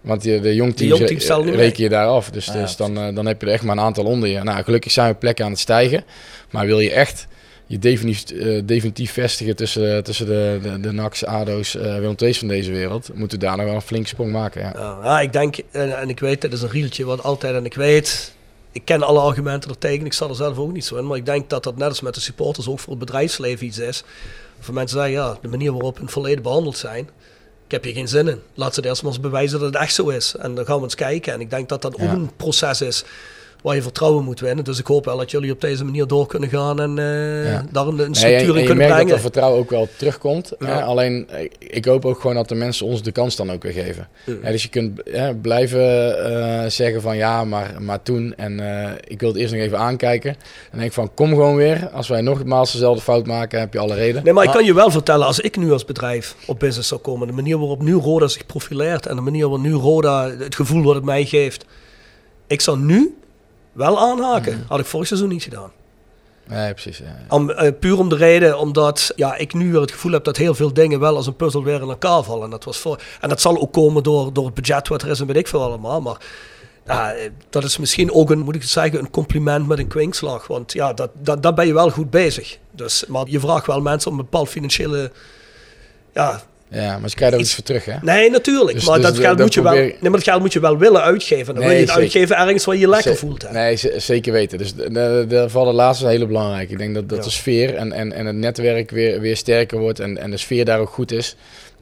[0.06, 2.30] Want de jongteams, reken je daar af.
[2.30, 4.44] Dus, Ja, dus dan, eh, dan heb je er echt maar een aantal onder je.
[4.44, 6.04] Nou, gelukkig zijn we plekken aan het stijgen.
[6.50, 7.28] Maar wil je echt
[7.68, 12.40] je definitief, eh, definitief vestigen tussen, tussen de, de, de NAC's, ADO's, eh Willem II's
[12.40, 14.62] van deze wereld, moeten we daar nog wel een flinke sprong maken.
[14.62, 15.00] Ja.
[15.04, 17.74] Ja, ik denk, en, en ik weet, dit is een rieltje wat altijd, en ik
[17.74, 18.34] weet,
[18.72, 21.18] ik ken alle argumenten er tegen, ik sta er zelf ook niet zo in, maar
[21.18, 24.04] ik denk dat dat net als met de supporters ook voor het bedrijfsleven iets is.
[24.60, 27.10] Voor mensen zeggen, ja, de manier waarop in het verleden behandeld zijn,
[27.66, 28.42] ik heb hier geen zin in.
[28.54, 30.36] Laat ze het eerst maar eens bewijzen dat het echt zo is.
[30.36, 31.34] En dan gaan we eens kijken.
[31.34, 33.04] En ik denk dat dat ook een proces is
[33.66, 34.64] waar je vertrouwen moet winnen.
[34.64, 37.66] Dus ik hoop wel dat jullie op deze manier door kunnen gaan en eh, Ja.
[37.72, 39.12] daar een, een Nee, en- structuur en in je kunnen merkt dat brengen.
[39.12, 40.54] dat vertrouwen ook wel terugkomt.
[40.60, 40.66] Ja.
[40.66, 40.84] Hè?
[40.84, 43.72] Alleen, eh, ik hoop ook gewoon dat de mensen ons de kans dan ook weer
[43.72, 44.08] geven.
[44.26, 44.38] Mm.
[44.42, 46.16] Hè, dus je kunt hè, blijven
[46.64, 48.34] eh, zeggen van ja, maar, maar toen.
[48.38, 50.30] En eh, ik wil het eerst nog even aankijken.
[50.72, 51.90] En denk ik van, kom gewoon weer.
[51.94, 54.24] Als wij nogmaals dezelfde fout maken, heb je alle reden.
[54.24, 57.02] Nee, maar ik kan je wel vertellen, als ik nu als bedrijf op business zou
[57.02, 60.56] komen, de manier waarop nu Roda zich profileert en de manier waarop nu Roda het
[60.56, 61.66] gevoel wat het mij geeft,
[62.48, 63.16] ik zou nu
[63.76, 64.66] wel aanhaken.
[64.68, 65.72] Had ik vorig seizoen niet gedaan.
[66.48, 66.98] Nee, precies.
[66.98, 67.18] Ja.
[67.30, 70.38] Om, eh, puur om de reden omdat ja, ik nu weer het gevoel heb dat
[70.38, 72.44] heel veel dingen wel als een puzzel weer in elkaar vallen.
[72.44, 75.10] En dat, was voor, en dat zal ook komen door, door het budget wat er
[75.10, 76.02] is en weet ik veel allemaal.
[76.02, 76.18] Maar
[76.86, 80.48] ja, eh, dat is misschien ook een, moet ik zeggen, een compliment met een kwinkslag.
[80.48, 82.58] Want ja, dat, dat, daar ben je wel goed bezig.
[82.72, 85.12] Dus, maar je vraagt wel mensen om een bepaald financiële...
[86.14, 87.94] Ja, ja, maar ze krijgen er iets voor terug, hè?
[88.02, 88.78] Nee, natuurlijk.
[88.78, 90.78] Dus- maar dus dat, geld moet je wel, nee, maar dat geld moet je wel
[90.78, 91.46] willen uitgeven.
[91.46, 92.04] Dan Nee, wil je het zeker.
[92.04, 93.42] uitgeven ergens waar je je lekker voelt.
[93.42, 93.52] Hè.
[93.52, 94.58] Nee, ze- zeker weten.
[94.58, 96.70] Dus de- de- laatste is hele belangrijk.
[96.70, 97.24] Ik denk dat, dat Ja.
[97.24, 100.66] de sfeer en, en, en het netwerk weer, weer sterker wordt en, en de sfeer
[100.66, 101.36] daar ook goed is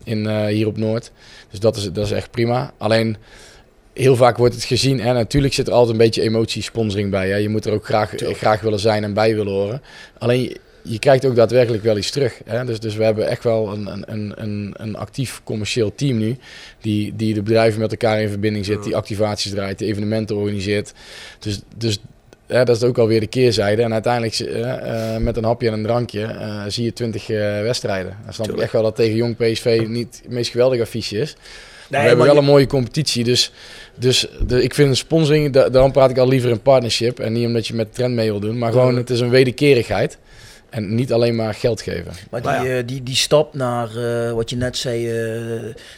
[0.03, 1.11] in, eh, hier op Noord.
[1.49, 2.73] Dus dat is, dat is echt prima.
[2.77, 3.17] Alleen
[3.93, 7.29] heel vaak wordt het gezien en natuurlijk zit er altijd een beetje emotie, sponsoring bij.
[7.29, 7.35] Hè.
[7.35, 9.81] Je moet er ook graag, graag willen zijn en bij willen horen.
[10.17, 12.39] Alleen je, krijgt ook daadwerkelijk wel iets terug.
[12.45, 12.65] Hè.
[12.65, 16.37] Dus, dus we hebben echt wel een, een, een, een, actief commercieel team nu.
[16.81, 18.83] Die, die de bedrijven met elkaar in verbinding zit.
[18.83, 20.93] Die activaties draait, die evenementen organiseert.
[21.39, 21.97] Dus, dus
[22.47, 23.81] ja, dat is ook alweer de keerzijde.
[23.81, 27.27] En uiteindelijk eh, eh, met een hapje en een drankje eh, zie je twintig
[27.61, 28.17] wedstrijden.
[28.23, 31.35] Dan snap ik echt wel dat tegen Jong PSV niet het meest geweldige affiche is.
[31.89, 33.23] Maar we hebben wel je- een mooie competitie.
[33.23, 33.51] Dus,
[33.95, 37.19] dus de, ik vind een sponsoring, da- daarom praat ik al liever een partnership.
[37.19, 38.57] En niet omdat je met trend mee wil doen.
[38.57, 40.17] Maar gewoon, het is een wederkerigheid.
[40.73, 42.11] En niet alleen maar geld geven.
[42.31, 42.77] Maar die, Nou ja.
[42.77, 45.13] eh, die, die stap naar eh, wat je net zei, eh,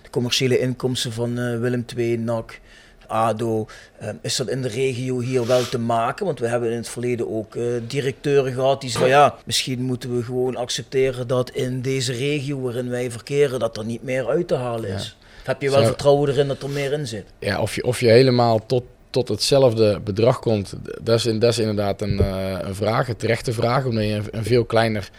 [0.03, 2.59] de commerciële inkomsten van eh, Willem II, NAC,
[3.07, 3.67] ADO,
[3.99, 6.25] eh, is dat in de regio hier wel te maken?
[6.25, 9.81] Want we hebben in het verleden ook eh, directeuren gehad die zeiden van ja, misschien
[9.81, 14.27] moeten we gewoon accepteren dat in deze regio waarin wij verkeren, dat er niet meer
[14.27, 15.17] uit te halen is.
[15.39, 17.25] Of heb je wel vertrouwen erin dat er meer in zit?
[17.39, 18.83] Ja, of, je, of je helemaal tot,
[19.15, 20.73] tot hetzelfde bedrag komt,
[21.03, 24.43] dat is, dat is inderdaad een, eh, een vraag, een terechte vraag, omdat je een,
[24.43, 25.09] veel kleiner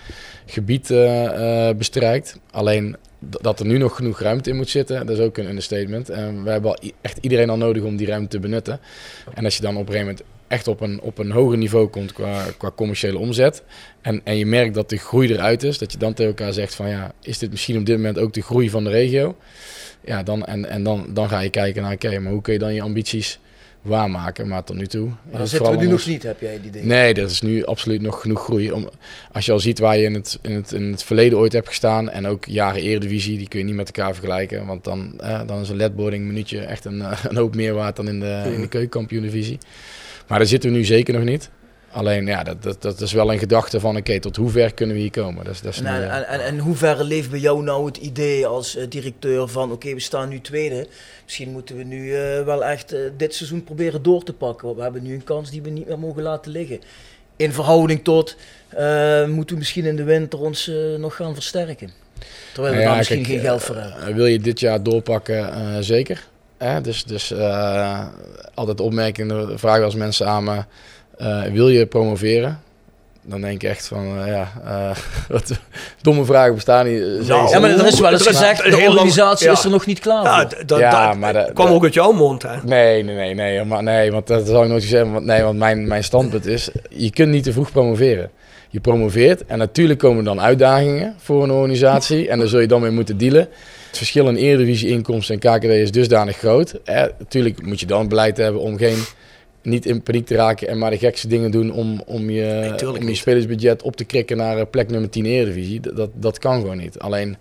[0.46, 2.38] gebied eh, eh, bestrijkt.
[2.50, 6.08] Alleen dat er nu nog genoeg ruimte in moet zitten, dat is ook een understatement.
[6.08, 8.80] En we hebben al echt iedereen al nodig om die ruimte te benutten.
[9.34, 11.88] En als je dan op een gegeven moment echt op een, op een hoger niveau
[11.88, 13.62] komt qua, qua commerciële omzet.
[14.00, 16.74] En, en je merkt dat de groei eruit is, dat je dan tegen elkaar zegt
[16.74, 19.36] van ja, is dit misschien op dit moment ook de groei van de regio?
[20.04, 22.58] Ja, dan, en, en dan, dan ga je kijken naar, oké, maar hoe kun je
[22.58, 23.38] dan je ambities
[23.86, 24.48] waarmaken?
[24.48, 25.08] Maar tot nu toe...
[25.32, 26.88] Maar zitten we nu nog ons- niet, heb jij die dingen?
[26.88, 28.72] Nee, dat is nu absoluut nog genoeg groei.
[28.72, 28.88] Om,
[29.32, 31.68] als je al ziet waar je in het, in, het, in het verleden ooit hebt
[31.68, 34.66] gestaan en ook jaren Eredivisie, die kun je niet met elkaar vergelijken.
[34.66, 37.96] Want dan, eh, dan is een ledboarding minuutje echt een, eh, een hoop meer waard
[37.96, 39.58] dan in de, in de keukenkampioen-divisie.
[40.28, 41.50] Maar daar zitten we nu zeker nog niet.
[41.96, 44.96] Alleen ja, dat, dat, dat is wel een gedachte van oké, tot hoe ver kunnen
[44.96, 45.44] we hier komen?
[45.44, 47.62] Dat is, dat is En, nu, eh, en, en, en hoe ver leeft bij jou
[47.62, 50.86] nou het idee als eh, directeur van oké, we staan nu tweede.
[51.24, 54.64] Misschien moeten we nu eh, wel echt dit seizoen proberen door te pakken.
[54.64, 56.80] Want we hebben nu een kans die we niet meer mogen laten liggen.
[57.36, 58.36] in verhouding tot,
[59.26, 61.90] moeten we misschien in de winter ons nog gaan versterken.
[62.52, 64.14] Terwijl we Nou ja, daar misschien kijk, geen geld voor hebben.
[64.14, 65.84] Wil je dit jaar doorpakken?
[65.84, 66.26] Zeker.
[66.82, 67.34] Dus, dus
[68.54, 70.64] altijd opmerkingen, vragen als mensen aan me,
[71.52, 72.60] wil je promoveren?
[73.28, 74.96] Dan denk ik echt van, eh, ja, eh,
[75.34, 75.52] wat
[76.02, 77.00] domme vragen bestaan niet.
[77.02, 79.52] Eh, Nou, Ja, maar er is wel eens gezegd, de lang- organisatie ja.
[79.52, 80.66] is er nog niet klaar Ja, voor.
[80.66, 82.56] dat, Ja, dat maar de- kwam ook uit jouw mond, hè?
[82.64, 85.12] Nee, nee, nee, nee, maar, nee, want dat zou ik nooit zeggen.
[85.12, 88.30] Want, nee, want mijn, mijn standpunt is, je kunt niet te vroeg promoveren.
[88.68, 92.66] Je promoveert en natuurlijk komen er dan uitdagingen voor een organisatie en daar zul je
[92.66, 93.48] dan mee moeten dealen.
[93.88, 96.74] Het verschil in Eredivisie inkomsten en KKD is dusdanig groot.
[96.84, 98.96] Hè, natuurlijk moet je dan beleid hebben om geen,
[99.66, 103.08] niet in paniek te raken en maar de gekste dingen doen om, om, je, om
[103.08, 105.80] je spelersbudget op te krikken naar eh, plek nummer 10 Eredivisie.
[105.80, 106.98] Dat, dat kan gewoon niet.
[106.98, 107.36] Alleen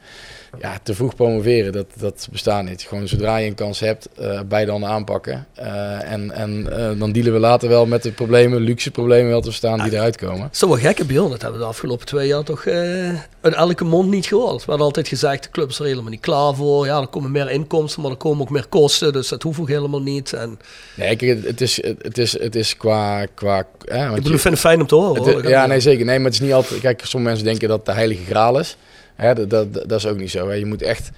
[0.59, 2.81] ja, te vroeg promoveren, dat, dat bestaat niet.
[2.81, 5.47] Gewoon zodra je een kans hebt, eh bij dan aanpakken.
[5.53, 9.39] Eh, en en eh, dan dealen we later wel met de problemen, luxe problemen wel
[9.41, 10.49] te verstaan die eruit komen.
[10.59, 11.29] Wel gekke Bjorn.
[11.29, 13.09] Dat hebben we de afgelopen twee jaar toch eh,
[13.41, 14.59] uit elke mond niet gehoord.
[14.59, 16.85] We hadden altijd gezegd, de club is er helemaal niet klaar voor.
[16.85, 19.13] Ja, er komen meer inkomsten, maar er komen ook meer kosten.
[19.13, 20.33] Dus dat hoeft ook helemaal niet.
[20.33, 20.59] En,
[20.95, 23.25] Nee, kijk, het, is, het, is, het is qua...
[23.33, 25.23] qua want ik je- bedoel, ik vind het fijn om te horen.
[25.23, 25.47] Het- hoor.
[25.49, 26.05] ja, nee, zeker.
[26.05, 26.79] Nee, maar het is niet altijd...
[26.79, 28.77] Kijk, sommige mensen denken dat het de heilige graal is.
[29.15, 30.47] Hè, dat, dat, dat is ook niet zo.
[30.47, 30.53] Hè.
[30.55, 31.09] Je moet echt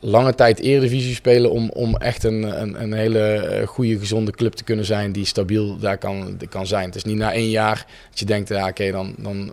[0.00, 4.52] lange tijd Eredivisie spelen om, om echt een, een, een hele eh, goede, gezonde club
[4.52, 6.84] te kunnen zijn die stabiel daar kan, kan zijn.
[6.86, 9.52] Het is niet na één jaar dat je denkt, ja, oké, dan, dan,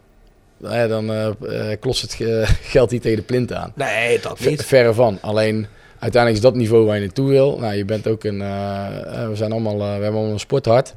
[0.63, 1.27] hè, dan eh
[1.72, 2.43] eh, klost het ge-
[2.73, 3.72] geld niet tegen de plint aan.
[3.76, 4.65] Nee, dat niet.
[4.65, 5.18] Verre van.
[5.22, 5.68] Alleen
[5.99, 7.57] uiteindelijk is dat niveau waar je naartoe wil.
[7.59, 8.41] Nou, je bent ook een.
[8.41, 8.88] eh,
[9.23, 9.73] eh, we zijn allemaal.
[9.73, 10.95] eh, we hebben allemaal een sporthart.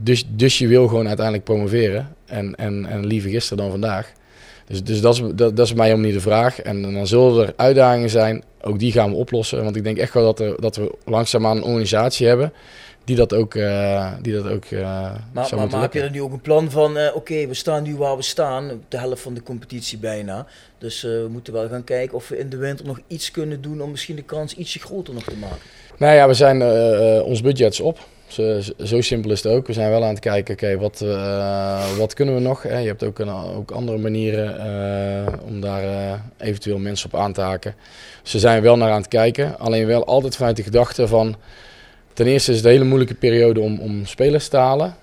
[0.00, 2.14] Dus, dus je wil gewoon uiteindelijk promoveren.
[2.26, 4.12] En, en, en liever gisteren dan vandaag.
[4.66, 6.60] Dus, dus dat, is, dat, dat is mij helemaal niet de vraag.
[6.60, 8.44] En, dan zullen er uitdagingen zijn.
[8.60, 9.64] Ook die gaan we oplossen.
[9.64, 12.52] Want ik denk echt wel dat, er, dat we langzaamaan een organisatie hebben.
[13.04, 14.80] Die dat ook, eh, die dat ook eh,
[15.32, 16.00] Maar, zou maar, lukken.
[16.00, 18.70] je er nu ook een plan van, eh, oké, we staan nu waar we staan,
[18.70, 20.46] op de helft van de competitie bijna.
[20.78, 23.80] Dus we moeten wel gaan kijken of we in de winter nog iets kunnen doen
[23.82, 25.58] om misschien de kans ietsje groter nog te maken.
[25.98, 26.62] Nou ja, we zijn,
[27.22, 27.98] ons budget is op.
[28.32, 29.66] Zo, zo simpel is het ook.
[29.66, 32.62] We zijn wel aan het kijken, oké, wat, eh, wat kunnen we nog?
[32.62, 32.78] Hè?
[32.78, 37.32] Je hebt ook, een, ook andere manieren eh, om daar eh, eventueel mensen op aan
[37.32, 37.74] te haken.
[38.22, 41.36] Ze zijn wel naar aan het kijken, alleen wel altijd vanuit de gedachte van...
[42.12, 44.94] Ten eerste is het een hele moeilijke periode om, om spelers te halen.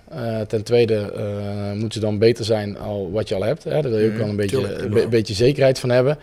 [0.48, 1.14] Ten tweede
[1.76, 3.64] moet ze dan beter zijn al wat je al hebt.
[3.64, 3.82] Hè?
[3.82, 6.18] Daar wil je ook wel een beetje, be- beetje zekerheid van hebben.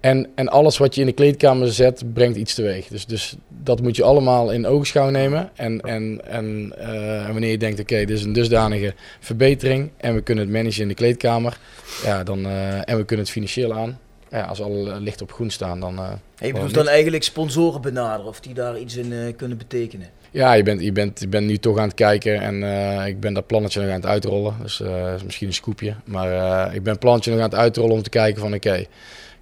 [0.00, 2.86] En, en alles wat je in de kleedkamer zet, brengt iets teweeg.
[2.86, 5.50] Dus, dus dat moet je allemaal in oogschouw nemen.
[5.54, 9.90] En, en, en eh, wanneer je denkt, oké, dit is een dusdanige verbetering...
[9.96, 11.58] en we kunnen het managen in de kleedkamer...
[12.04, 13.98] Ja, dan, eh, en we kunnen het financieel aan...
[14.30, 15.98] Ja, als alle licht op groen staan, dan...
[15.98, 20.08] Hey, je bedoelt dan eigenlijk sponsoren benaderen of die daar iets in eh, kunnen betekenen.
[20.30, 22.62] Ja, je bent, je, bent, je bent nu toch aan het kijken en
[23.06, 24.54] ik ben dat plannetje nog aan het uitrollen.
[24.62, 24.80] Dus
[25.14, 25.94] is misschien een scoopje.
[26.04, 28.84] Maar ik ben het plannetje nog aan het uitrollen om te kijken van oké,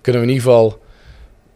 [0.09, 0.79] kunnen we in ieder geval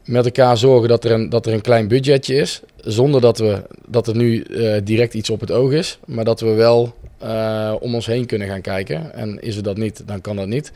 [0.04, 2.60] met elkaar zorgen dat er een, dat er een klein budgetje is.
[2.76, 5.98] Zonder dat, we, dat er nu eh, direct iets op het oog is.
[6.06, 9.14] Maar dat we wel eh, om ons heen kunnen gaan kijken.
[9.14, 10.72] En is er dat niet, dan kan dat niet.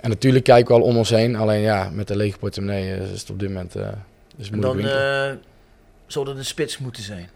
[0.00, 1.36] En natuurlijk kijken we al om ons heen.
[1.36, 3.82] Alleen ja, met de lege portemonnee is het op dit moment eh,
[4.38, 5.38] is het En moeilijk dan
[6.06, 7.28] zou dat een spits moeten zijn.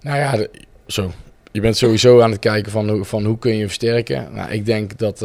[0.00, 0.50] Nou ja, de-
[0.86, 1.12] zo.
[1.52, 4.28] Je bent sowieso aan het kijken van, hoe- van hoe kun je versterken.
[4.32, 5.22] Nou, ik denk dat...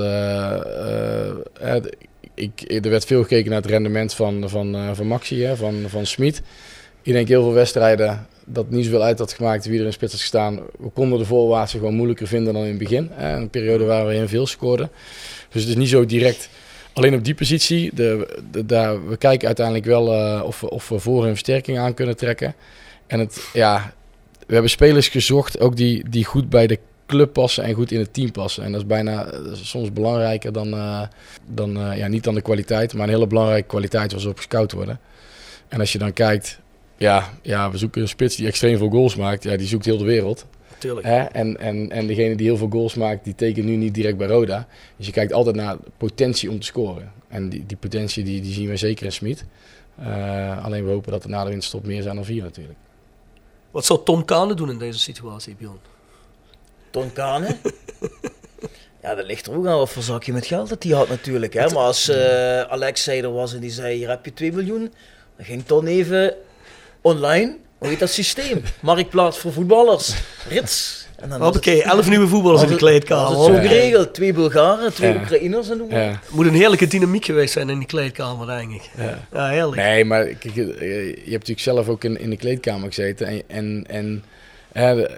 [2.42, 5.84] ik, er werd veel gekeken naar het rendement van, van, eh, van Maxi, hè, van,
[5.88, 6.42] van Smit.
[7.02, 10.12] Ik denk heel veel wedstrijden dat niet zoveel uit had gemaakt wie er in spits
[10.12, 10.60] had gestaan.
[10.80, 13.10] We konden de voorwaartsen gewoon moeilijker vinden dan in het begin.
[13.12, 14.90] Hè, een periode waar we heel veel scoorden.
[15.50, 16.50] Dus het is niet zo direct
[16.94, 17.92] alleen op die positie.
[17.94, 18.28] De,
[19.08, 22.56] we kijken uiteindelijk wel eh, of, we, of we voor een versterking aan kunnen trekken.
[23.08, 23.94] En het, ja,
[24.48, 26.80] we hebben spelers gezocht, ook die, die goed bij de
[27.12, 28.64] club passen en goed in het team passen.
[28.64, 31.02] En dat is bijna eh, soms belangrijker dan, eh,
[31.48, 34.72] dan eh, ja, niet dan de kwaliteit, maar een hele belangrijke kwaliteit ze op gescout
[34.72, 35.00] worden.
[35.68, 36.60] En als je dan kijkt,
[36.98, 39.44] ja, ja, we zoeken een spits die extreem veel goals maakt.
[39.44, 40.46] Ja, die zoekt heel de wereld.
[40.78, 41.08] Tuurlijk.
[41.08, 41.20] Hè?
[41.20, 44.28] En, en, en degene die heel veel goals maakt, die tekent nu niet direct bij
[44.28, 44.68] Roda.
[44.98, 47.12] Dus je kijkt altijd naar potentie om te scoren.
[47.28, 49.46] En die, die potentie die, die zien we zeker in Smit.
[50.62, 52.78] Alleen we hopen dat er na de winterstop meer zijn dan vier natuurlijk.
[53.72, 55.91] Wat zou Tom Kane doen in deze situatie, Bjorn?
[56.92, 57.58] Ton Kane?
[59.04, 61.54] ja, dat ligt er ook aan wat voor zakje met geld dat hij had natuurlijk.
[61.54, 61.66] Hè?
[61.66, 64.94] Maar als eh Alexei er was en die zei, hier heb je 2 miljoen.
[65.38, 66.34] Dan ging Ton even
[67.02, 67.58] online.
[67.78, 68.62] Hoe heet dat systeem?
[68.80, 70.14] Marktplaats voor voetballers.
[70.50, 71.02] Rits.
[71.30, 73.36] Hoppakee, elf nieuwe voetballers in de kleedkamer.
[73.38, 74.14] was het zo geregeld.
[74.14, 75.20] Twee Bulgaren, twee Ja.
[75.20, 75.86] Oekraïners en.
[75.90, 75.98] Ja.
[75.98, 78.90] Het moet een heerlijke dynamiek geweest zijn in die kleedkamer, denk ik.
[78.98, 79.20] Ja.
[79.34, 79.82] Ja, heerlijk.
[79.82, 83.28] Nee, maar kijk, je hebt natuurlijk zelf ook in, in de kleedkamer gezeten.
[83.28, 84.24] En, en, en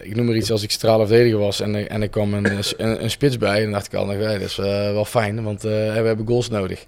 [0.02, 2.46] Ik noem maar iets als ik centrale verdediger was en, en er kwam een,
[2.78, 3.62] een, een spits bij.
[3.62, 6.50] Dan dacht ik al, nou, dat is eh, wel fijn, want eh, we hebben goals
[6.50, 6.84] nodig.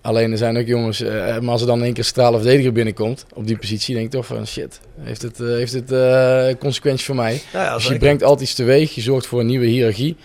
[0.00, 2.72] Alleen er zijn ook jongens, eh, maar als er dan in één keer centrale verdediger
[2.72, 7.14] binnenkomt op die positie, denk ik toch van shit, heeft het, heeft het consequenties voor
[7.14, 7.42] mij?
[7.52, 10.16] Ja, ja, dus je brengt altijd iets teweeg, je zorgt voor een nieuwe hiërarchie.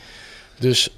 [0.60, 0.89] Dus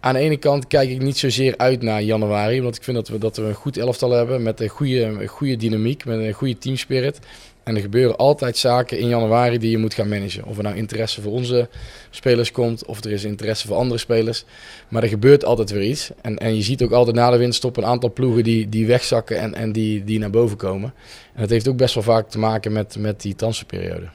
[0.00, 3.08] aan de ene kant kijk ik niet zozeer uit naar januari, want ik vind dat
[3.08, 6.32] we, dat we een goed elftal hebben met een goede, een goede dynamiek, met een
[6.32, 7.18] goede teamspirit.
[7.62, 10.44] En er gebeuren altijd zaken in januari die je moet gaan managen.
[10.44, 11.68] Of er nou interesse voor onze
[12.10, 14.44] spelers komt, of er is interesse voor andere spelers.
[14.88, 16.10] Maar er gebeurt altijd weer iets.
[16.22, 19.38] En, en je ziet ook altijd na de winststop een aantal ploegen die, die wegzakken
[19.38, 20.94] en, en die, die naar boven komen.
[21.34, 24.08] En dat heeft ook best wel vaak te maken met, met die transferperiode.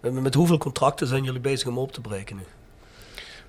[0.00, 2.42] Met, met hoeveel contracten zijn jullie bezig om op te breken nu?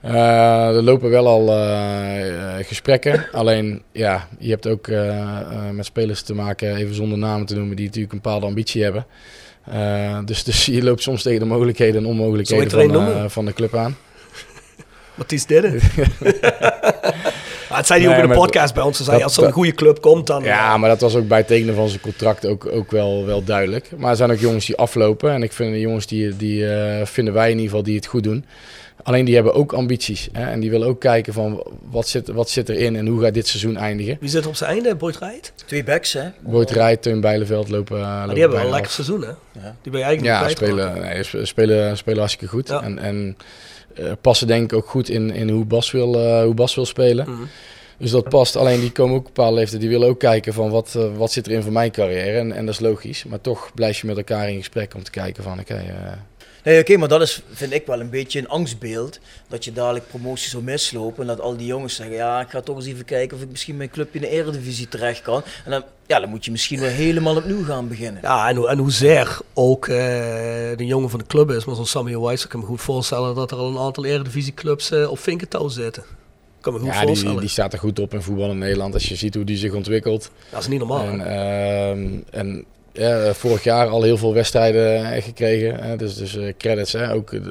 [0.01, 3.25] Eh, er lopen wel al eh, eh, gesprekken.
[3.31, 4.87] Alleen, ja, je hebt ook
[5.73, 9.05] met spelers te maken, even zonder namen te noemen, die natuurlijk een bepaalde ambitie hebben.
[10.25, 13.97] Dus, dus je loopt soms tegen de mogelijkheden en onmogelijkheden van, de club aan.
[15.15, 15.79] Matthijs Didde.
[17.69, 18.97] Maar het zei hij ook in de podcast bij ons.
[18.97, 20.43] Zei, dat- als er een goede club komt, dan...
[20.43, 23.43] Ja, maar dat was ook bij het tekenen van zijn contract ook, ook wel, wel
[23.43, 23.89] duidelijk.
[23.97, 25.31] Maar er zijn ook jongens die aflopen.
[25.31, 26.65] En ik vind de jongens die, die
[27.03, 28.45] vinden wij in ieder geval die het goed doen.
[29.03, 30.29] Alleen die hebben ook ambities.
[30.31, 30.51] Hè?
[30.51, 33.47] En die willen ook kijken van wat zit, wat zit erin en hoe gaat dit
[33.47, 34.17] seizoen eindigen.
[34.19, 34.95] Wie zit op zijn einde?
[34.95, 35.53] Boyd Rijt?
[35.65, 36.29] Twee backs, hè?
[36.39, 39.31] Boyd Rijt, Teun Bijleveld lopen, uh, Maar die hebben wel een lekker seizoen, hè?
[39.81, 42.69] Die ben je eigenlijk Ja, spelen, nee, sp- spelen, spelen hartstikke goed.
[42.69, 43.37] En, en
[43.95, 46.85] eh, passen denk ik ook goed in, in hoe, Bas wil, eh, hoe Bas wil
[46.85, 47.29] spelen.
[47.29, 47.41] Mhm.
[47.97, 48.55] Dus dat past.
[48.55, 49.81] Alleen die komen ook op een bepaalde leeftijd.
[49.81, 52.37] Die willen ook kijken van wat, eh, wat zit er in voor mijn carrière.
[52.39, 53.23] En, en dat is logisch.
[53.23, 55.73] Maar toch blijf je met elkaar in gesprek om te kijken van oké...
[55.73, 56.11] eh,
[56.63, 59.19] Nee, oké, maar dat is, vind ik wel een beetje een angstbeeld.
[59.47, 61.21] Dat je dadelijk promotie zou mislopen.
[61.21, 63.49] En dat al die jongens zeggen, ja, ik ga toch eens even kijken of ik
[63.49, 65.43] misschien mijn club in de eredivisie terecht kan.
[65.65, 68.21] En dan, ja, dan moet je misschien weer helemaal opnieuw gaan beginnen.
[68.21, 69.95] Ja, en, hoe- en hoezeer ook eh,
[70.75, 71.65] de jongen van de club is.
[71.65, 74.91] Maar zo'n Samuel Weiss, ik kan me goed voorstellen dat er al een aantal eredivisieclubs
[74.91, 76.03] eh op vinkentouw zitten.
[76.03, 76.93] Ik kan me goed ja,
[77.39, 78.93] die staat er goed op in voetbal in Nederland.
[78.93, 80.31] Als je ziet hoe die zich ontwikkelt.
[80.49, 81.03] Dat is niet normaal.
[81.05, 85.83] En, ehm, en ja, vorig jaar al heel veel wedstrijden eh, gekregen.
[85.83, 86.93] Hè, dus dus eh, credits.
[86.93, 87.41] Hè, ook eh,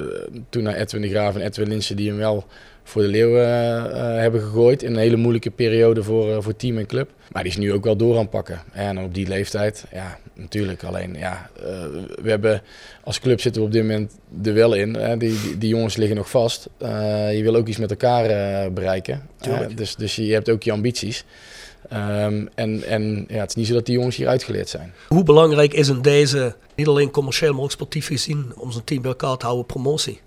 [0.48, 2.44] toen naar Edwin de Graaf en Edwin Linsen die hem wel
[2.82, 4.82] voor de leeuw eh, hebben gegooid.
[4.82, 7.10] In een hele moeilijke periode voor, voor team en club.
[7.32, 8.62] Maar die is nu ook wel door aan het pakken.
[8.72, 10.82] En op die leeftijd, ja, natuurlijk.
[10.82, 11.50] Alleen, ja,
[12.22, 12.62] we hebben
[13.04, 14.12] als club zitten we op dit moment
[14.44, 14.94] er wel in.
[14.94, 16.68] Hè, die, die, die jongens liggen nog vast.
[17.30, 19.28] Je wil ook iets met elkaar bereiken.
[19.74, 21.24] Dus, dus je hebt ook je ambities.
[21.90, 24.92] Ehm, en en ja, het is niet zo dat die jongens hier uitgeleerd zijn.
[25.08, 29.02] Hoe belangrijk is in deze, niet alleen commercieel, maar ook sportief gezien, om zo'n team
[29.02, 30.20] bij elkaar te houden, promotie?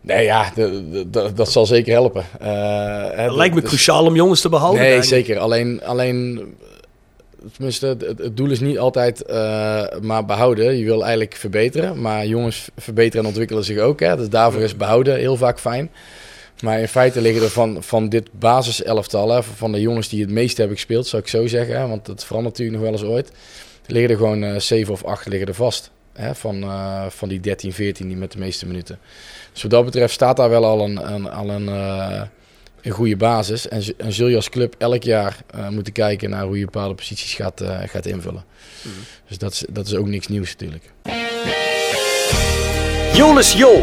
[0.00, 0.52] Nee, ja,
[1.34, 2.24] dat zal zeker helpen.
[2.40, 4.80] Eh, Het lijkt me dus- cruciaal om jongens te behouden.
[4.82, 5.26] Nee, eigenlijk.
[5.26, 5.42] zeker.
[5.42, 6.54] Alleen, alleen
[7.52, 10.76] tenminste, het, het- het doel is niet altijd eh, maar behouden.
[10.76, 12.00] Je wil eigenlijk verbeteren.
[12.00, 14.00] Maar jongens verbeteren en ontwikkelen zich ook.
[14.00, 14.16] Hè.
[14.16, 15.90] Dus daarvoor is behouden heel vaak fijn.
[16.62, 20.30] Maar in feite liggen er van, van dit basiselftal, hè, van de jongens die het
[20.30, 21.80] meest hebben gespeeld, zou ik zo zeggen.
[21.80, 23.32] Hè, want het verandert natuurlijk nog wel eens ooit.
[23.86, 25.90] Liggen er gewoon eh 7 of 8 liggen er vast.
[26.12, 28.98] Hè, van, eh, van die 13, 14 die met de meeste minuten.
[29.52, 32.22] Dus wat dat betreft staat daar wel al een, een, al een, eh,
[32.82, 33.68] een goede basis.
[33.68, 36.94] En, en zul je als club elk jaar eh, moeten kijken naar hoe je bepaalde
[36.94, 38.44] posities gaat, eh, gaat invullen.
[39.28, 40.84] Dus dat is, dat is ook niks nieuws natuurlijk.
[43.12, 43.82] Jolis Jo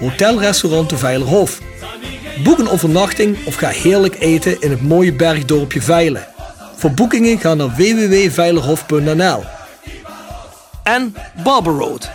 [0.00, 1.58] Hotelrestaurant de Veilerhof.
[2.44, 6.26] Boek een overnachting of ga heerlijk eten in het mooie bergdorpje Veilen.
[6.76, 9.44] Voor boekingen ga naar www.veilerhof.nl
[10.82, 12.10] En Barber Road.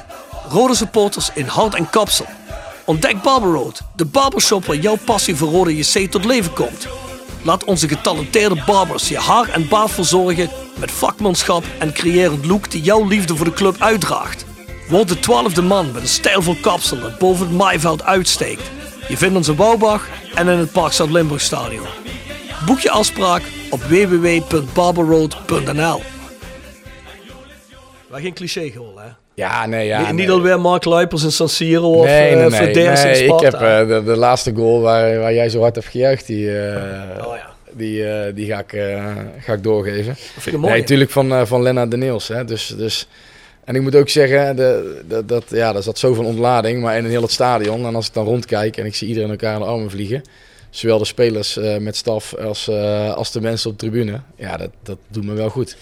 [0.50, 2.26] Rode supporters in hart en kapsel.
[2.86, 6.88] Ontdek Barber Road, de barbershop waar jouw passie voor rode JC tot leven komt.
[7.42, 12.82] Laat onze getalenteerde barbers je haar en baard verzorgen met vakmanschap en creërend look die
[12.82, 14.45] jouw liefde voor de club uitdraagt.
[14.90, 18.62] Word de twaalfde man met een stijlvol kapsel dat boven het maaiveld uitsteekt.
[19.08, 21.86] Je vindt ons in Bouwbach en in het Park Zuid-Limburg Stadion.
[22.66, 26.02] Boek je afspraak op www.barberroad.nl
[28.10, 29.08] Waar geen cliché gewoon, hè?
[29.34, 30.12] Ja, nee, ja.
[30.12, 32.88] niet, alweer Mark Luipers in San Siro of nee, eh nee, nee.
[32.88, 36.28] Nee, ik heb eh, de, de laatste goal waar, waar jij zo hard hebt gejuicht,
[36.28, 37.50] die, eh, Oh ja.
[37.72, 38.70] die, die ga, ik,
[39.40, 40.16] ga ik doorgeven.
[40.16, 40.72] vind ik mooi.
[40.72, 42.28] Nee, natuurlijk van, van Lennart de Niels.
[42.28, 42.46] Hè.
[42.46, 43.08] Dus, dus
[43.66, 47.04] En ik moet ook zeggen, de, de- dat, ja, er zat zoveel ontlading, maar in
[47.04, 47.86] een heel het stadion.
[47.86, 50.22] En als ik dan rondkijk en ik zie iedereen elkaar in de armen vliegen,
[50.70, 54.58] zowel de spelers eh, met staf als, eh, als de mensen op de tribune, ja,
[54.58, 55.78] dat, dat doet me wel goed.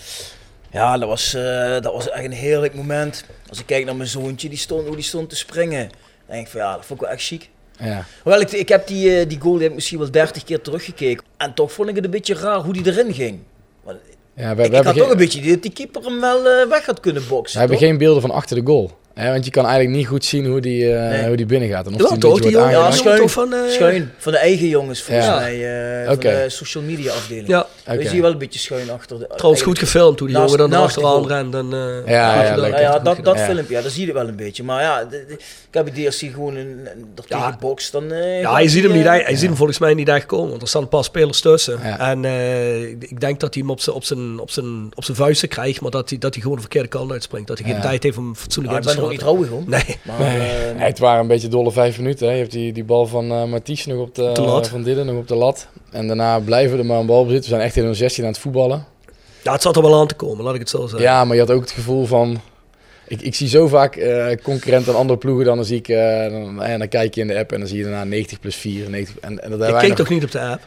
[0.72, 3.26] Ja, dat was, eh, dat was echt een heerlijk moment.
[3.50, 5.88] Als ik kijk naar mijn zoontje, die stond, hoe die stond te springen.
[5.90, 7.50] Dan denk ik van ja, dat vond ik wel echt chic.
[7.80, 8.06] Ja.
[8.24, 11.24] Hoewel, ik, ik heb die, die goal die heb ik misschien wel 30 keer teruggekeken.
[11.38, 13.40] En toch vond ik het een beetje raar hoe die erin ging.
[13.84, 13.98] Want
[14.36, 16.50] Ja, we, ik, we ik had hebben toch een beetje dat die keeper hem wel
[16.50, 17.60] eh, weg had kunnen we boksen.
[17.60, 17.88] hebben toch?
[17.88, 18.92] geen beelden van achter de goal.
[19.16, 21.28] Want je kan eigenlijk niet goed zien hoe die, eh, Nee.
[21.28, 21.88] hoe die binnen gaat.
[21.88, 23.18] En of Ja, die toch, die jongen, Ja, schuin.
[23.20, 23.54] toch van...
[23.54, 25.36] eh, Schuin, van de eigen jongens volgens Ja.
[25.40, 26.02] mij.
[26.02, 26.08] eh.
[26.08, 27.48] Van de social media afdeling.
[27.48, 27.68] Ja,
[28.00, 29.28] zie je wel een beetje schuin achter de...
[29.36, 31.62] trouwens goed gefilmd hoe die Naast- jongen dan naast de erachteraan goal.
[31.62, 31.74] rent.
[31.74, 32.78] En, eh, Ja, ja, leuk.
[32.80, 33.46] Ja, goed dat, dat Ja.
[33.46, 34.64] filmpje, ja, dat zie je wel een beetje.
[34.64, 35.40] Maar ja, de, de- ik
[35.72, 36.80] heb die als hij gewoon een,
[37.16, 37.38] er Ja.
[37.46, 38.12] tegen bokst, dan...
[38.12, 40.62] eh, Ja, je ziet hem niet, hij ziet hem volgens mij niet echt komen, want
[40.62, 41.80] er staan een paar spelers tussen.
[41.84, 42.00] Ja.
[42.12, 45.18] En eh, ik denk dat hij hem op zijn, op zijn, op zijn, op zijn
[45.18, 47.48] vuisten krijgt, maar dat hij, dat hij gewoon de verkeerde kant uitspringt.
[47.48, 47.82] Dat hij geen Ja.
[47.82, 49.64] tijd heeft om fatsoenlijk Ja, in ik te er ook niet trouwig om.
[49.68, 49.84] Nee.
[50.04, 50.36] Maar, eh,
[50.78, 52.28] Nee, het waren een beetje dolle vijf minuten.
[52.28, 52.34] Hè.
[52.34, 54.68] Je hebt die, die bal van eh Mathies nog op de, de lat.
[54.68, 55.68] van Dillen nog op de lat.
[55.92, 57.50] En daarna blijven we er maar een bal bezitten.
[57.50, 58.86] We zijn echt in een 16 aan het voetballen.
[59.42, 61.02] Ja, het zat er wel aan te komen, laat ik het zo zeggen.
[61.02, 62.42] Ja, maar je had ook het gevoel van...
[63.08, 65.46] Ik, ik zie zo vaak eh concurrent aan andere ploegen.
[65.46, 65.88] Dan zie ik...
[65.88, 68.40] eh, dan, en dan kijk je in de app en dan zie je daarna 90
[68.40, 68.90] plus 4.
[68.90, 70.62] 90, en, en dat wij keek nog- toch niet op de app?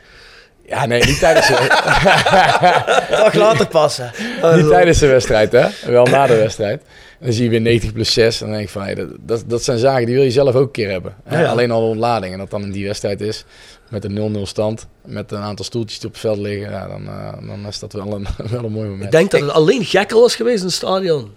[0.66, 1.66] Ja, nee, niet tijdens, de,
[3.10, 4.10] dag later passen.
[4.54, 5.66] niet tijdens de wedstrijd, hè.
[5.86, 6.82] Wel na de wedstrijd.
[7.18, 8.40] En dan zie je weer 90 plus 6.
[8.40, 10.54] En dan denk ik van, hey, dat, dat, dat zijn zaken die wil je zelf
[10.54, 11.14] ook een keer hebben.
[11.24, 11.36] hè.
[11.36, 11.50] Ja, ja.
[11.50, 12.32] Alleen al de ontlading.
[12.32, 13.44] En dat dan in die wedstrijd is.
[13.88, 14.86] Met een 0-0 stand.
[15.04, 16.70] Met een aantal stoeltjes die op het veld liggen.
[16.70, 19.04] Ja, dan, eh, dan is dat wel een, wel een mooi moment.
[19.04, 21.30] Ik denk dat het alleen gekker was geweest in het stadion.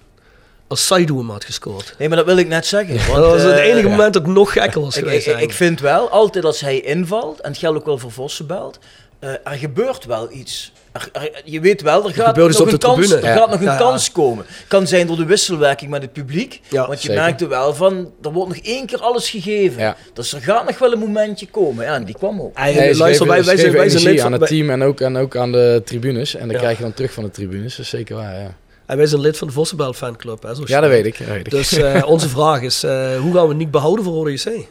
[0.68, 1.96] Als Saidu hem had gescoord.
[1.98, 2.96] Nee, maar dat wil ik net zeggen.
[2.96, 5.28] Want, dat was het eh, enige moment dat het nog gekker was Ik, geweest.
[5.28, 8.80] ik, ik vind wel, altijd als hij invalt, en het geldt ook wel voor Vossenbelt,
[9.20, 10.72] eh er gebeurt wel iets.
[10.92, 13.22] Er- er- je weet wel, er gaat gebeurt nog iets op een, de kans, tribune.
[13.28, 13.40] er Ja.
[13.40, 13.78] gaat nog een Ja, ja.
[13.78, 14.46] kans komen.
[14.68, 16.62] Kan zijn door de wisselwerking met het publiek.
[16.70, 17.24] Ja, want je zeker.
[17.24, 19.82] merkte wel van, er wordt nog één keer alles gegeven.
[19.82, 19.96] Ja.
[20.14, 21.86] Dus er gaat nog wel een momentje komen.
[21.86, 22.58] Ja, en die kwam ook.
[22.58, 25.18] Hij- Nee, luister, wij, zijn, wij lid aan van, het wij, team en ook, en
[25.18, 26.34] ook aan de tribunes.
[26.36, 26.58] En dan Ja.
[26.58, 27.76] krijg je dan terug van de tribunes.
[27.76, 28.56] Dat is zeker waar, ja.
[28.86, 30.44] en wij zijn lid van de Vossenbelt fanclub.
[30.44, 31.06] Hè, Ja, dat weet.
[31.06, 31.18] ik.
[31.18, 31.50] Dat weet ik.
[31.52, 34.66] Dus eh, onze vraag is, eh, hoe gaan we Nick behouden voor Rode JC?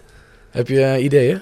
[0.51, 1.39] Heb je eh,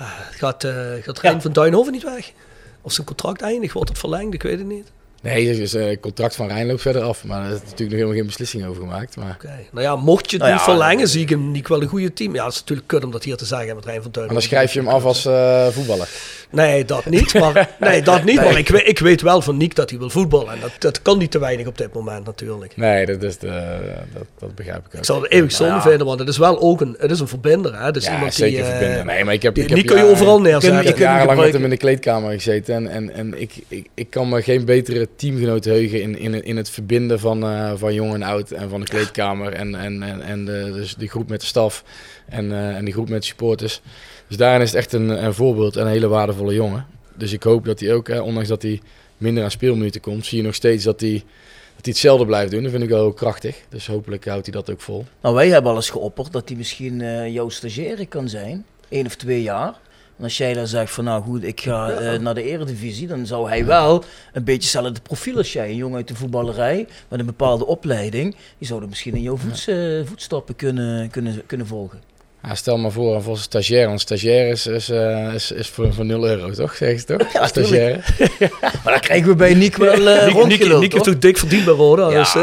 [0.00, 0.12] ideeën?
[0.30, 2.32] Gaat, eh gaat Rijn van Duinhoven niet weg?
[2.80, 4.34] Of zijn contract eindigt, wordt het verlengd?
[4.34, 4.92] Ik weet het niet.
[5.22, 7.24] Nee, het is, eh, contract van Rijn loopt verder af.
[7.24, 9.16] Maar er is natuurlijk nog helemaal geen beslissing over gemaakt.
[9.16, 9.36] Maar.
[9.70, 11.82] Nou ja, mocht je het Nou niet ja, verlengen, eh, zie ik hem niet wel
[11.82, 12.34] een goede team.
[12.34, 14.40] Ja, het is natuurlijk kut om dat hier te zeggen met Rijn van en Duinhoven.
[14.40, 16.08] dan schrijf je hem af als eh, voetballer.
[16.50, 17.34] Nee, dat niet.
[17.34, 18.36] Maar, nee, dat niet.
[18.36, 20.52] Maar ik, weet- ik weet wel van Nick dat hij wil voetballen.
[20.52, 22.76] En dat, dat kan niet te weinig op dit moment natuurlijk.
[22.76, 23.78] Nee, dat, is de,
[24.14, 24.92] dat, dat begrijp ik ook.
[24.94, 27.28] Ik zou het eeuwig zonde vinden, want het is wel ook een, het is een
[27.28, 27.78] verbinder.
[27.78, 27.84] Hè?
[27.84, 28.70] Het is ja, iemand zeker die...
[28.70, 29.06] verbinden.
[29.06, 30.74] Nee, maar ik heb, die, ik heb kun je overal Ik neerzetten.
[30.74, 32.74] heb kunt hem jarenlang met hem in de kleedkamer gezeten.
[32.74, 36.56] En, en, en ik, ik, ik kan me geen betere teamgenoot heugen in, in, in
[36.56, 38.50] het verbinden van, eh, van jong en oud.
[38.50, 39.52] En van de kleedkamer.
[39.52, 41.84] En, en, en, en de, dus die groep met de staf.
[42.28, 43.80] En, eh, en die groep met de supporters.
[44.28, 46.86] Dus daarin is het echt een, een voorbeeld en een hele waardevolle jongen.
[47.14, 48.80] Dus ik hoop dat hij ook, hè, ondanks dat hij
[49.16, 51.12] minder aan speelminuten komt, zie je nog steeds dat hij,
[51.76, 52.62] dat hij hetzelfde blijft doen.
[52.62, 53.56] Dat vind ik wel heel krachtig.
[53.68, 55.04] Dus hopelijk houdt hij dat ook vol.
[55.20, 58.64] Nou, wij hebben al eens geopperd dat hij misschien eh, jouw stagiaire kan zijn.
[58.88, 59.74] één of twee jaar.
[60.18, 63.26] En als jij dan zegt van nou goed, ik ga eh, naar de eredivisie, dan
[63.26, 65.68] zou hij wel een beetje hetzelfde profiel als jij.
[65.68, 68.36] Een jongen uit de voetballerij met een bepaalde opleiding.
[68.58, 72.00] Die zou dan misschien in jouw voets, eh, voetstappen kunnen, kunnen, kunnen volgen.
[72.42, 73.86] Ja, stel maar voor, voor een stagiair.
[73.86, 76.74] Want stagiair is, is, eh, is, is voor, voor 0 euro, toch?
[76.74, 77.32] Zeg je toch?
[77.32, 78.14] Ja, stagiair.
[78.84, 81.74] Maar dan krijgen we bij Nick wel eh Nick, Nick, heeft toch dik verdiend bij
[81.74, 82.10] Roda.
[82.10, 82.18] Ja.
[82.18, 82.32] Dus,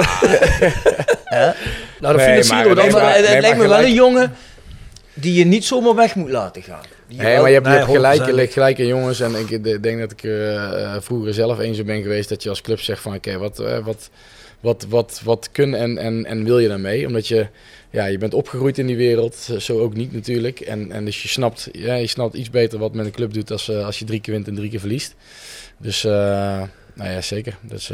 [1.25, 1.45] Hè?
[1.45, 1.53] nou,
[1.99, 3.31] dan Nee, financieren we dan Nee, nee, maar wel.
[3.31, 4.35] het, lijkt me wel een jongen
[5.13, 6.83] die je niet zomaar weg moet laten gaan.
[7.07, 8.25] Nee, maar je hebt, je Nee, hebt gelijk, 100%.
[8.25, 9.19] je ligt gelijk in jongens.
[9.19, 12.49] En ik de- denk dat ik eh, vroeger zelf eens zo ben geweest dat je
[12.49, 14.09] als club zegt van oké, wat, eh, wat,
[14.59, 17.07] wat, wat, wat kun en, en, en wil je daarmee?
[17.07, 17.47] Omdat je,
[17.89, 20.59] ja, je bent opgegroeid in die wereld, zo ook niet natuurlijk.
[20.59, 23.51] En, en dus je snapt, ja, je snapt iets beter wat met een club doet
[23.51, 25.15] als, als je drie keer wint en drie keer verliest.
[25.77, 26.03] Dus
[26.95, 27.57] nou ja, zeker.
[27.61, 27.91] Dus,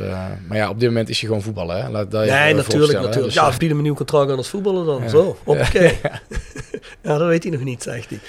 [0.48, 1.82] maar ja, op dit moment is je gewoon voetballen.
[1.82, 1.90] Hè?
[1.90, 3.24] Laat dat Nee, natuurlijk, natuurlijk.
[3.24, 5.02] Dus, Ja, bieden hem een nieuw contract aan als voetballer dan.
[5.02, 5.10] Ja.
[5.10, 5.92] Zo, oké.
[7.04, 7.18] Ja.
[7.18, 8.20] dat weet hij nog niet, zegt hij.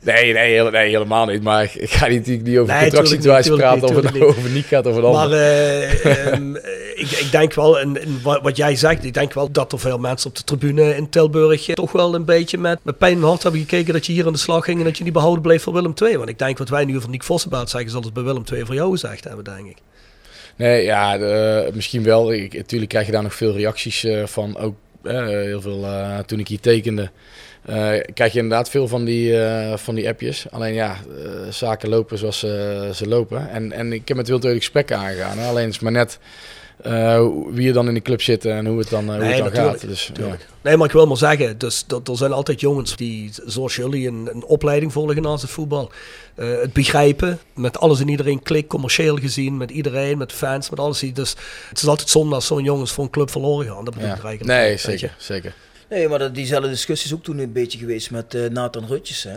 [0.00, 1.42] nee, nee, nee, helemaal niet.
[1.42, 3.88] Maar ik, ik ga niet, niet over Nee, contractsituaties niet, praten.
[3.88, 5.28] Of het niet, over Nick gaat of een ander.
[5.28, 6.56] Maar eh, ehm,
[7.04, 9.98] ik, ik denk wel, en, en wat, jij zegt, ik denk wel dat er veel
[9.98, 13.42] mensen op de tribune in Tilburg toch wel een beetje met, met pijn in hart
[13.42, 15.62] hebben gekeken dat je hier aan de slag ging en dat je niet behouden bleef
[15.62, 16.16] voor Willem II.
[16.16, 18.64] Want ik denk wat wij nu over Nick Vossenbaat zeggen, zal het bij Willem II
[18.64, 19.76] voor jou gezegd hebben, denk ik.
[20.60, 22.32] Nee, ja, de- misschien wel.
[22.32, 24.56] Ik, natuurlijk krijg je daar nog veel reacties eh, van.
[24.58, 27.10] Ook eh, heel veel eh, toen ik hier tekende.
[27.66, 30.46] eh, krijg je inderdaad veel van die, eh, van die appjes.
[30.50, 33.50] Alleen ja, eh, zaken lopen zoals ze, ze lopen.
[33.50, 35.38] En, en ik heb met Wild gesprekken aangegaan.
[35.38, 36.18] Alleen is maar net
[36.82, 39.42] eh, wie er dan in de club zit en hoe het dan, eh, hoe Nee,
[39.42, 39.80] het dan gaat.
[39.80, 40.46] Dus, natuurlijk.
[40.62, 44.08] Nee, maar ik wil maar zeggen, dus, dat, er zijn altijd jongens die, zoals jullie,
[44.08, 45.90] een, een opleiding volgen naast het voetbal.
[46.34, 50.78] Eh, het begrijpen, met alles en iedereen klik, commercieel gezien, met iedereen, met fans, met
[50.78, 51.00] alles.
[51.00, 51.34] Dus
[51.68, 53.84] het is altijd zonde als zo'n jongens voor een club verloren gaan.
[53.84, 54.16] Dat bedoel ja.
[54.16, 55.54] ik eigenlijk Nee, zeker, zeker.
[55.90, 59.22] Nee, maar dat, diezelfde discussie is ook toen een beetje geweest met eh, Nathan Rutjes.
[59.22, 59.34] Hè.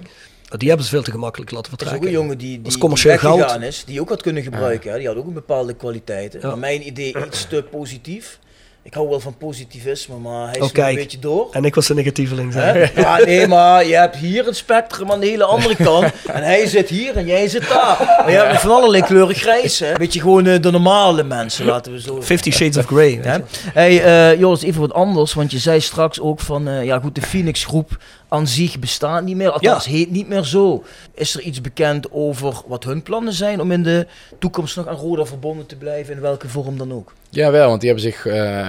[0.57, 2.19] Die hebben ze veel te gemakkelijk laten Dat is ook vertrekken.
[2.19, 3.61] een jongen die, die, is commercieel die weggegaan goud.
[3.67, 4.97] is, die ook had kunnen gebruiken.
[4.97, 6.39] Die had ook een bepaalde kwaliteiten.
[6.41, 6.47] Ja.
[6.47, 8.39] Maar mijn idee iets te positief.
[8.85, 10.89] Ik hou wel van positivisme, maar hij is Oh, nu kijk.
[10.89, 11.47] een beetje door.
[11.51, 12.53] En ik was de negatieveling.
[12.95, 16.11] Ja, nee, maar je hebt hier een spectrum aan de hele andere kant.
[16.33, 17.97] En hij zit hier en jij zit daar.
[18.17, 19.79] Maar je hebt van allerlei kleuren grijs.
[19.79, 19.93] Hè?
[19.95, 23.19] Weet je, gewoon eh, de normale mensen, laten we zo Fifty Shades of Grey.
[23.21, 23.37] Hè?
[23.73, 25.33] Hey, eh, Joris, even wat anders.
[25.33, 27.97] Want je zei straks ook van, eh, ja goed, de Phoenix groep
[28.27, 29.51] aan zich bestaat niet meer.
[29.51, 30.83] Althans, heet niet meer zo.
[31.13, 34.07] Is er iets bekend over wat hun plannen zijn om in de
[34.39, 37.13] toekomst nog aan Roda verbonden te blijven, in welke vorm dan ook?
[37.29, 38.25] Ja, wel, want die hebben zich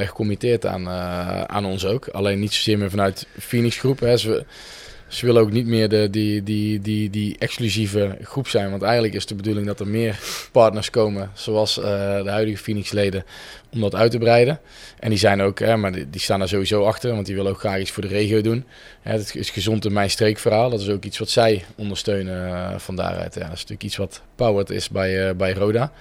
[0.07, 2.09] gecommitteerd aan, eh, aan ons ook.
[2.09, 4.01] Alleen niet zozeer meer vanuit Phoenix Groep.
[4.01, 4.17] Hè.
[4.17, 4.45] Ze,
[5.15, 8.71] ze willen ook niet meer de, die, die, die, die exclusieve groep zijn.
[8.71, 10.19] Want eigenlijk is de bedoeling dat er meer
[10.53, 11.85] partners komen, zoals eh,
[12.23, 13.25] de huidige Phoenix-leden,
[13.73, 14.61] om dat uit te breiden.
[14.99, 17.59] En die zijn ook, hè, maar die, staan er sowieso achter, want die willen ook
[17.59, 18.65] graag iets voor de regio doen.
[19.03, 20.71] Het is gezond in mijn streekverhaal.
[20.71, 23.35] Dat is ook iets wat zij ondersteunen eh, van daaruit.
[23.35, 25.93] Ja, dat is natuurlijk iets wat powered is bij, bij Roda.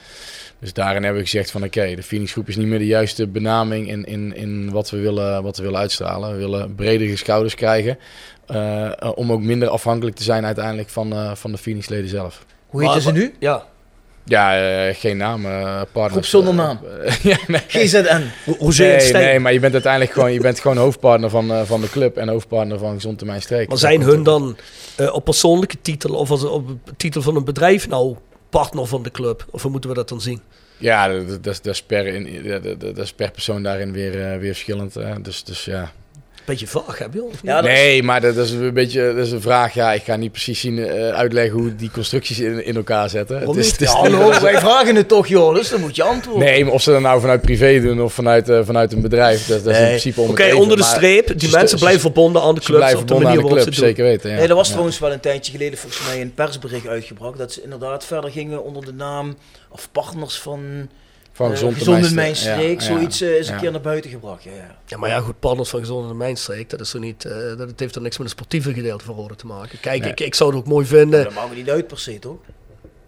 [0.63, 3.27] Dus daarin hebben we gezegd van oké, de Phoenix groep is niet meer de juiste
[3.27, 6.31] benaming in, in, in wat, we willen, wat we willen uitstralen.
[6.31, 7.97] We willen bredere schouders krijgen.
[8.47, 12.45] eh, om ook minder afhankelijk te zijn uiteindelijk van, eh, van de Phoenix leden zelf.
[12.67, 13.33] Hoe Maar- ze nu?
[13.39, 13.63] Ja.
[14.25, 14.57] Ja,
[14.87, 15.45] eh, geen naam.
[15.45, 16.27] eh partners.
[16.29, 16.79] Groep zonder naam.
[17.31, 17.61] ja, nee.
[17.67, 18.21] GZN.
[18.45, 21.81] Je Nee, nee, maar je bent uiteindelijk gewoon, je bent gewoon hoofdpartner van, eh, van
[21.81, 23.67] de club en hoofdpartner van Gezond Termijn Streek.
[23.67, 24.57] Maar zijn hun dan
[24.95, 28.15] eh, op persoonlijke titel of als, op titel van een bedrijf nou
[28.53, 29.45] partner van de club?
[29.51, 30.41] Of hoe moeten we dat dan zien?
[30.77, 31.07] Ja,
[31.41, 32.05] dat, is per,
[33.15, 34.93] per persoon daarin weer, eh, weer verschillend.
[34.93, 35.21] hè.
[35.21, 35.91] Dus, dus ja,
[36.45, 37.27] Beetje vaag, heb je?
[37.43, 39.73] Ja, dat nee, maar dat is een beetje dat is een vraag.
[39.73, 43.39] Ja, ik ga niet precies zien, eh, uitleggen hoe die constructies in, in elkaar zetten.
[43.39, 46.43] Het is, het is- Ja, hallo, wij vragen het toch, Joris, dan moet je antwoorden.
[46.47, 49.45] nee, maar of ze dat nou vanuit privé doen of vanuit, eh, vanuit een bedrijf,
[49.47, 52.61] dat, dat is in principe Oké, onder de streep, die mensen blijven verbonden aan de
[52.61, 53.89] Ze club blijven op de verbonden manier aan de waarop club, ze doen.
[53.89, 54.29] zeker weten.
[54.29, 54.35] Ja.
[54.35, 54.71] Nee, er was Ja.
[54.71, 58.63] trouwens wel een tijdje geleden volgens mij een persbericht uitgebracht dat ze inderdaad verder gingen
[58.63, 59.35] onder de naam
[59.69, 60.89] of partners van
[61.35, 62.81] Van eh, gezond Gezond in termijn- mijn streek.
[62.81, 64.43] ja, ja, Zoiets eh, is een keer naar buiten gebracht.
[64.43, 64.77] Ja, ja.
[64.85, 67.35] Ja, maar ja, goed, partners van Gezond in de Mijnstreek, dat is zo niet, eh,
[67.57, 69.79] dat het heeft er niks met een sportieve gedeelte van Rode te maken.
[69.79, 70.11] Kijk, Nee.
[70.11, 71.23] ik, ik zou het ook mooi vinden.
[71.23, 72.37] Dat maakt niet uit per se, toch?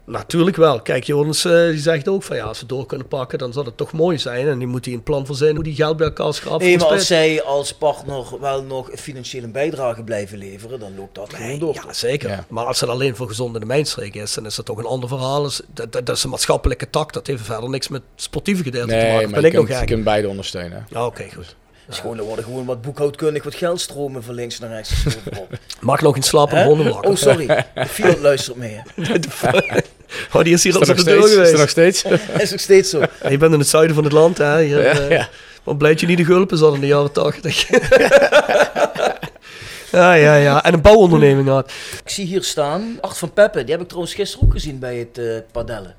[0.06, 0.82] Natuurlijk wel.
[0.82, 3.66] Kijk, Jonas eh, die zegt ook van ja, als we door kunnen pakken, dan zal
[3.66, 4.48] het toch mooi zijn.
[4.48, 6.64] En die moet hij een plan verzinnen hoe die geld bij elkaar schrapt.
[6.64, 11.16] Nee, voor maar als zij als partner wel nog financiële bijdrage blijven leveren, dan loopt
[11.16, 11.74] dat gewoon door.
[11.74, 12.30] Ja, zeker.
[12.30, 12.46] Ja.
[12.50, 14.86] Maar als het alleen voor gezond in de mijnstreek is, dan is dat toch een
[14.86, 15.46] ander verhaal.
[15.46, 17.14] Is- Dat, dat, dat is een maatschappelijke tak.
[17.14, 19.30] Dat heeft verder niks met sportieve gedeelte te Nee, maken.
[19.30, 20.86] maar Ben je ik nog kunt, je kunt beide ondersteunen.
[20.90, 21.56] Ja, Oké, goed.
[21.88, 24.94] Dus gewoon, er worden gewoon wat boekhoudkundig wat geldstromen van links naar rechts.
[25.80, 27.10] Mag nog in slapen honden wakker?
[27.12, 27.46] Oh, sorry.
[27.76, 28.82] De Fiat luistert mee.
[28.96, 29.04] hè.
[30.34, 31.24] oh, die is hier Is al op de deur?
[31.24, 31.52] Is geweest.
[31.52, 32.04] dat nog steeds?
[32.44, 33.00] Is nog steeds zo.
[33.00, 34.62] Ja, je bent in het zuiden van het land, hè?
[34.62, 35.30] Hier, Ja, eh, ja.
[35.64, 37.68] Wat blijkt je niet de gulpen zat in de jaren tachtig.
[39.92, 40.64] ja, ja, ja.
[40.64, 41.72] En een bouwonderneming had.
[42.04, 44.96] Ik zie hier staan, Art van Peppe, die heb ik trouwens gisteren ook gezien bij
[44.98, 45.96] het eh padellen.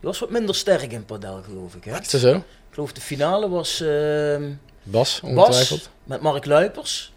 [0.00, 1.84] Die was wat minder sterk in padel, geloof ik.
[1.84, 2.00] Hè?
[2.00, 2.34] Is dat zo?
[2.34, 4.42] Ik geloof de finale was ehm,
[4.82, 5.90] Bas, Bas ongetwijfeld.
[6.04, 7.12] met Mark Luipers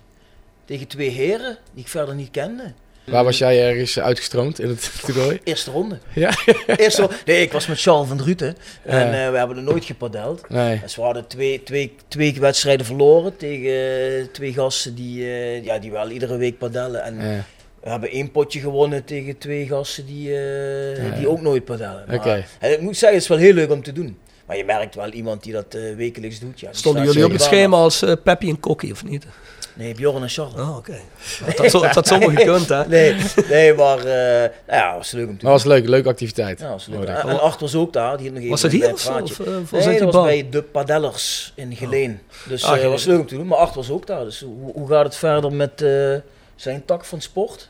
[0.65, 2.73] tegen twee heren die ik verder niet kende.
[3.05, 5.39] Waar was jij ergens uitgestroomd in het toernooi?
[5.43, 5.97] Eerste ronde.
[6.13, 6.31] Ja.
[6.77, 7.15] Eerste ronde.
[7.25, 10.49] Nee, ik was met Charles van Druten en eh, we hebben er nooit gepadeld.
[10.49, 10.79] Nee.
[10.79, 13.71] Dus we hadden twee, twee, twee wedstrijden verloren tegen
[14.19, 17.03] eh, twee gasten die, eh, ja, die wel iedere week padellen.
[17.03, 17.43] En Ja.
[17.83, 21.15] we hebben één potje gewonnen tegen twee gasten die, Ja.
[21.17, 22.03] die ook nooit padellen.
[22.07, 22.45] Maar, Oké.
[22.59, 24.17] en ik moet zeggen, het is wel heel leuk om te doen.
[24.51, 26.59] Maar je merkt wel iemand die dat eh, wekelijks doet.
[26.59, 29.25] Ja, Stonden jullie op het schema als eh Peppy en Kokkie, of niet?
[29.73, 30.53] Nee, Bjorn en Charles.
[30.61, 30.97] Oh, oké.
[31.45, 32.87] Dat had zo- dat had zomaar gekund, hè?
[32.87, 33.15] Nee,
[33.49, 36.59] nee maar uh, nou ja, was leuk om te Maar was leuk, leuke activiteit.
[36.59, 37.03] Ja, was leuk.
[37.07, 38.17] En, en Art was ook daar.
[38.17, 39.09] Die had nog even Was een hier of.
[39.39, 40.23] Of, was nee, dat was bal?
[40.23, 42.19] bij de Padellers in Geleen.
[42.47, 42.91] Dus Ah, eh Geleen.
[42.91, 43.47] was leuk om te doen.
[43.47, 44.23] Maar Art was ook daar.
[44.23, 46.15] Dus hoe, hoe gaat het verder met eh,
[46.55, 47.69] zijn tak van sport?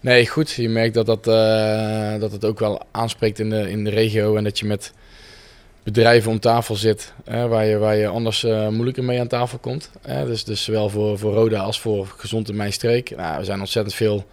[0.00, 0.50] Nee, goed.
[0.50, 4.36] Je merkt dat, dat, eh, dat het ook wel aanspreekt in de, in de regio.
[4.36, 4.92] En dat je met
[5.82, 7.12] bedrijven om tafel zit.
[7.24, 9.90] Waar, je, waar je anders eh, moeilijker mee aan tafel komt.
[10.26, 13.16] Dus, dus zowel voor, voor Roda als voor Gezond in Mijn Streek.
[13.16, 14.26] Nou, we zijn ontzettend veel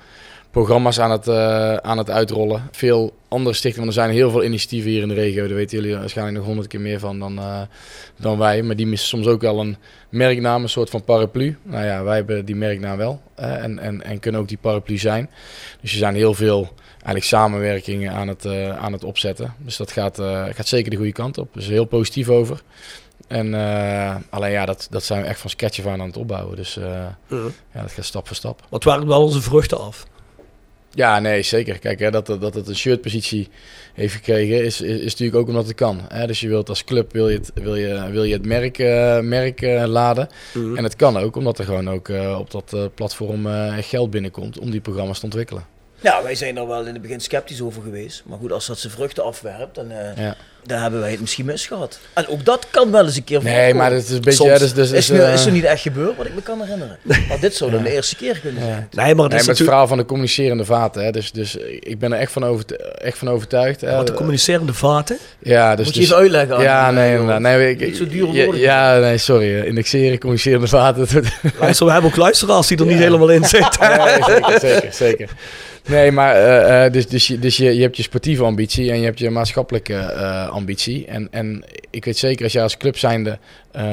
[0.51, 2.67] programma's aan het, eh, aan het uitrollen.
[2.71, 3.87] Veel andere stichtingen.
[3.87, 5.47] Er zijn heel veel initiatieven hier in de regio.
[5.47, 7.61] Daar weten jullie waarschijnlijk nog honderd keer meer van dan, eh,
[8.19, 8.61] dan wij.
[8.61, 9.77] Maar die missen soms ook wel een
[10.09, 11.57] merknaam, een soort van paraplu.
[11.63, 13.21] Nou ja, wij hebben die merknaam wel.
[13.35, 15.29] en, en, en kunnen ook die paraplu zijn.
[15.81, 16.73] Dus er zijn heel veel
[17.09, 19.53] eigenlijk samenwerking aan het, uh, aan het opzetten.
[19.57, 21.53] Dus dat gaat, uh, gaat zeker de goede kant op.
[21.53, 22.61] Dus heel positief over.
[23.27, 26.55] En uh, alleen ja, dat, dat zijn we echt van sketch aan aan het opbouwen.
[26.55, 27.05] Dus uh,
[27.73, 28.65] ja, dat gaat stap voor stap.
[28.69, 30.05] Wat waren wel onze vruchten af?
[30.91, 31.79] Ja, nee, zeker.
[31.79, 33.47] Kijk, hè, dat, dat het een shirtpositie
[33.93, 36.01] heeft gekregen, is, is, is, natuurlijk ook omdat het kan.
[36.07, 36.27] Hè?
[36.27, 39.19] Dus je wilt als club wil je het, wil je, wil je het merk, uh,
[39.19, 40.29] merk uh, laden.
[40.53, 40.77] Mm.
[40.77, 43.47] En het kan ook, omdat er gewoon ook uh, op dat platform
[43.81, 45.78] geld binnenkomt om die programma's te ontwikkelen.
[46.01, 48.23] Ja, wij zijn er wel in het begin sceptisch over geweest.
[48.25, 50.35] Maar goed, als dat zijn vruchten afwerpt, dan, uh, ja.
[50.63, 51.99] dan hebben wij het misschien misgehad.
[52.13, 54.43] En ook dat kan wel eens een keer Nee, maar het is een beetje...
[54.43, 56.97] Ja, dus, dus, is, nu, is er niet echt gebeurd, wat ik me kan herinneren.
[57.29, 58.87] Maar dit zou dan de eerste keer kunnen zijn.
[58.91, 61.03] Nee, maar het is het verhaal van de communicerende vaten.
[61.03, 61.11] Hè.
[61.11, 62.65] Dus, dus ik ben er echt van, over,
[63.01, 63.81] echt van overtuigd.
[63.81, 65.17] Wat, de communicerende vaten?
[65.39, 65.85] Ja, dus...
[65.85, 66.61] Moet je dus, even uitleggen?
[66.61, 69.59] Ja, nee, nee, nee, ik, Niet zo duur ja, ja, nee, sorry.
[69.59, 71.07] Indexeren, communicerende vaten.
[71.59, 73.89] Luister, we hebben ook luisteraars die er niet helemaal in zitten.
[73.89, 75.29] Ja, zeker, zeker, zeker.
[75.89, 76.35] Nee, maar
[76.85, 79.29] uh, dus, dus, je, dus je, je hebt je sportieve ambitie en je hebt je
[79.29, 81.05] maatschappelijke uh, ambitie.
[81.05, 83.37] En, en ik weet zeker als jij als club zijnde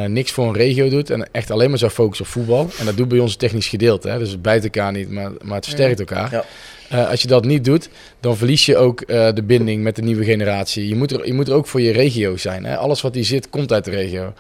[0.07, 2.71] niks voor een regio doet en echt alleen maar zou focussen op voetbal.
[2.79, 4.09] En dat doet bij ons het technisch gedeelte.
[4.09, 4.19] Hè?
[4.19, 6.31] Dus het bijt elkaar niet, maar, maar het versterkt elkaar.
[6.31, 6.45] Ja.
[6.93, 7.89] Uh, als je dat niet doet,
[8.21, 10.89] dan verlies je ook uh, de binding met de nieuwe generatie.
[10.89, 12.65] Je moet er, je moet er ook voor je regio zijn.
[12.65, 12.77] Hè?
[12.77, 14.33] Alles wat hier zit, komt uit de regio.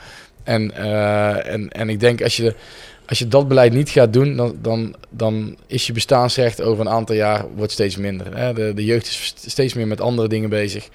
[0.44, 0.74] En,
[1.44, 2.54] en, en ik denk als je
[3.06, 6.92] als je dat beleid niet gaat doen, dan, dan, dan is je bestaansrecht over een
[6.92, 8.36] aantal jaar wordt steeds minder.
[8.36, 8.52] Hè?
[8.52, 10.88] De, de jeugd is steeds meer met andere dingen bezig.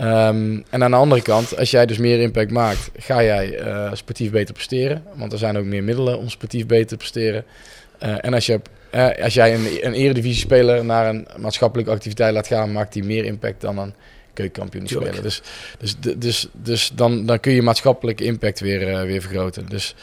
[0.00, 3.90] Um, en aan de andere kant, als jij dus meer impact maakt, ga jij uh,
[3.92, 5.02] sportief beter presteren.
[5.14, 7.44] Want er zijn ook meer middelen om sportief beter te presteren.
[8.02, 8.60] Uh, en als, je,
[8.94, 13.24] uh, als jij een, een eredivisie-speler naar een maatschappelijke activiteit laat gaan, maakt die meer
[13.24, 13.94] impact dan een
[14.34, 15.22] keukenkampioen spelen.
[15.22, 15.42] Dus,
[15.78, 19.66] dus, dus, dus dan, dan kun je maatschappelijke impact weer, weer vergroten.
[19.68, 19.94] Dus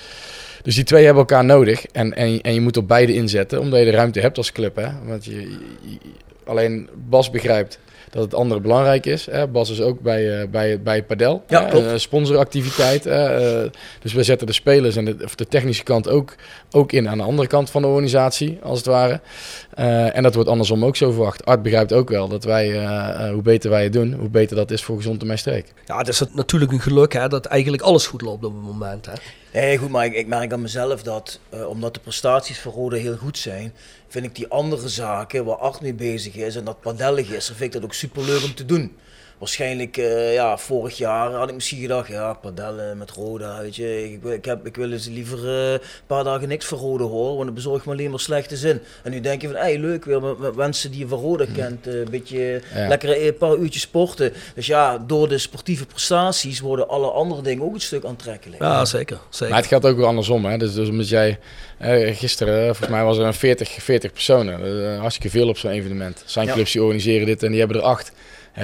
[0.68, 1.86] dus die twee hebben elkaar nodig.
[1.86, 4.76] En, en, en je moet op beide inzetten, omdat je de ruimte hebt als club.
[4.76, 4.88] Hè?
[5.06, 5.58] Want je,
[6.46, 7.80] alleen Bas begrijpt
[8.10, 9.26] dat het andere belangrijk is.
[9.26, 9.48] Hè?
[9.48, 13.06] Bas is ook bij, uh, bij, bij Padel, ja, uh, sponsoractiviteit.
[13.06, 13.62] Uh,
[14.02, 16.36] dus we zetten de spelers en de, of de technische kant ook,
[16.72, 19.20] ook in aan de andere kant van de organisatie, als het ware.
[20.14, 21.46] en dat wordt andersom ook zo verwacht.
[21.46, 22.72] Art begrijpt ook wel dat wij,
[23.32, 25.74] hoe beter wij het doen, hoe beter dat is voor gezond en mijn streek.
[25.86, 29.06] Ja, het is natuurlijk een geluk hè, dat eigenlijk alles goed loopt op het moment.
[29.06, 29.14] Hè?
[29.54, 33.18] Nee, goed, maar ik, merk aan mezelf dat, uh, omdat de prestaties van Rode heel
[33.18, 33.74] goed zijn,
[34.08, 37.62] vind ik die andere zaken waar Art mee bezig is en dat padellig is, vind
[37.62, 38.98] ik dat ook super leuk om te doen
[39.38, 44.12] waarschijnlijk, uh, ja, vorig jaar had ik misschien gedacht, ja, padellen met Roda, weet je.
[44.12, 47.34] Ik, ik, heb, ik wil eens liever uh, een paar dagen niks van Roda horen,
[47.34, 48.80] want het bezorgt me alleen maar slechte zin.
[49.04, 51.46] En nu denk je van, hey, leuk, weer met, met mensen die je van Roda
[51.54, 52.88] kent, uh, een beetje ja.
[52.88, 54.34] lekker een paar uurtjes sporten.
[54.56, 58.62] Dus ja, door de sportieve prestaties worden alle andere dingen ook een stuk aantrekkelijk.
[58.62, 59.20] Ja, zeker.
[59.30, 59.54] zeker.
[59.54, 60.58] Maar het gaat ook weer andersom, hè.
[60.58, 61.40] Dus, dus omdat jij,
[62.14, 66.24] gisteren, volgens mij was er een 40, 40 personen, hartstikke veel op zo'n evenement.
[66.26, 68.12] Zijn clubs die organiseren dit en die hebben er acht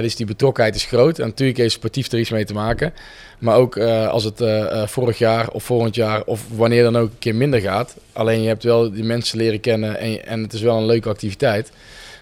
[0.01, 1.19] dus die betrokkenheid is groot.
[1.19, 2.93] En natuurlijk heeft sportief er iets mee te maken.
[3.39, 7.09] Maar ook uh, als het uh, vorig jaar of volgend jaar of wanneer dan ook
[7.09, 7.95] een keer minder gaat.
[8.13, 11.09] Alleen je hebt wel die mensen leren kennen en, en het is wel een leuke
[11.09, 11.71] activiteit.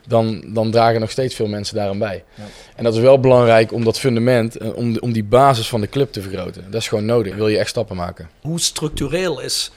[0.07, 2.23] Dan, dan dragen nog steeds veel mensen daaraan bij.
[2.35, 2.43] Ja.
[2.75, 6.11] En dat is wel belangrijk om dat fundament, om, om die basis van de club
[6.11, 6.63] te vergroten.
[6.69, 7.35] Dat is gewoon nodig.
[7.35, 8.29] Wil je echt stappen maken.
[8.41, 9.71] Hoe structureel is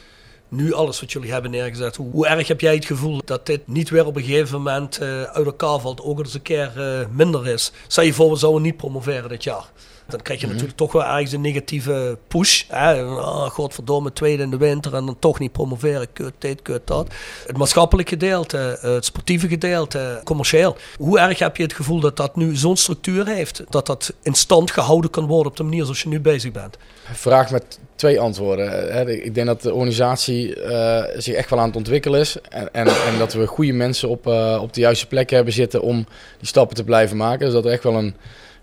[0.54, 1.96] nu alles wat jullie hebben neergezet.
[1.96, 5.22] Hoe, erg heb jij het gevoel dat dit niet weer op een gegeven moment uh,
[5.22, 7.72] uit elkaar valt, ook eens een keer uh, minder is?
[7.86, 9.64] Stel je voor, we zouden niet promoveren dit jaar.
[10.06, 12.64] Dan krijg je natuurlijk toch wel ergens een negatieve push.
[12.68, 13.04] Hè?
[13.04, 16.12] Oh, godverdomme, tweede in de winter en dan toch niet promoveren.
[16.12, 17.14] Kut dit, kut dat.
[17.46, 20.76] Het maatschappelijk gedeelte, het sportieve gedeelte, commercieel.
[20.96, 23.62] Hoe erg heb je het gevoel dat dat nu zo'n structuur heeft?
[23.68, 26.76] Dat dat in stand gehouden kan worden op de manier zoals je nu bezig bent?
[27.12, 29.08] Vraag met twee antwoorden.
[29.24, 32.36] Ik denk dat de organisatie uh, zich echt wel aan het ontwikkelen is.
[32.48, 36.06] En, en, dat we goede mensen op, uh, op de juiste plek hebben zitten om
[36.38, 37.44] die stappen te blijven maken.
[37.44, 38.14] Dus dat er echt wel een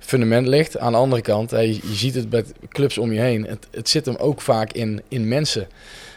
[0.06, 0.78] fundament ligt.
[0.78, 3.45] Aan de andere kant, je, je ziet het bij clubs om je heen.
[3.45, 5.68] Het, het zit hem ook vaak in, in mensen.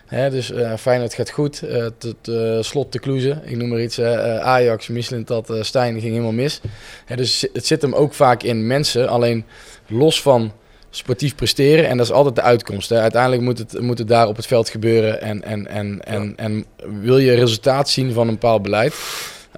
[0.07, 1.63] Hè, dus uh, Feyenoord gaat goed.
[1.65, 4.01] Uh, tot, uh, slot te Kloeze, ik noem maar iets.
[4.01, 6.61] Ajax, Michelin, dat Stijn ging helemaal mis.
[7.05, 9.09] Hè, dus het zit hem ook vaak in mensen.
[9.09, 9.45] Alleen
[9.87, 10.53] los van
[10.91, 11.89] sportief presteren.
[11.89, 12.89] En dat is altijd de uitkomst.
[12.89, 13.01] Hè.
[13.01, 15.21] Uiteindelijk moet het, moet het daar op het veld gebeuren.
[15.21, 16.65] En, en, en, en, en
[17.03, 18.95] wil je resultaat zien van een bepaald beleid.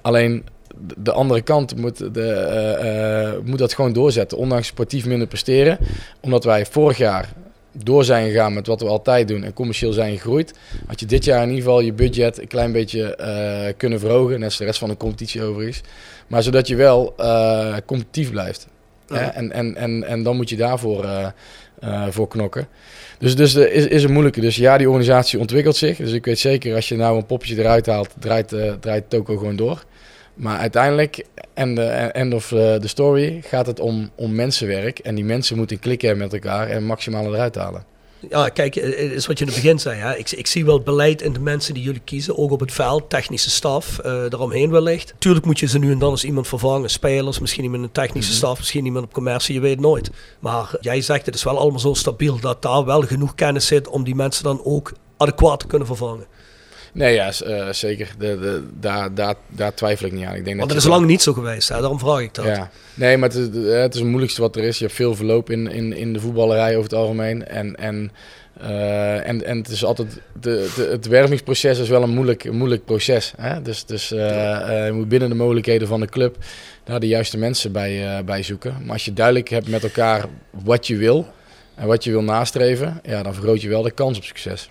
[0.01, 0.45] Alleen
[0.97, 2.47] de andere kant moet, de,
[2.81, 4.37] uh, uh, moet dat gewoon doorzetten.
[4.37, 5.77] Ondanks sportief minder presteren.
[6.21, 7.33] Omdat wij vorig jaar
[7.83, 10.53] door zijn gegaan met wat we altijd doen en commercieel zijn gegroeid.
[10.87, 14.39] Had je dit jaar in ieder geval je budget een klein beetje uh, kunnen verhogen.
[14.39, 15.81] Net als de rest van de competitie overigens.
[16.27, 17.15] Maar zodat je wel
[17.85, 18.67] competitief blijft.
[19.07, 21.33] En, en, en, en dan moet je daarvoor
[22.09, 22.67] voor knokken.
[23.19, 24.41] Dus, dus is, is een moeilijke.
[24.41, 25.97] Dus ja, die organisatie ontwikkelt zich.
[25.97, 29.37] Dus ik weet zeker, als je nou een poppetje eruit haalt, draait, uh, draait Toko
[29.37, 29.83] gewoon door.
[30.37, 34.99] Maar uiteindelijk, en de end of eh, the story, gaat het om, om mensenwerk.
[34.99, 37.83] En die mensen moeten klikken met elkaar en maximaal eruit halen.
[38.29, 39.99] Ja, kijk, het is wat je in het begin zei.
[39.99, 40.15] Hè.
[40.15, 43.09] Ik, ik zie wel beleid in de mensen die jullie kiezen, ook op het veld,
[43.09, 45.13] technische staf, uh, eromheen wellicht.
[45.17, 48.01] Tuurlijk moet je ze nu en dan eens iemand vervangen, spelers, misschien iemand in de
[48.01, 48.39] technische Mhm.
[48.39, 50.09] staf, misschien iemand op commercie, je weet nooit.
[50.39, 53.87] Maar jij zegt het is wel allemaal zo stabiel dat daar wel genoeg kennis zit
[53.87, 56.25] om die mensen dan ook adequaat te kunnen vervangen.
[56.97, 58.09] Nee, ja, eh, zeker.
[58.17, 60.35] De, de, daar, daar, daar twijfel ik niet aan.
[60.35, 61.79] Ik denk Want dat is lang niet zo geweest, hè?
[61.79, 62.45] daarom vraag ik dat.
[62.45, 62.69] Ja.
[62.93, 64.77] Nee, maar het is, het is het moeilijkste wat er is.
[64.77, 67.47] Je hebt veel verloop in, in, in de voetballerij over het algemeen.
[67.47, 68.11] En, en,
[68.61, 70.21] eh, en, en het is altijd.
[70.39, 73.33] De, de, het wervingsproces is wel een moeilijk, een moeilijk proces.
[73.37, 73.61] Hè?
[73.61, 76.37] Dus, dus eh, eh, je moet binnen de mogelijkheden van de club
[76.83, 78.77] daar de juiste mensen bij, eh, bij zoeken.
[78.83, 80.25] Maar als je duidelijk hebt met elkaar
[80.63, 81.27] wat je wil
[81.75, 84.69] en wat je wil nastreven, ja, dan vergroot je wel de kans op succes.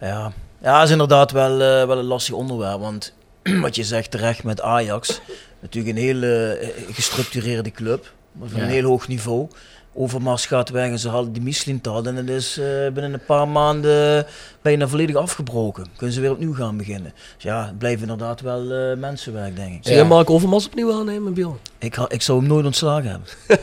[0.00, 0.32] Ja,
[0.64, 2.80] ja dat is inderdaad wel, eh, wel een lastig onderwerp.
[2.80, 3.12] Want
[3.60, 5.20] wat je zegt terecht met Ajax,
[5.60, 8.12] natuurlijk een hele eh, gestructureerde club.
[8.40, 8.62] Van Ja.
[8.64, 9.48] een heel hoog niveau.
[9.96, 12.04] Overmars gaat weg en ze halen die Michelin-tal.
[12.06, 14.26] En het is eh, binnen een paar maanden
[14.62, 15.86] bijna volledig afgebroken.
[15.96, 17.12] Kunnen ze weer opnieuw gaan beginnen.
[17.34, 19.78] Dus ja, het blijft inderdaad wel eh, mensenwerk, denk ik.
[19.82, 21.58] Zie je Mark Overmars opnieuw aannemen, Bjorn?
[21.78, 23.28] Ik, ik zou hem nooit ontslagen hebben.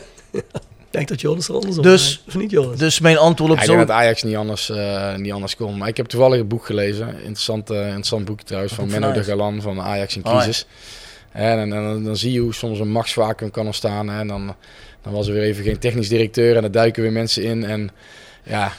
[0.92, 2.22] Ik denk dat Jonas er anders op Dus-.
[2.28, 2.78] Of niet, Jonas?
[2.78, 3.76] Dus mijn antwoord op Ja, ik zo...
[3.76, 5.78] denk dat Ajax niet anders, eh, niet anders kon.
[5.78, 7.08] Maar ik heb toevallig een boek gelezen.
[7.14, 8.74] Interessant, eh, interessant boek trouwens.
[8.74, 9.24] Van Boek van Menno de.
[9.24, 10.38] Galan van Ajax in Oh, ja.
[10.38, 10.66] crisis.
[11.32, 14.08] En, en, en dan zie je hoe soms een machtsvacuum kan ontstaan.
[14.08, 14.20] hè.
[14.20, 14.54] En dan,
[15.02, 16.56] dan was er weer even geen technisch directeur.
[16.56, 17.64] En dan duiken weer mensen in.
[17.64, 17.90] En
[18.42, 18.72] ja,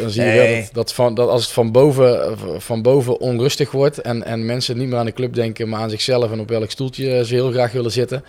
[0.00, 3.70] dan zie je wel dat, dat, van, dat als het van boven, van boven onrustig
[3.70, 3.98] wordt.
[3.98, 6.32] En, en mensen niet meer aan de club denken, maar aan zichzelf.
[6.32, 8.24] En op welk stoeltje ze heel graag willen zitten.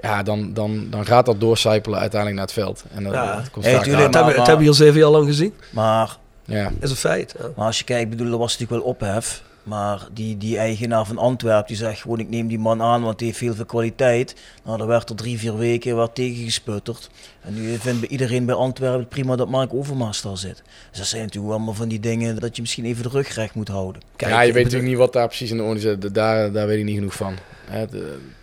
[0.00, 2.84] Ja, dan, dan, dan gaat dat doorcijpelen uiteindelijk naar het veld.
[2.94, 3.36] En Ja.
[3.36, 4.10] dat komt Hey, vaak tuurlijk, aan.
[4.10, 5.54] dat, hebben, dat hebben we zeven jaar lang gezien.
[5.70, 6.64] Maar Ja.
[6.64, 7.34] Dat is een feit.
[7.38, 7.46] Ja.
[7.56, 9.42] Maar als je kijkt, ik bedoel, er was natuurlijk wel ophef.
[9.64, 13.18] Maar die, die eigenaar van Antwerpen, die zegt gewoon, ik neem die man aan, want
[13.18, 14.34] die heeft heel veel kwaliteit.
[14.64, 17.10] Nou, daar werd er drie, vier weken wat tegengesputterd.
[17.40, 20.62] En nu vindt bij iedereen bij Antwerpen prima dat Mark Overmars daar zit.
[20.90, 23.54] Dus dat zijn natuurlijk allemaal van die dingen dat je misschien even de rug recht
[23.54, 24.02] moet houden.
[24.16, 26.78] Kijk, ja, je weet natuurlijk niet wat daar precies in de organisatie daar, daar weet
[26.78, 27.34] ik niet genoeg van.
[27.64, 27.94] Het,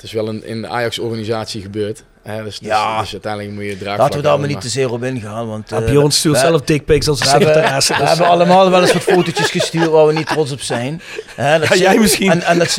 [0.02, 2.04] is wel een, in de Ajax-organisatie gebeurd.
[2.24, 3.02] Hè, dus, dus- Ja.
[3.02, 5.48] dus uiteindelijk moet je draagvlak Laten we daar maar niet te zeer op ingaan.
[5.48, 7.54] Want, Ja, eh, Bjorn stuurt we- zelf dickpics als We een hebben,
[7.88, 11.02] we hebben allemaal wel eens wat fotootjes gestuurd waar we niet trots op zijn.
[11.36, 12.32] Hè, dat Ja, jij misschien.
[12.32, 12.78] En, en, dat,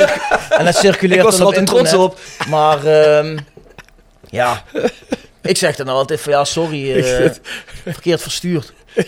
[0.51, 2.19] en dat circuleert Ik was er altijd trots op.
[2.48, 3.39] Maar ehm,
[4.31, 4.62] ja,
[5.43, 7.31] ik zeg dan altijd van ja, sorry, eh,
[7.82, 8.73] verkeerd verstuurd.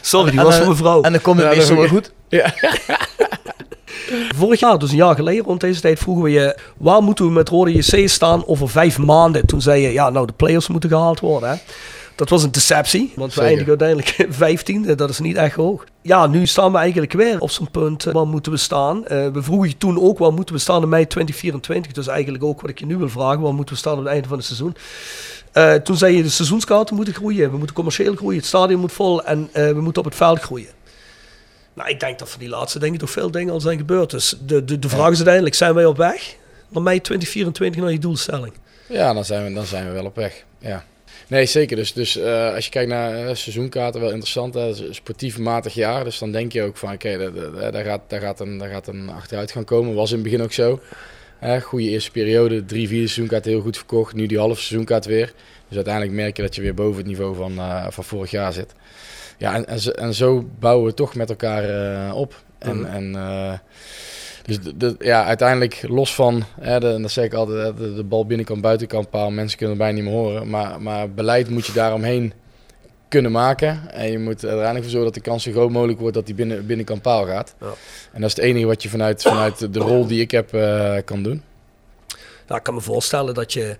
[0.00, 1.02] Sorry, die En was voor mevrouw.
[1.02, 2.12] En dan komt het Ja, meestal wel goed.
[4.36, 6.56] Vorig jaar, dus een jaar geleden rond deze tijd, vroegen we je...
[6.76, 9.46] waar moeten we met Rode JC staan over vijf maanden?
[9.46, 11.56] Toen zei je, ja, nou, de players moeten gehaald worden, hè.
[12.14, 13.48] Dat was een deceptie, want we Zeker.
[13.48, 14.96] eindigen uiteindelijk 15.
[14.96, 15.84] Dat is niet echt hoog.
[16.02, 18.06] Ja, nu staan we eigenlijk weer op zo'n punt.
[18.06, 19.06] eh, Waar moeten we staan?
[19.06, 21.92] Eh, we vroegen je toen ook, waar moeten we staan in mei 2024?
[21.92, 23.40] Dus eigenlijk ook wat ik je nu wil vragen.
[23.40, 24.74] Waar moeten we staan op het einde van het seizoen?
[25.52, 27.50] Eh, toen zei je, de seizoenskaarten moeten groeien.
[27.50, 28.36] We moeten commercieel groeien.
[28.38, 29.24] Het stadion moet vol.
[29.24, 30.68] En we moeten op het veld groeien.
[31.74, 34.10] Nou, ik denk dat van die laatste dingen toch veel dingen al zijn gebeurd.
[34.10, 36.36] Dus de, de, de vraag is uiteindelijk, zijn wij op weg?
[36.68, 38.52] Naar mei 2024 naar je doelstelling?
[38.88, 40.44] Ja, dan zijn we, dan zijn we wel op weg.
[40.58, 40.84] Ja.
[41.28, 41.76] Nee, zeker.
[41.76, 44.54] Dus, dus eh, als je kijkt naar eh, seizoenkaarten, wel interessant.
[44.54, 44.74] Hè?
[44.94, 46.04] Sportief matig jaar.
[46.04, 47.30] Dus dan denk je ook van, oké,
[47.72, 49.94] daar- gaat, daar, gaat een, daar gaat een achteruit gaan komen.
[49.94, 50.80] Was in het begin ook zo.
[51.62, 54.14] Goede eerste periode, drie, vier seizoenkaart heel goed verkocht.
[54.14, 55.32] Nu die halve seizoenkaart weer.
[55.68, 58.52] Dus uiteindelijk merk je dat je weer boven het niveau van, eh, van vorig jaar
[58.52, 58.72] zit.
[59.42, 62.42] Ja, en, en, zo, en zo bouwen we toch met elkaar eh, op.
[62.58, 62.86] En, Mhm.
[62.86, 63.52] en eh,
[64.44, 67.94] dus de, de- ja, uiteindelijk los van, hè, de, en dat zeg ik altijd, de,
[67.94, 70.50] de bal binnenkant, buitenkant paal, mensen kunnen bijna niet meer horen.
[70.50, 72.32] Maar, maar beleid moet je daaromheen
[73.08, 73.90] kunnen maken.
[73.92, 76.26] En je moet er uiteindelijk voor zorgen dat de kans zo groot mogelijk wordt dat
[76.26, 77.54] die binnen, binnenkant paal gaat.
[77.60, 77.66] Ja.
[78.12, 80.96] En dat is het enige wat je vanuit, vanuit de rol die ik heb eh,
[81.04, 81.42] kan doen.
[82.46, 83.76] Nou, ik kan me voorstellen dat je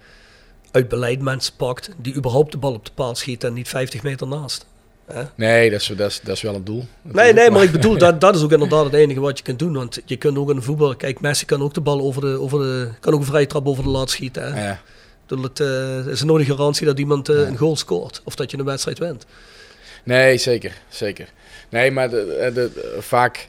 [0.70, 4.02] uit beleid mensen pakt die überhaupt de bal op de paal schieten en niet 50
[4.02, 4.66] meter naast.
[5.12, 5.22] Hè?
[5.34, 6.84] Nee, dat is, dat, is, dat is wel een doel.
[7.02, 9.58] Nee, nee, maar ik bedoel, dat, dat is ook inderdaad het enige wat je kunt
[9.58, 9.72] doen.
[9.72, 12.58] Want je kunt ook in voetbal, kijk, Messi kan ook de bal over de, over
[12.58, 14.52] de kan ook een vrije trap over de laat schieten.
[14.54, 14.64] Hè?
[14.64, 14.80] Ja.
[15.40, 18.58] Het eh, is nooit een garantie dat iemand eh, een goal scoort of dat je
[18.58, 19.26] een wedstrijd wint.
[20.04, 20.72] Nee, zeker.
[20.88, 21.28] zeker.
[21.68, 23.48] Nee, maar de, de, de- vaak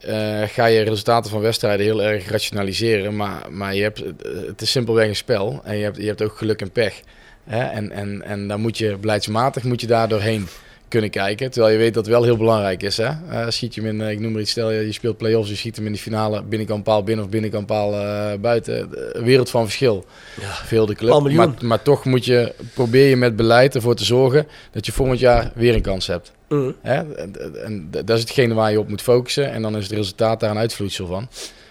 [0.00, 3.16] eh, ga je resultaten van wedstrijden heel erg rationaliseren.
[3.16, 4.02] Maar, maar je hebt,
[4.46, 5.60] het is simpelweg een spel.
[5.64, 7.00] En je hebt, je hebt ook geluk en pech.
[7.44, 7.62] Hè?
[7.62, 10.48] En, en, en daar moet je beleidsmatig moet je daar doorheen
[10.88, 11.50] kunnen kijken.
[11.50, 12.96] Terwijl je weet dat het wel heel belangrijk is.
[12.96, 13.10] Hè?
[13.30, 15.48] Eh, schiet je hem in, eh, ik noem maar iets, stel je, je speelt play-offs,
[15.50, 18.90] je schiet hem in die finale binnenkant paal binnen of binnenkant paal eh, buiten.
[19.24, 20.04] Wereld van verschil.
[20.40, 20.52] Ja.
[20.52, 21.32] Veel de club.
[21.32, 25.18] Maar, maar toch moet je, probeer je met beleid ervoor te zorgen dat je volgend
[25.18, 26.32] jaar weer een kans hebt.
[26.48, 26.70] Mhm.
[26.80, 27.14] Hè?
[27.14, 27.32] En,
[27.64, 29.52] en dat is hetgene waar je op moet focussen.
[29.52, 31.28] En dan is het resultaat daar een uitvloeisel van.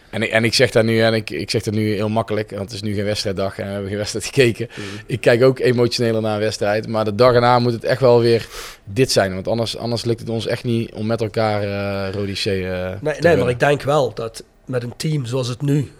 [0.10, 2.50] En ik, en ik zeg dat nu, en ik, ik zeg dat nu heel makkelijk,
[2.50, 4.68] want het is nu geen wedstrijddag en we hebben geen wedstrijd gekeken.
[5.06, 8.20] Ik kijk ook emotioneler naar een wedstrijd, maar de dag erna moet het echt wel
[8.20, 8.48] weer
[8.84, 9.34] dit zijn.
[9.34, 12.90] Want anders, anders lukt het ons echt niet om met elkaar uh, Rodi C uh,
[13.02, 15.92] nee, nee, maar ik denk wel dat met een team zoals het nu,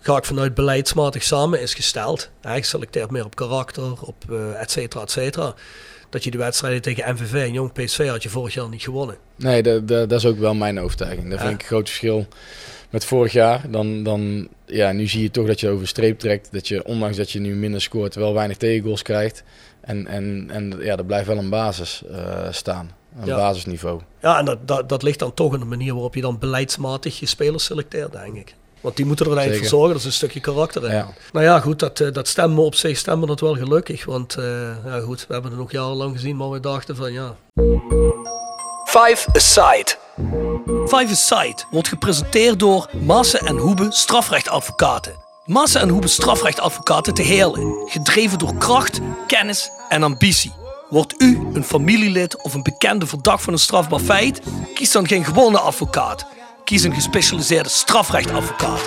[0.00, 2.30] ga ik vanuit beleidsmatig samen is gesteld.
[2.40, 5.54] Hij selecteert meer op karakter, op uh, et cetera, et cetera
[6.12, 9.16] dat je de wedstrijden tegen MVV en Jong PSV had je vorig jaar niet gewonnen.
[9.36, 11.30] Nee, dat, dat, dat is ook wel mijn overtuiging.
[11.30, 12.26] Dat vind ik een groot verschil
[12.92, 13.70] met vorig jaar.
[13.70, 16.52] Dan, dan, ja, nu zie je toch dat je over streep trekt.
[16.52, 19.42] Dat je, ondanks dat je nu minder scoort, wel weinig tegengoals krijgt.
[19.80, 22.90] En, en, en ja, er blijft wel een basis uh, staan.
[23.20, 23.36] Een ja.
[23.36, 24.00] basisniveau.
[24.20, 27.20] Ja, en dat, dat, dat ligt dan toch in de manier waarop je dan beleidsmatig
[27.20, 28.54] je spelers selecteert, denk ik.
[28.80, 30.94] Want die moeten er uiteindelijk voor zorgen, dat is een stukje karakter in.
[30.94, 31.08] Ja.
[31.32, 34.04] Nou ja, goed, dat, dat stemmen op zich stemmen dat wel gelukkig.
[34.04, 34.44] Want uh,
[34.84, 37.36] ja, goed, we hebben het nog jarenlang gezien, maar we dachten van ja.
[38.84, 40.01] Five Aside.
[40.86, 45.14] Five Aside wordt gepresenteerd door Massen en Hoebe strafrechtadvocaten.
[45.44, 47.74] Massen en Hoebe strafrechtadvocaten te Heerlen.
[47.86, 50.52] Gedreven door kracht, kennis en ambitie.
[50.88, 54.40] Wordt u een familielid of een bekende verdacht van een strafbaar feit?
[54.74, 56.26] Kies dan geen gewone advocaat.
[56.64, 58.80] Kies een gespecialiseerde strafrechtadvocaat.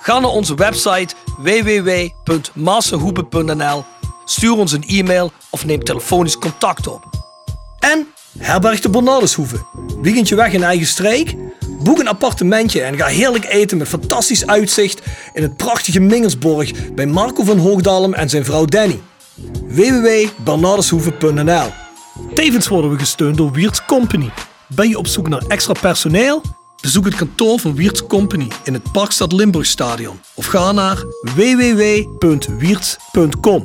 [0.00, 3.84] Ga naar onze website www.massenhoebe.nl,
[4.24, 7.04] stuur ons een e-mail of neem telefonisch contact op.
[7.78, 9.56] En herberg de Bernardeshoeve.
[10.02, 11.34] Weekendje weg in eigen streek?
[11.82, 15.00] Boek een appartementje en ga heerlijk eten met fantastisch uitzicht
[15.32, 19.00] in het prachtige Mingelsborg bij Marco van Hoogdalem en zijn vrouw Danny.
[19.66, 21.72] www.bernardeshoeve.nl
[22.34, 24.30] Tevens worden we gesteund door Wiert's Company.
[24.66, 26.42] Ben je op zoek naar extra personeel?
[26.80, 31.04] Bezoek het kantoor van Wiert's Company in het Parkstad Limburgstadion of ga naar
[31.34, 33.64] www.wierts.com.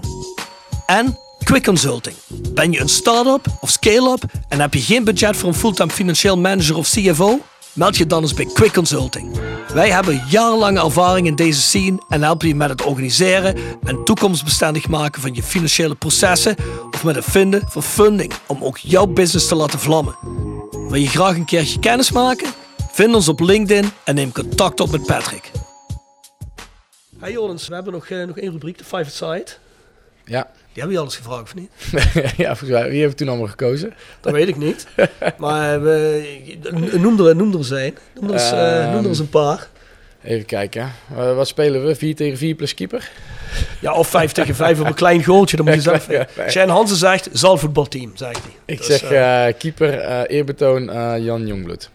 [0.86, 1.18] En
[1.48, 2.16] Quick Consulting.
[2.54, 6.38] Ben je een start-up of scale-up en heb je geen budget voor een fulltime financieel
[6.38, 7.40] manager of CFO?
[7.74, 9.40] Meld je dan eens bij Quick Consulting.
[9.74, 14.88] Wij hebben jarenlange ervaring in deze scene en helpen je met het organiseren en toekomstbestendig
[14.88, 16.56] maken van je financiële processen
[16.92, 20.16] of met het vinden van funding om ook jouw business te laten vlammen.
[20.72, 22.54] Wil je graag een keertje kennis maken?
[22.92, 25.52] Vind ons op LinkedIn en neem contact op met Patrick.
[27.20, 29.48] Hey Jordens, we hebben nog, uh, nog één rubriek, de Five Side.
[30.26, 30.48] Ja.
[30.78, 31.70] Die hebben je alles gevraagd, of niet?
[32.44, 32.90] ja, volgens mij.
[32.90, 33.94] Wie heeft toen allemaal gekozen?
[34.22, 34.88] Dat weet ik niet.
[35.38, 36.58] maar we,
[36.98, 37.98] noem, er, noem er zijn.
[38.14, 39.68] Noem er, eens, uh, noem er eens een paar.
[40.24, 40.92] Even kijken.
[41.12, 41.96] Uh, wat spelen we?
[41.96, 43.12] 4 tegen 4 plus keeper?
[43.80, 45.58] Ja, of 5 tegen 5 op een klein goaltje.
[45.58, 46.08] Dan moet je zelf...
[46.50, 48.52] Shane Hansen zegt, zalvoetbalteam, zegt hij.
[48.66, 50.84] Ik dus, zeg uh, keeper, eerbetoon
[51.24, 51.90] Jan Jongbloed.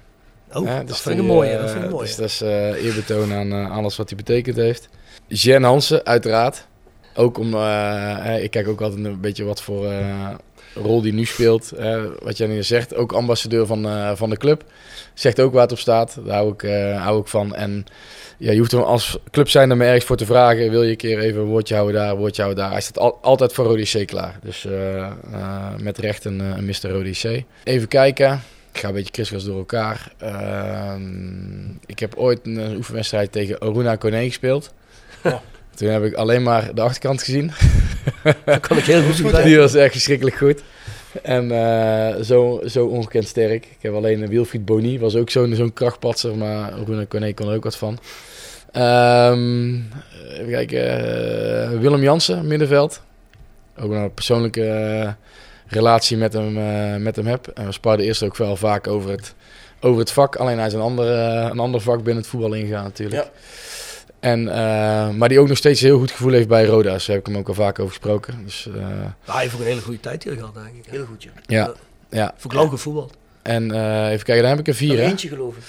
[0.52, 1.58] Oh, ja, dat vind ik een mooie.
[1.58, 2.06] Dat vind ik mooi.
[2.06, 2.40] Dus dat is
[2.84, 4.88] eerbetoon aan alles wat hij betekend heeft.
[5.26, 6.66] Jen Hansen, uiteraard.
[7.14, 10.28] Ook om, uh, ik kijk ook altijd een beetje wat voor uh,
[10.74, 11.72] rol die nu speelt.
[12.22, 14.64] Wat jij nu zegt, ook ambassadeur van, van de club.
[15.14, 16.18] Zegt ook waar het op staat.
[16.24, 16.60] Daar hou ik,
[16.98, 17.54] hou ik van.
[17.54, 17.84] En
[18.38, 20.70] ja, je hoeft er als club zijn er maar ergens voor te vragen.
[20.70, 22.72] Wil je een keer even een woordje houden daar, woordje houden daar.
[22.72, 24.38] Hij staat al, altijd voor Rodi C klaar.
[24.42, 24.66] Dus
[25.82, 26.90] met recht een, een Mr.
[26.90, 27.44] Rodi C.
[27.64, 28.42] Even kijken.
[28.72, 30.12] Ik ga een beetje kriskras door elkaar.
[30.18, 34.72] Ehm, ik heb ooit een oefenwedstrijd tegen Oruna Kone gespeeld.
[35.22, 35.42] Ja.
[35.82, 37.52] Toen heb ik alleen maar de achterkant gezien.
[38.44, 39.44] Dat kan ik heel goed begrijpen.
[39.44, 40.62] Die was echt verschrikkelijk goed.
[41.22, 43.64] En uh, zo, zo ongekend sterk.
[43.64, 47.54] Ik heb alleen Wilfried Boni, was ook zo'n zo'n krachtpatser, maar Rune Corné kon er
[47.54, 47.98] ook wat van.
[48.76, 49.88] Um,
[50.32, 50.78] even kijken,
[51.74, 53.02] uh, Willem Jansen, middenveld.
[53.80, 54.64] Ook een persoonlijke
[55.04, 55.10] uh,
[55.66, 56.52] relatie met hem,
[57.02, 57.46] met hem heb.
[57.46, 59.34] En we sparden eerst ook wel vaak over het,
[59.80, 60.36] over het vak.
[60.36, 61.08] Alleen hij is een ander,
[61.50, 63.22] een ander vak binnen het voetbal ingegaan natuurlijk.
[63.22, 63.30] Ja.
[64.22, 66.92] En, uh, maar die ook nog steeds een heel goed gevoel heeft bij Roda.
[66.92, 68.44] Dus daar heb ik hem ook al vaak over gesproken.
[68.44, 68.80] Dus, uh,
[69.24, 70.84] ja, hij heeft ook een hele goede tijd hier gehad, denk ik.
[70.90, 71.30] Heel goed, ja.
[71.46, 71.72] Ja.
[72.10, 72.34] ja.
[72.36, 73.14] Voor lang gevoetbald.
[73.42, 75.04] En uh, even kijken, daar heb ik een vier, hè?
[75.04, 75.62] eentje geloof ik.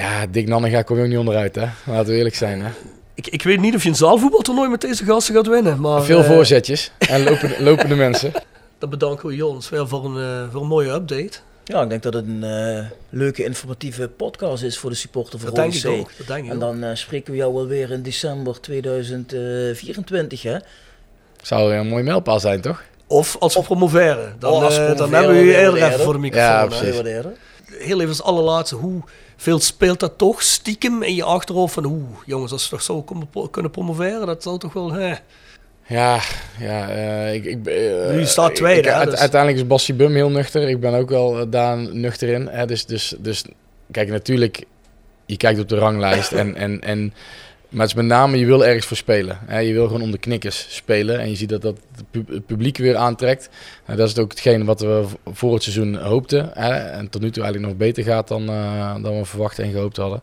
[0.00, 1.66] Ja, Dick Nannega kom je ook niet onderuit, hè?
[1.86, 2.70] Laten we eerlijk zijn, hè?
[3.14, 6.02] Ik, ik weet niet of je een zaalvoetbaltoernooi met deze gasten gaat winnen, maar...
[6.02, 8.32] Veel voorzetjes en lopende, lopende mensen.
[8.78, 11.38] Dan bedanken we Jons weer voor een, voor een mooie update.
[11.68, 15.48] Ja, ik denk dat het een uh, leuke informatieve podcast is voor de supporter van
[15.48, 15.56] ook.
[15.56, 20.56] Dat denk ik en dan uh, spreken we jou wel weer in december 2024, hè?
[21.42, 22.82] Zou een mooi mijlpaal zijn, toch?
[23.06, 24.36] Of als we promoveren.
[24.38, 26.48] Dan, oh, uh, dan hebben we u eerder even voor de microfoon.
[26.48, 27.00] Ja, precies.
[27.78, 29.02] Heel even als allerlaatste, hoe
[29.36, 33.04] veel speelt dat toch stiekem in je achterhoofd van hoe, jongens, als we toch zo
[33.50, 34.92] kunnen promoveren, dat zou toch wel...
[34.92, 35.14] Hè,
[35.88, 36.20] ja,
[36.58, 38.88] ja uh, ik, ik, uh, nu staat tweede.
[38.88, 39.14] Ik, hè, dus.
[39.14, 40.68] Uiteindelijk is Bassie Bum heel nuchter.
[40.68, 42.46] Ik ben ook wel daar nuchter in.
[42.46, 43.44] Hè, dus, dus, dus
[43.90, 44.64] kijk, natuurlijk,
[45.26, 47.12] je kijkt op de ranglijst en, en, en
[47.68, 49.38] maar het is met name, je wil ergens voor spelen.
[49.46, 49.58] Hè?
[49.58, 51.20] Je wil gewoon om de knikkers spelen.
[51.20, 51.76] En je ziet dat dat
[52.12, 53.48] het publiek weer aantrekt.
[53.86, 56.50] Dat is ook hetgeen wat we voor het seizoen hoopten.
[56.54, 56.70] Hè?
[56.70, 59.96] En tot nu toe eigenlijk nog beter gaat dan, uh, dan we verwacht en gehoopt
[59.96, 60.22] hadden.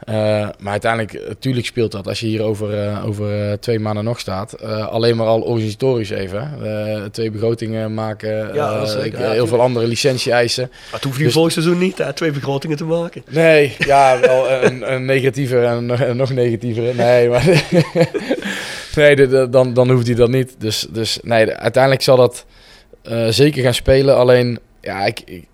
[0.00, 0.14] Eh,
[0.58, 4.20] maar uiteindelijk, natuurlijk speelt dat als je hier over, eh, over eh, twee maanden nog
[4.20, 4.52] staat.
[4.52, 6.50] Eh, alleen maar al organisatorisch even.
[6.62, 9.48] Eh, twee begrotingen maken, Ja, eh, ik- heel tuurlijk.
[9.48, 10.68] veel andere licentie-eisen.
[10.70, 13.22] Maar het hoeft je Dus- volgend seizoen niet, hè, twee begrotingen te maken.
[13.30, 15.86] Nee, ja, wel een, een negatieve en
[16.16, 16.94] nog- negatievere.
[16.94, 17.44] Nee, maar
[18.96, 20.54] nee, de- de- dan, dan hoeft hij dat niet.
[20.58, 22.44] Dus, dus nee, de- uiteindelijk zal dat
[23.02, 24.16] eh, zeker gaan spelen.
[24.16, 25.48] Alleen, ja, ik, ik-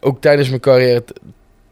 [0.00, 1.04] ook tijdens mijn carrière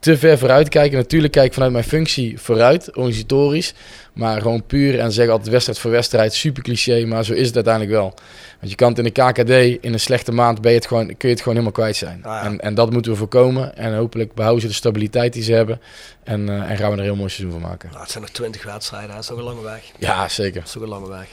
[0.04, 0.98] te ver vooruit kijken.
[0.98, 3.74] Natuurlijk kijk ik vanuit mijn functie vooruit, organisatorisch.
[4.12, 6.34] Maar gewoon puur en zeg altijd wedstrijd voor wedstrijd.
[6.34, 8.14] Super cliché, maar zo is het uiteindelijk wel.
[8.58, 11.06] Want je kan het in de KKD, in een slechte maand, ben je het gewoon,
[11.06, 12.24] kun je het gewoon helemaal kwijt zijn.
[12.24, 12.42] Ah, ja.
[12.44, 13.76] en, en dat moeten we voorkomen.
[13.76, 15.80] En hopelijk behouden ze de stabiliteit die ze hebben.
[16.24, 17.88] En, eh, en gaan we er een heel mooi seizoen van maken.
[17.88, 19.14] Nou, het zijn nog twintig wedstrijden, hè.
[19.14, 19.82] dat is nog een lange weg.
[19.98, 20.60] Ja, zeker.
[20.60, 21.26] Dat is nog een lange weg.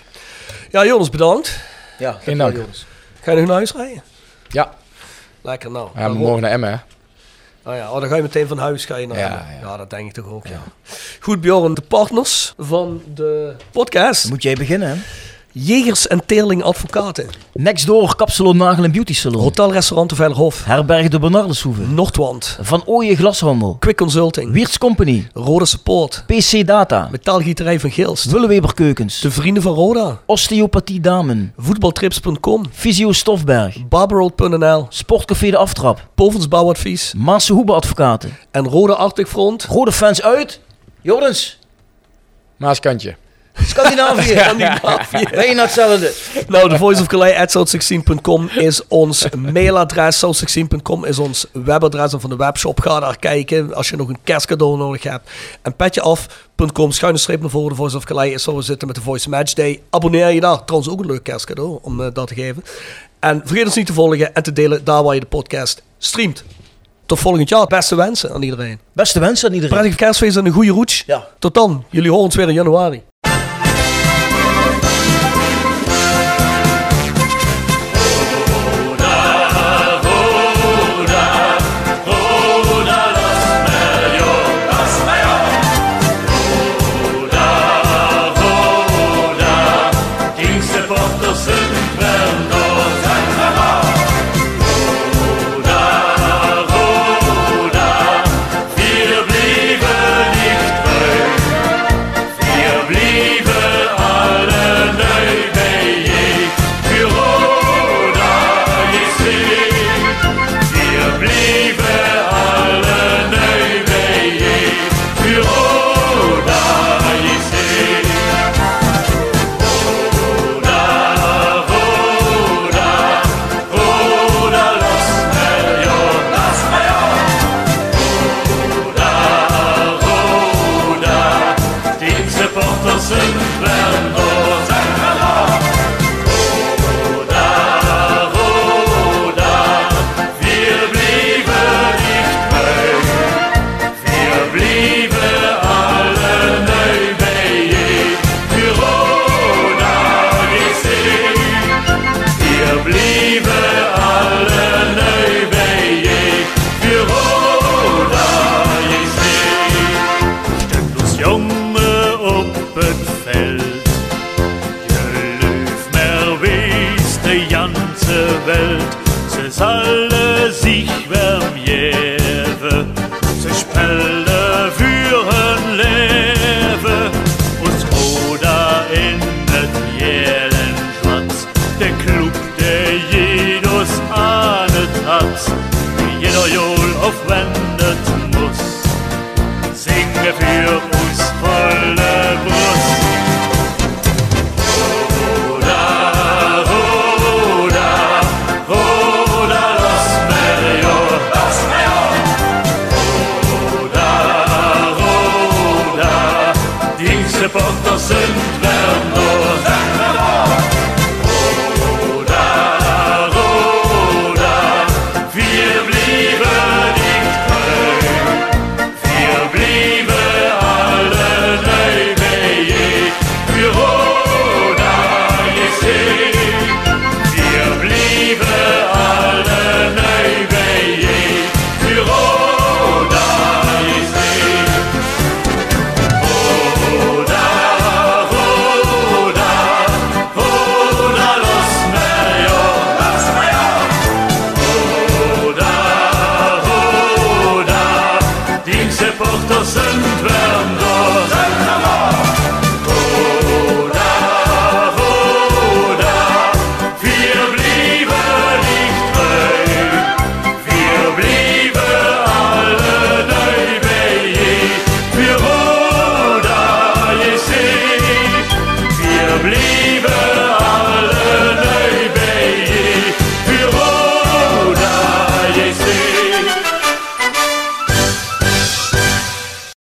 [0.70, 1.60] Ja, Jonas, bedankt.
[2.00, 2.56] Ja, Geen dank.
[3.22, 4.04] Ga je nog naar huis rijden?
[4.48, 4.74] Ja,
[5.42, 5.90] Lekker nou.
[5.96, 6.70] ja Dan- morgen naar Emmen.
[6.72, 6.78] hè.
[7.64, 9.78] Oh ja, oh, dan ga je meteen van huis ga je naar Ja, ja.
[9.78, 10.62] dat denk ik toch ook, ja.
[11.20, 14.30] Goed, Bjorn, de partners van de podcast.
[14.30, 14.96] Moet jij beginnen, hè?
[15.54, 17.28] Jegers en Teerling Advocaten.
[17.54, 19.42] Next door Kapsalon Nagel en Beauty Salon.
[19.44, 20.66] Hotelrestaurant de Veilerhof.
[20.66, 21.82] Herberg de Bernardeshoeve.
[21.82, 22.58] Noordwand.
[22.62, 23.76] Van Ooyen Glashandel.
[23.80, 24.52] Quick Consulting.
[24.52, 25.28] Wiertz Company.
[25.34, 26.24] Rode Support.
[26.28, 27.08] PC Data.
[27.12, 28.32] Metaalgieterij van Gilst.
[28.32, 29.20] Willeweber Keukens.
[29.20, 30.20] De Vrienden van Roda.
[30.26, 31.54] Osteopathie Damen.
[31.58, 32.66] Voetbaltrips.com.
[32.72, 33.88] Fysio Stofberg.
[33.88, 34.86] Barbarold.nl.
[34.90, 36.08] Sportcafé De Aftrap.
[36.16, 37.14] Povens Bouwadvies.
[37.18, 38.38] Maasse Hoebe Advocaten.
[38.52, 39.64] En Rode Arctic Front.
[39.64, 40.60] Rode fans uit.
[41.02, 41.60] Jordens.
[42.58, 43.16] Maaskantje.
[43.68, 44.38] Scandinavië.
[44.38, 45.28] Scandinavië.
[45.32, 46.14] Ben je nou hetzelfde?
[46.48, 50.26] Nou, de Voice of Calais at south16.com is ons mailadres.
[50.26, 52.80] South16.com is ons webadres en van de webshop.
[52.80, 55.30] Ga daar kijken als je nog een kerstcadeau nodig hebt.
[55.62, 57.70] En petjeaf.com, schuine streep naar voren.
[57.70, 59.82] De Voice of Calais is zo we zitten met de Voice Match Day.
[59.90, 60.66] Abonneer je daar.
[60.66, 62.64] Trouwens ook een leuk kerstcadeau om eh, dat te geven.
[63.20, 66.44] En vergeet ons niet te volgen en te delen daar waar je de podcast streamt.
[67.06, 67.68] Tot volgend jaar.
[67.68, 68.80] Beste wensen aan iedereen.
[68.94, 69.76] Beste wensen aan iedereen.
[69.76, 71.04] Prettige kerstfeest en een goede roets.
[71.06, 71.28] Ja.
[71.40, 71.84] Tot dan.
[71.90, 73.04] Jullie horen ons weer in januari.